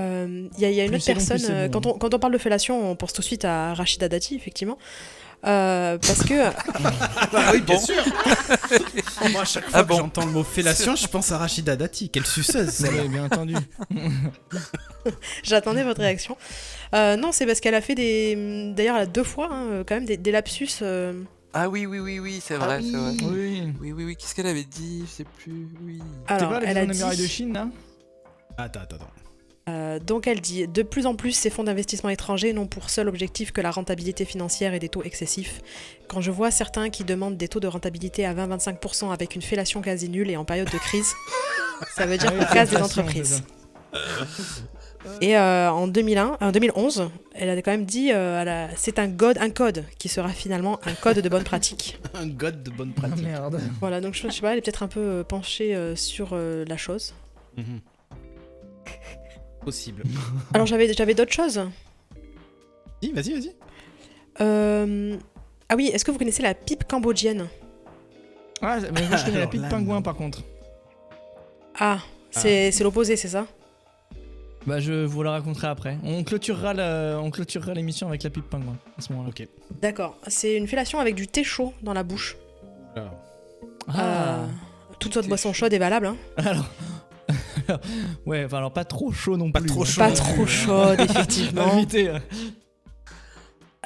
[0.00, 1.80] Euh, Il y, a- il y a une Plus autre long, personne, euh, bon.
[1.80, 4.36] quand, on, quand on parle de fellation, on pense tout de suite à Rachida Dati,
[4.36, 4.78] effectivement.
[5.44, 6.34] Euh, parce que.
[7.34, 7.96] Ah oui, bien sûr
[9.32, 11.74] Moi, à chaque fois Ah que bon j'entends le mot fellation, je pense à Rachida
[11.74, 12.10] Dati.
[12.10, 13.56] Quelle suceuse bien entendu.
[15.42, 16.36] J'attendais votre réaction.
[16.94, 18.72] Euh, non, c'est parce qu'elle a fait des.
[18.76, 20.68] D'ailleurs, elle a deux fois, hein, quand même, des, des lapsus.
[21.54, 23.14] Ah oui, oui, oui, oui, c'est vrai, c'est vrai.
[23.22, 23.72] Oui.
[23.80, 25.98] Oui, oui, oui, qu'est-ce qu'elle avait dit Je sais plus, oui.
[26.26, 27.28] T'es Alors, pas elle a de dit.
[27.28, 27.68] Chine, là?
[28.58, 29.06] Attends, attends, attends.
[29.70, 33.08] euh, donc, elle dit De plus en plus, ces fonds d'investissement étrangers n'ont pour seul
[33.08, 35.62] objectif que la rentabilité financière et des taux excessifs.
[36.06, 39.80] Quand je vois certains qui demandent des taux de rentabilité à 20-25% avec une fellation
[39.80, 41.12] quasi nulle et en période de crise,
[41.96, 43.42] ça veut dire Ah oui, qu'on casse des entreprises.
[43.92, 44.77] c'est
[45.20, 49.38] Et euh, en 2001, en 2011, elle a quand même dit euh, c'est un code,
[49.38, 51.98] un code qui sera finalement un code de bonne pratique.
[52.14, 53.24] Un god de bonne Ah, pratique.
[53.24, 53.60] merde.
[53.80, 56.30] Voilà, donc je, je sais pas, elle est peut-être un peu euh, penchée euh, sur
[56.32, 57.14] euh, la chose.
[57.56, 57.80] Mhm.
[59.64, 60.02] Possible.
[60.54, 61.60] Alors j'avais j'avais d'autres choses.
[63.02, 63.54] Si, vas-y, vas-y.
[64.40, 65.16] Euh,
[65.68, 67.48] Ah oui, est-ce que vous connaissez la pipe cambodgienne?
[68.62, 70.02] Ah, mais moi je connais la pipe là, pingouin non.
[70.02, 70.42] par contre.
[71.78, 71.98] Ah,
[72.30, 73.46] c'est c'est l'opposé, c'est ça?
[74.68, 75.96] Bah je vous la raconterai après.
[76.04, 79.30] On clôturera la- on clôturera l'émission avec la pipe pingouin à ce moment-là.
[79.30, 79.46] Ok.
[79.80, 80.16] D'accord.
[80.26, 82.36] C'est une fellation avec du thé chaud dans la bouche.
[83.88, 83.94] Ah.
[83.98, 84.46] Euh,
[84.98, 85.64] toute autre boisson chaud.
[85.66, 86.06] chaude est valable.
[86.06, 86.16] hein.
[86.36, 86.66] Alors.
[87.68, 87.80] alors-
[88.26, 89.68] ouais, enfin alors pas trop chaud non Pas plus.
[89.68, 89.86] trop hein.
[89.86, 90.00] chaud.
[90.00, 91.72] Pas trop chaude, effectivement.
[91.78, 92.18] Évitez, euh.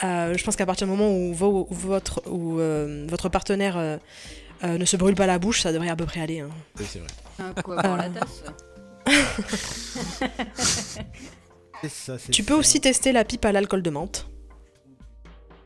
[0.05, 3.77] Euh, je pense qu'à partir du moment où, vo- où votre, où, euh, votre partenaire
[3.79, 3.97] euh,
[4.65, 6.41] euh, ne se brûle pas la bouche, ça devrait à peu près aller.
[6.41, 6.49] hein.
[6.81, 7.09] oui, c'est vrai.
[7.39, 8.43] Ah, quoi, la tasse
[11.89, 12.59] ça, Tu peux ça.
[12.59, 14.27] aussi tester la pipe à l'alcool de menthe.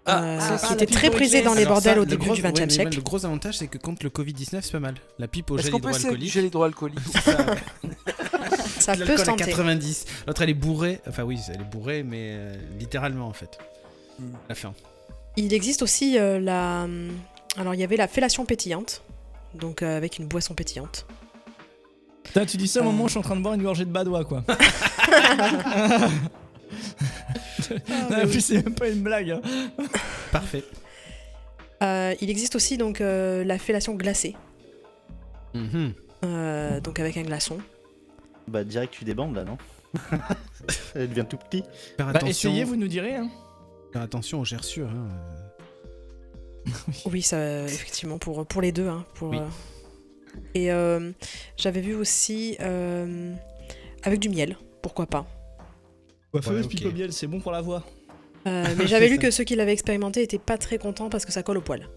[0.09, 1.45] Ah, euh, ça, qui était très gel.
[1.45, 2.95] dans les Alors bordels ça, au le début gros- du XXe siècle.
[2.97, 4.95] Le gros avantage, c'est que contre le Covid-19, c'est pas mal.
[5.19, 6.33] La pipe au gel hydroalcoolique.
[6.33, 6.99] gel hydroalcoolique
[8.79, 9.47] ça, peut à tenter.
[9.47, 10.05] 90.
[10.29, 11.01] L'autre, elle est bourrée.
[11.09, 13.59] Enfin, oui, elle est bourrée, mais euh, littéralement, en fait.
[14.21, 14.27] Hmm.
[14.49, 14.75] La fin.
[15.37, 16.83] Il existe aussi euh, la.
[16.85, 17.11] hum,
[17.57, 19.03] Alors, il y avait la fellation pétillante.
[19.55, 21.05] Donc, euh, avec une boisson pétillante.
[22.27, 22.87] Putain, tu dis ça au Euh.
[22.87, 24.45] moment où je suis en train de boire une gorgée de badois quoi.
[28.11, 29.31] non, en plus c'est même pas une blague.
[29.31, 29.41] hein.
[30.33, 30.65] Parfait.
[31.83, 34.35] Euh, il existe aussi donc euh, la fellation glacée.
[35.55, 35.93] Mhm.
[36.25, 37.59] euh, donc, avec un glaçon.
[38.49, 39.57] Bah, direct, tu débandes là, non?
[40.95, 41.63] Elle devient tout petit.
[41.97, 43.17] Faire Bah attention, essayez, vous nous direz.
[43.17, 43.29] Hein.
[43.93, 44.89] faire attention aux gerçures.
[44.89, 45.09] hein,
[46.69, 46.71] euh.
[47.11, 48.89] Oui, ça, effectivement, pour, pour les deux.
[48.89, 49.39] hein, pour, Oui.
[49.39, 49.47] euh,
[50.55, 51.13] Et euh,
[51.57, 53.35] j'avais vu aussi euh,
[54.03, 55.27] avec du miel, pourquoi pas.
[56.33, 56.69] Ouais, ok.
[56.69, 57.85] pipe au miel, c'est bon pour la voix.
[58.47, 59.23] Euh, mais j'avais lu ça.
[59.23, 61.89] que ceux qui l'avaient expérimenté étaient pas très contents parce que ça colle au poil.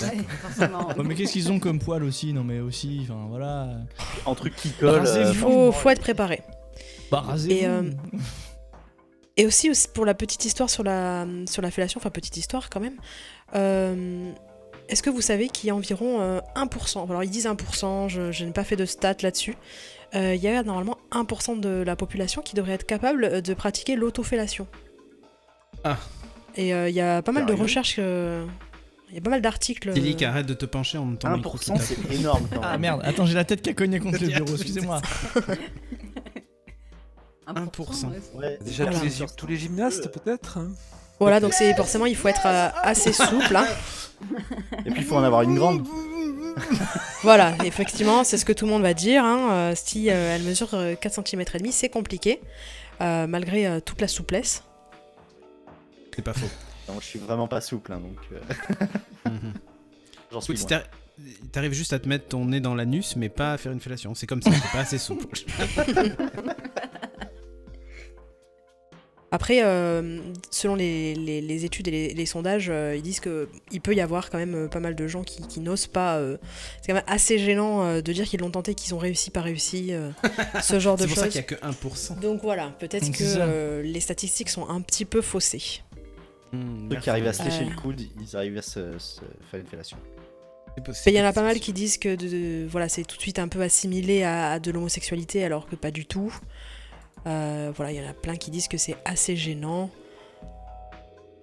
[0.00, 0.88] Ouais, forcément.
[0.88, 2.32] Ouais, mais qu'est-ce qu'ils ont comme poil aussi?
[2.32, 3.68] Non mais aussi, enfin voilà.
[4.24, 5.02] En truc qui colle.
[5.06, 6.42] Euh, Il faut, faut être préparé.
[7.10, 7.26] Bah.
[7.48, 7.82] Et, euh,
[9.36, 12.70] Et aussi, aussi, pour la petite histoire sur la, sur la fellation, enfin petite histoire
[12.70, 12.96] quand même,
[13.54, 14.32] euh,
[14.90, 18.32] est-ce que vous savez qu'il y a environ euh, 1%, alors ils disent 1%, je,
[18.32, 19.56] je n'ai pas fait de stats là-dessus,
[20.14, 23.54] euh, il y a normalement 1% de la population qui devrait être capable euh, de
[23.54, 24.66] pratiquer l'autofellation.
[25.84, 25.96] Ah.
[26.56, 28.44] Et euh, il y a pas mal de recherches, euh,
[29.08, 29.92] il y a pas mal d'articles.
[29.92, 32.80] Tilly, euh, arrête de te pencher en temps 1%, c'est énorme quand Ah même.
[32.80, 35.00] merde, attends, j'ai la tête qui a cogné contre le bureau, excusez-moi.
[37.46, 38.06] 1%.
[38.08, 38.98] ouais, c'est- Ouais, Déjà Voilà.
[39.00, 40.70] tous, les, tous les gymnastes peut-être hein
[41.20, 43.54] Voilà, donc c'est forcément, il faut être euh, assez souple.
[43.54, 43.66] hein.
[44.86, 45.86] Et puis il faut en avoir une grande.
[47.22, 49.24] Voilà, effectivement, c'est ce que tout le monde va dire.
[49.24, 49.50] hein.
[49.52, 52.40] Euh, si euh, elle mesure euh, 4 cm et demi, c'est compliqué,
[53.02, 54.64] euh, malgré euh, toute la souplesse.
[56.16, 56.48] C'est pas faux.
[56.88, 58.40] Non, je suis vraiment pas souple, hein, donc euh,
[59.30, 59.52] Mhm.
[60.32, 60.76] j'en suis Oui,
[61.52, 64.14] T'arrives juste à te mettre ton nez dans l'anus, mais pas à faire une fellation.
[64.14, 65.26] C'est comme ça, c'est pas assez souple.
[69.32, 70.18] Après, euh,
[70.50, 74.00] selon les, les- les études et les, les sondages, euh, ils disent qu'il peut y
[74.00, 76.16] avoir quand même euh, pas mal de gens qui, qui n'osent pas.
[76.16, 76.36] euh,
[76.82, 79.40] c'est quand même assez gênant euh, de dire qu'ils l'ont tenté, qu'ils ont réussi, pas
[79.42, 80.10] réussi, euh,
[80.62, 81.32] ce genre de C'est pour ça choses.
[81.32, 82.18] qu'il y a que 1%.
[82.20, 85.82] Donc voilà, peut-être que euh, les statistiques sont un petit peu faussées.
[86.52, 86.58] Ceux
[86.88, 87.04] merci.
[87.04, 87.70] qui arrivent à se lécher Euh.
[87.70, 89.20] le coude, ils arrivent à se, se
[89.50, 89.96] faire une fellation.
[91.06, 93.20] Il y en a pas mal qui disent que de- de- voilà, c'est tout de
[93.22, 96.34] suite un peu assimilé à, à de l'homosexualité alors que pas du tout.
[97.26, 99.90] Euh, voilà, il y en a plein qui disent que c'est assez gênant.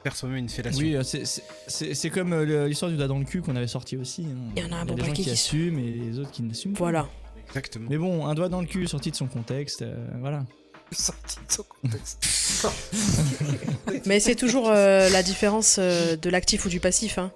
[0.03, 0.81] Faire soi-même une fellation.
[0.85, 3.55] Oui, euh, c'est- c'est- c'est c'est comme euh, l'histoire du doigt dans le cul qu'on
[3.55, 4.23] avait sorti aussi.
[4.29, 4.51] hein.
[4.55, 6.73] Il y en a un bon paquet qui qui- assument et les autres qui n'assument
[6.73, 6.79] pas.
[6.79, 7.07] Voilà.
[7.47, 7.87] Exactement.
[7.89, 10.45] Mais bon, un doigt dans le cul sorti de son contexte, euh, voilà.
[10.91, 12.63] Sorti de son contexte.
[14.05, 17.17] Mais c'est toujours euh, la différence euh, de l'actif ou du passif.
[17.17, 17.31] hein.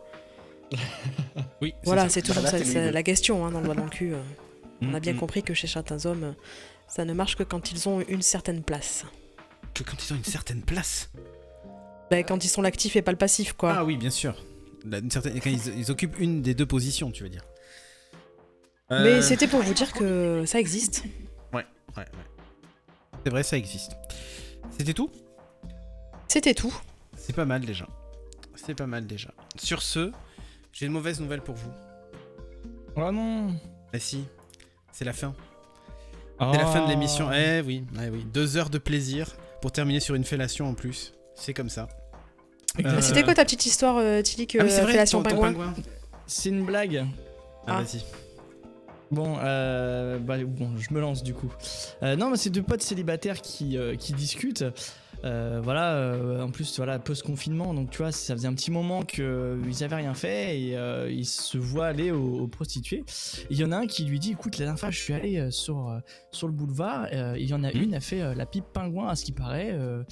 [1.61, 2.91] Oui, Voilà, c'est toujours ça- c'est deux.
[2.91, 4.13] la question hein, dans le doigt dans le cul.
[4.13, 4.21] euh.
[4.81, 5.19] On a bien Mm, mm.
[5.19, 6.31] compris que chez certains hommes, euh,
[6.93, 9.05] ça ne marche que quand ils ont une certaine place.
[9.73, 11.09] Que quand ils ont une certaine place.
[12.09, 13.73] Ben, quand ils sont l'actif et pas le passif, quoi.
[13.77, 14.35] Ah oui, bien sûr.
[14.85, 15.39] La- une certaine...
[15.39, 17.43] Quand ils, ils occupent une des deux positions, tu veux dire.
[18.89, 21.03] Mais Euh, c'était pour vous dire que ça existe.
[21.53, 21.65] Ouais,
[21.95, 22.05] ouais.
[23.23, 23.93] C'est vrai, ça existe.
[24.77, 25.09] C'était tout?
[26.27, 26.73] C'était tout.
[27.15, 27.87] C'est pas mal déjà.
[28.55, 29.33] C'est pas mal déjà.
[29.57, 30.11] Sur ce,
[30.73, 31.71] j'ai une mauvaise nouvelle pour vous.
[32.97, 33.55] Oh non
[33.93, 34.25] Ah si,
[34.91, 35.33] c'est la fin.
[36.51, 37.27] C'est la fin de l'émission.
[37.29, 37.35] Oh.
[37.35, 38.25] Eh oui, eh oui.
[38.33, 39.27] Deux heures de plaisir
[39.61, 41.13] pour terminer sur une fellation en plus.
[41.35, 41.87] C'est comme ça.
[42.83, 45.51] Euh, C'était quoi ta petite histoire, euh, Tilly, que Ah oui, c'est vrai, fellation pingouin
[45.53, 45.73] pingouin.
[46.25, 47.05] C'est une blague.
[47.67, 47.81] Ah, Ah.
[47.81, 48.01] vas-y.
[49.11, 51.51] Bon, euh, bah, bon, je me lance du coup.
[52.01, 54.63] Euh, non, mais c'est deux potes célibataires qui, euh, qui discutent.
[55.23, 59.03] Euh, voilà, euh, en plus, voilà, post-confinement, donc tu vois, ça faisait un petit moment
[59.03, 63.03] qu'ils avaient rien fait et euh, ils se voient aller aux, aux prostituées.
[63.49, 65.37] Il y en a un qui lui dit Écoute, la dernière fois, je suis allé
[65.37, 65.99] euh, sur, euh,
[66.31, 69.09] sur le boulevard, euh, il y en a une, elle fait euh, la pipe pingouin,
[69.09, 69.71] à ce qui paraît.
[69.71, 70.03] euh,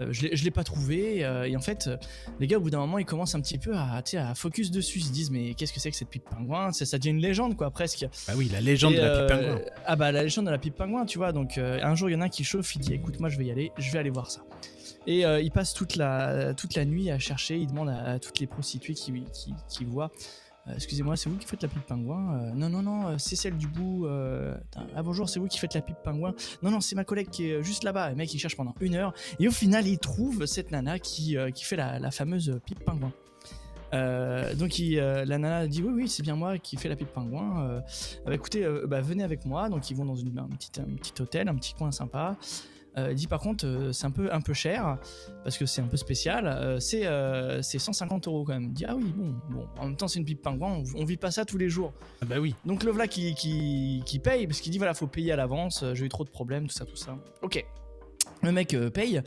[0.00, 1.24] euh, je je l'ai pas trouvée.
[1.24, 1.96] euh, et en fait, euh,
[2.40, 4.98] les gars, au bout d'un moment, ils commencent un petit peu à, à focus dessus.
[5.00, 6.72] Ils se disent Mais qu'est-ce que c'est que cette pipe pingouin?
[6.72, 8.06] Ça, ça devient une légende, quoi, presque.
[8.26, 9.60] Bah oui, la légende Et, de la pipe euh, pingouin.
[9.84, 11.32] Ah bah la légende de la pipe pingouin, tu vois.
[11.32, 13.28] Donc euh, un jour, il y en a un qui chauffe, il dit écoute, moi
[13.28, 14.40] je vais y aller, je vais aller voir ça.
[15.06, 18.38] Et euh, il passe toute la, toute la nuit à chercher, il demande à, toutes
[18.38, 20.10] les prostituées qui, voient.
[20.66, 23.56] Euh, Excusez-moi, c'est vous qui faites la pipe pingouin Euh, Non, non, non, c'est celle
[23.56, 24.06] du bout.
[24.08, 27.50] ah bonjour, c'est vous qui faites la pipe pingouin Non, non, c'est ma collègue qui
[27.50, 28.10] est juste là-bas.
[28.10, 29.12] Le mec, il cherche pendant une heure.
[29.38, 33.12] Et au final, il trouve cette nana qui, qui fait la, fameuse pipe pingouin.
[33.92, 37.82] Donc la nana dit oui oui c'est bien moi qui fais la pipe pingouin.
[38.24, 41.48] Bah, écoutez bah, venez avec moi donc ils vont dans une, un, un petit hôtel
[41.48, 42.36] un petit coin sympa.
[42.96, 44.98] Euh, il dit par contre euh, c'est un peu un peu cher
[45.42, 46.46] parce que c'est un peu spécial.
[46.46, 48.64] Euh, c'est euh, c'est 150 euros quand même.
[48.64, 51.04] Il dit ah oui bon bon en même temps c'est une pipe pingouin on, on
[51.04, 51.92] vit pas ça tous les jours.
[52.22, 52.54] Ah bah oui.
[52.64, 55.82] Donc le voilà qui, qui, qui paye parce qu'il dit voilà faut payer à l'avance.
[55.82, 57.16] euh, J'ai eu trop de problèmes tout ça tout ça.
[57.42, 57.64] Ok.
[58.42, 59.20] Le mec euh, paye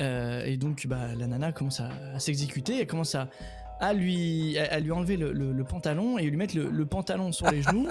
[0.00, 2.80] euh, et donc bah, la nana commence à, à s'exécuter.
[2.80, 3.28] Elle commence à
[3.80, 6.84] à lui, à, à lui enlever le, le- le pantalon et lui mettre le, le
[6.84, 7.86] pantalon sur les genoux.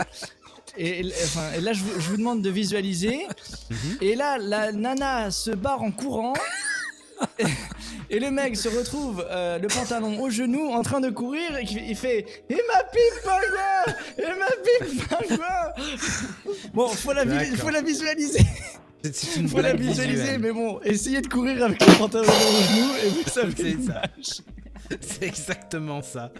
[0.77, 3.25] Et, et- enfin, et là, je vous, je vous demande de visualiser.
[4.01, 6.33] Et là, la nana se barre en courant.
[7.39, 7.45] Et,
[8.17, 11.63] et le mec se retrouve euh, le pantalon au genou en train de courir et
[11.63, 17.25] il fait Et ma pipe pingouin Et ma pipe pingouin Bon, faut la,
[17.55, 18.45] faut la visualiser.
[19.11, 20.39] C'est- une Faut la visualiser, visuelle.
[20.41, 23.77] mais bon, essayez de courir avec le pantalon au genou et vous savez.
[25.01, 26.31] C'est exactement ça.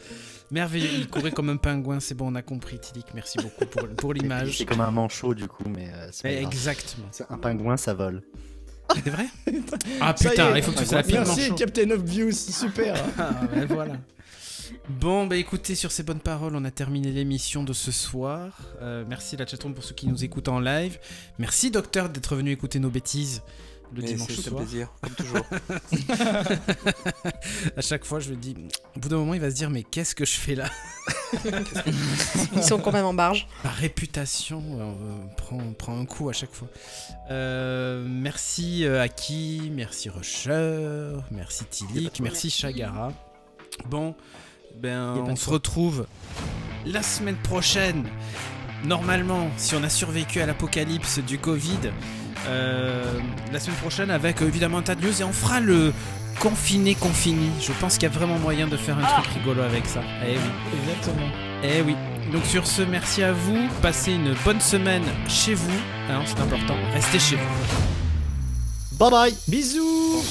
[0.52, 3.06] Merveilleux, il courait comme un pingouin, c'est bon, on a compris, Tilik.
[3.14, 4.58] Merci beaucoup pour, pour l'image.
[4.58, 6.44] C'est comme un manchot du coup, mais euh, c'est pas grave.
[6.44, 7.08] Exactement.
[7.12, 8.22] C'est Un pingouin, ça vole.
[8.96, 9.26] C'est vrai?
[10.00, 10.60] Ah Ça putain, est.
[10.60, 11.56] il faut que tu fasses la Merci manchot.
[11.56, 12.96] Captain Obvious, super.
[13.18, 13.98] Ah, ben voilà.
[14.90, 18.62] Bon, bah écoutez, sur ces bonnes paroles, on a terminé l'émission de ce soir.
[18.82, 20.98] Euh, merci la chatroom pour ceux qui nous écoutent en live.
[21.40, 23.42] Merci Docteur d'être venu écouter nos bêtises
[23.96, 24.56] le Mais dimanche soir.
[24.56, 25.46] plaisir, comme toujours.
[27.76, 28.56] à chaque fois, je me dis,
[28.96, 30.70] au bout d'un moment, il va se dire, mais qu'est-ce que je fais là
[32.56, 33.48] Ils sont quand même en barge.
[33.64, 34.94] Ma réputation euh,
[35.36, 36.68] prend, prend un coup à chaque fois.
[37.32, 43.12] Euh, merci euh, Aki, merci Rusher, merci Tilik, merci Chagara.
[43.90, 44.16] Bon,
[44.76, 46.08] ben on se retrouve
[46.86, 48.06] la semaine prochaine.
[48.86, 51.92] Normalement, si on a survécu à l'apocalypse du Covid,
[53.52, 55.94] la semaine prochaine avec euh, évidemment un tas de news et on fera le
[56.40, 57.50] confiné confini.
[57.62, 60.02] Je pense qu'il y a vraiment moyen de faire un truc rigolo avec ça.
[60.26, 60.80] Eh oui.
[60.82, 61.28] Exactement.
[61.64, 61.96] Eh oui.
[62.32, 63.68] Donc sur ce, merci à vous.
[63.82, 65.80] Passez une bonne semaine chez vous.
[66.10, 66.76] Hein, c'est important.
[66.94, 68.98] Restez chez vous.
[69.00, 70.24] Bye bye Bisous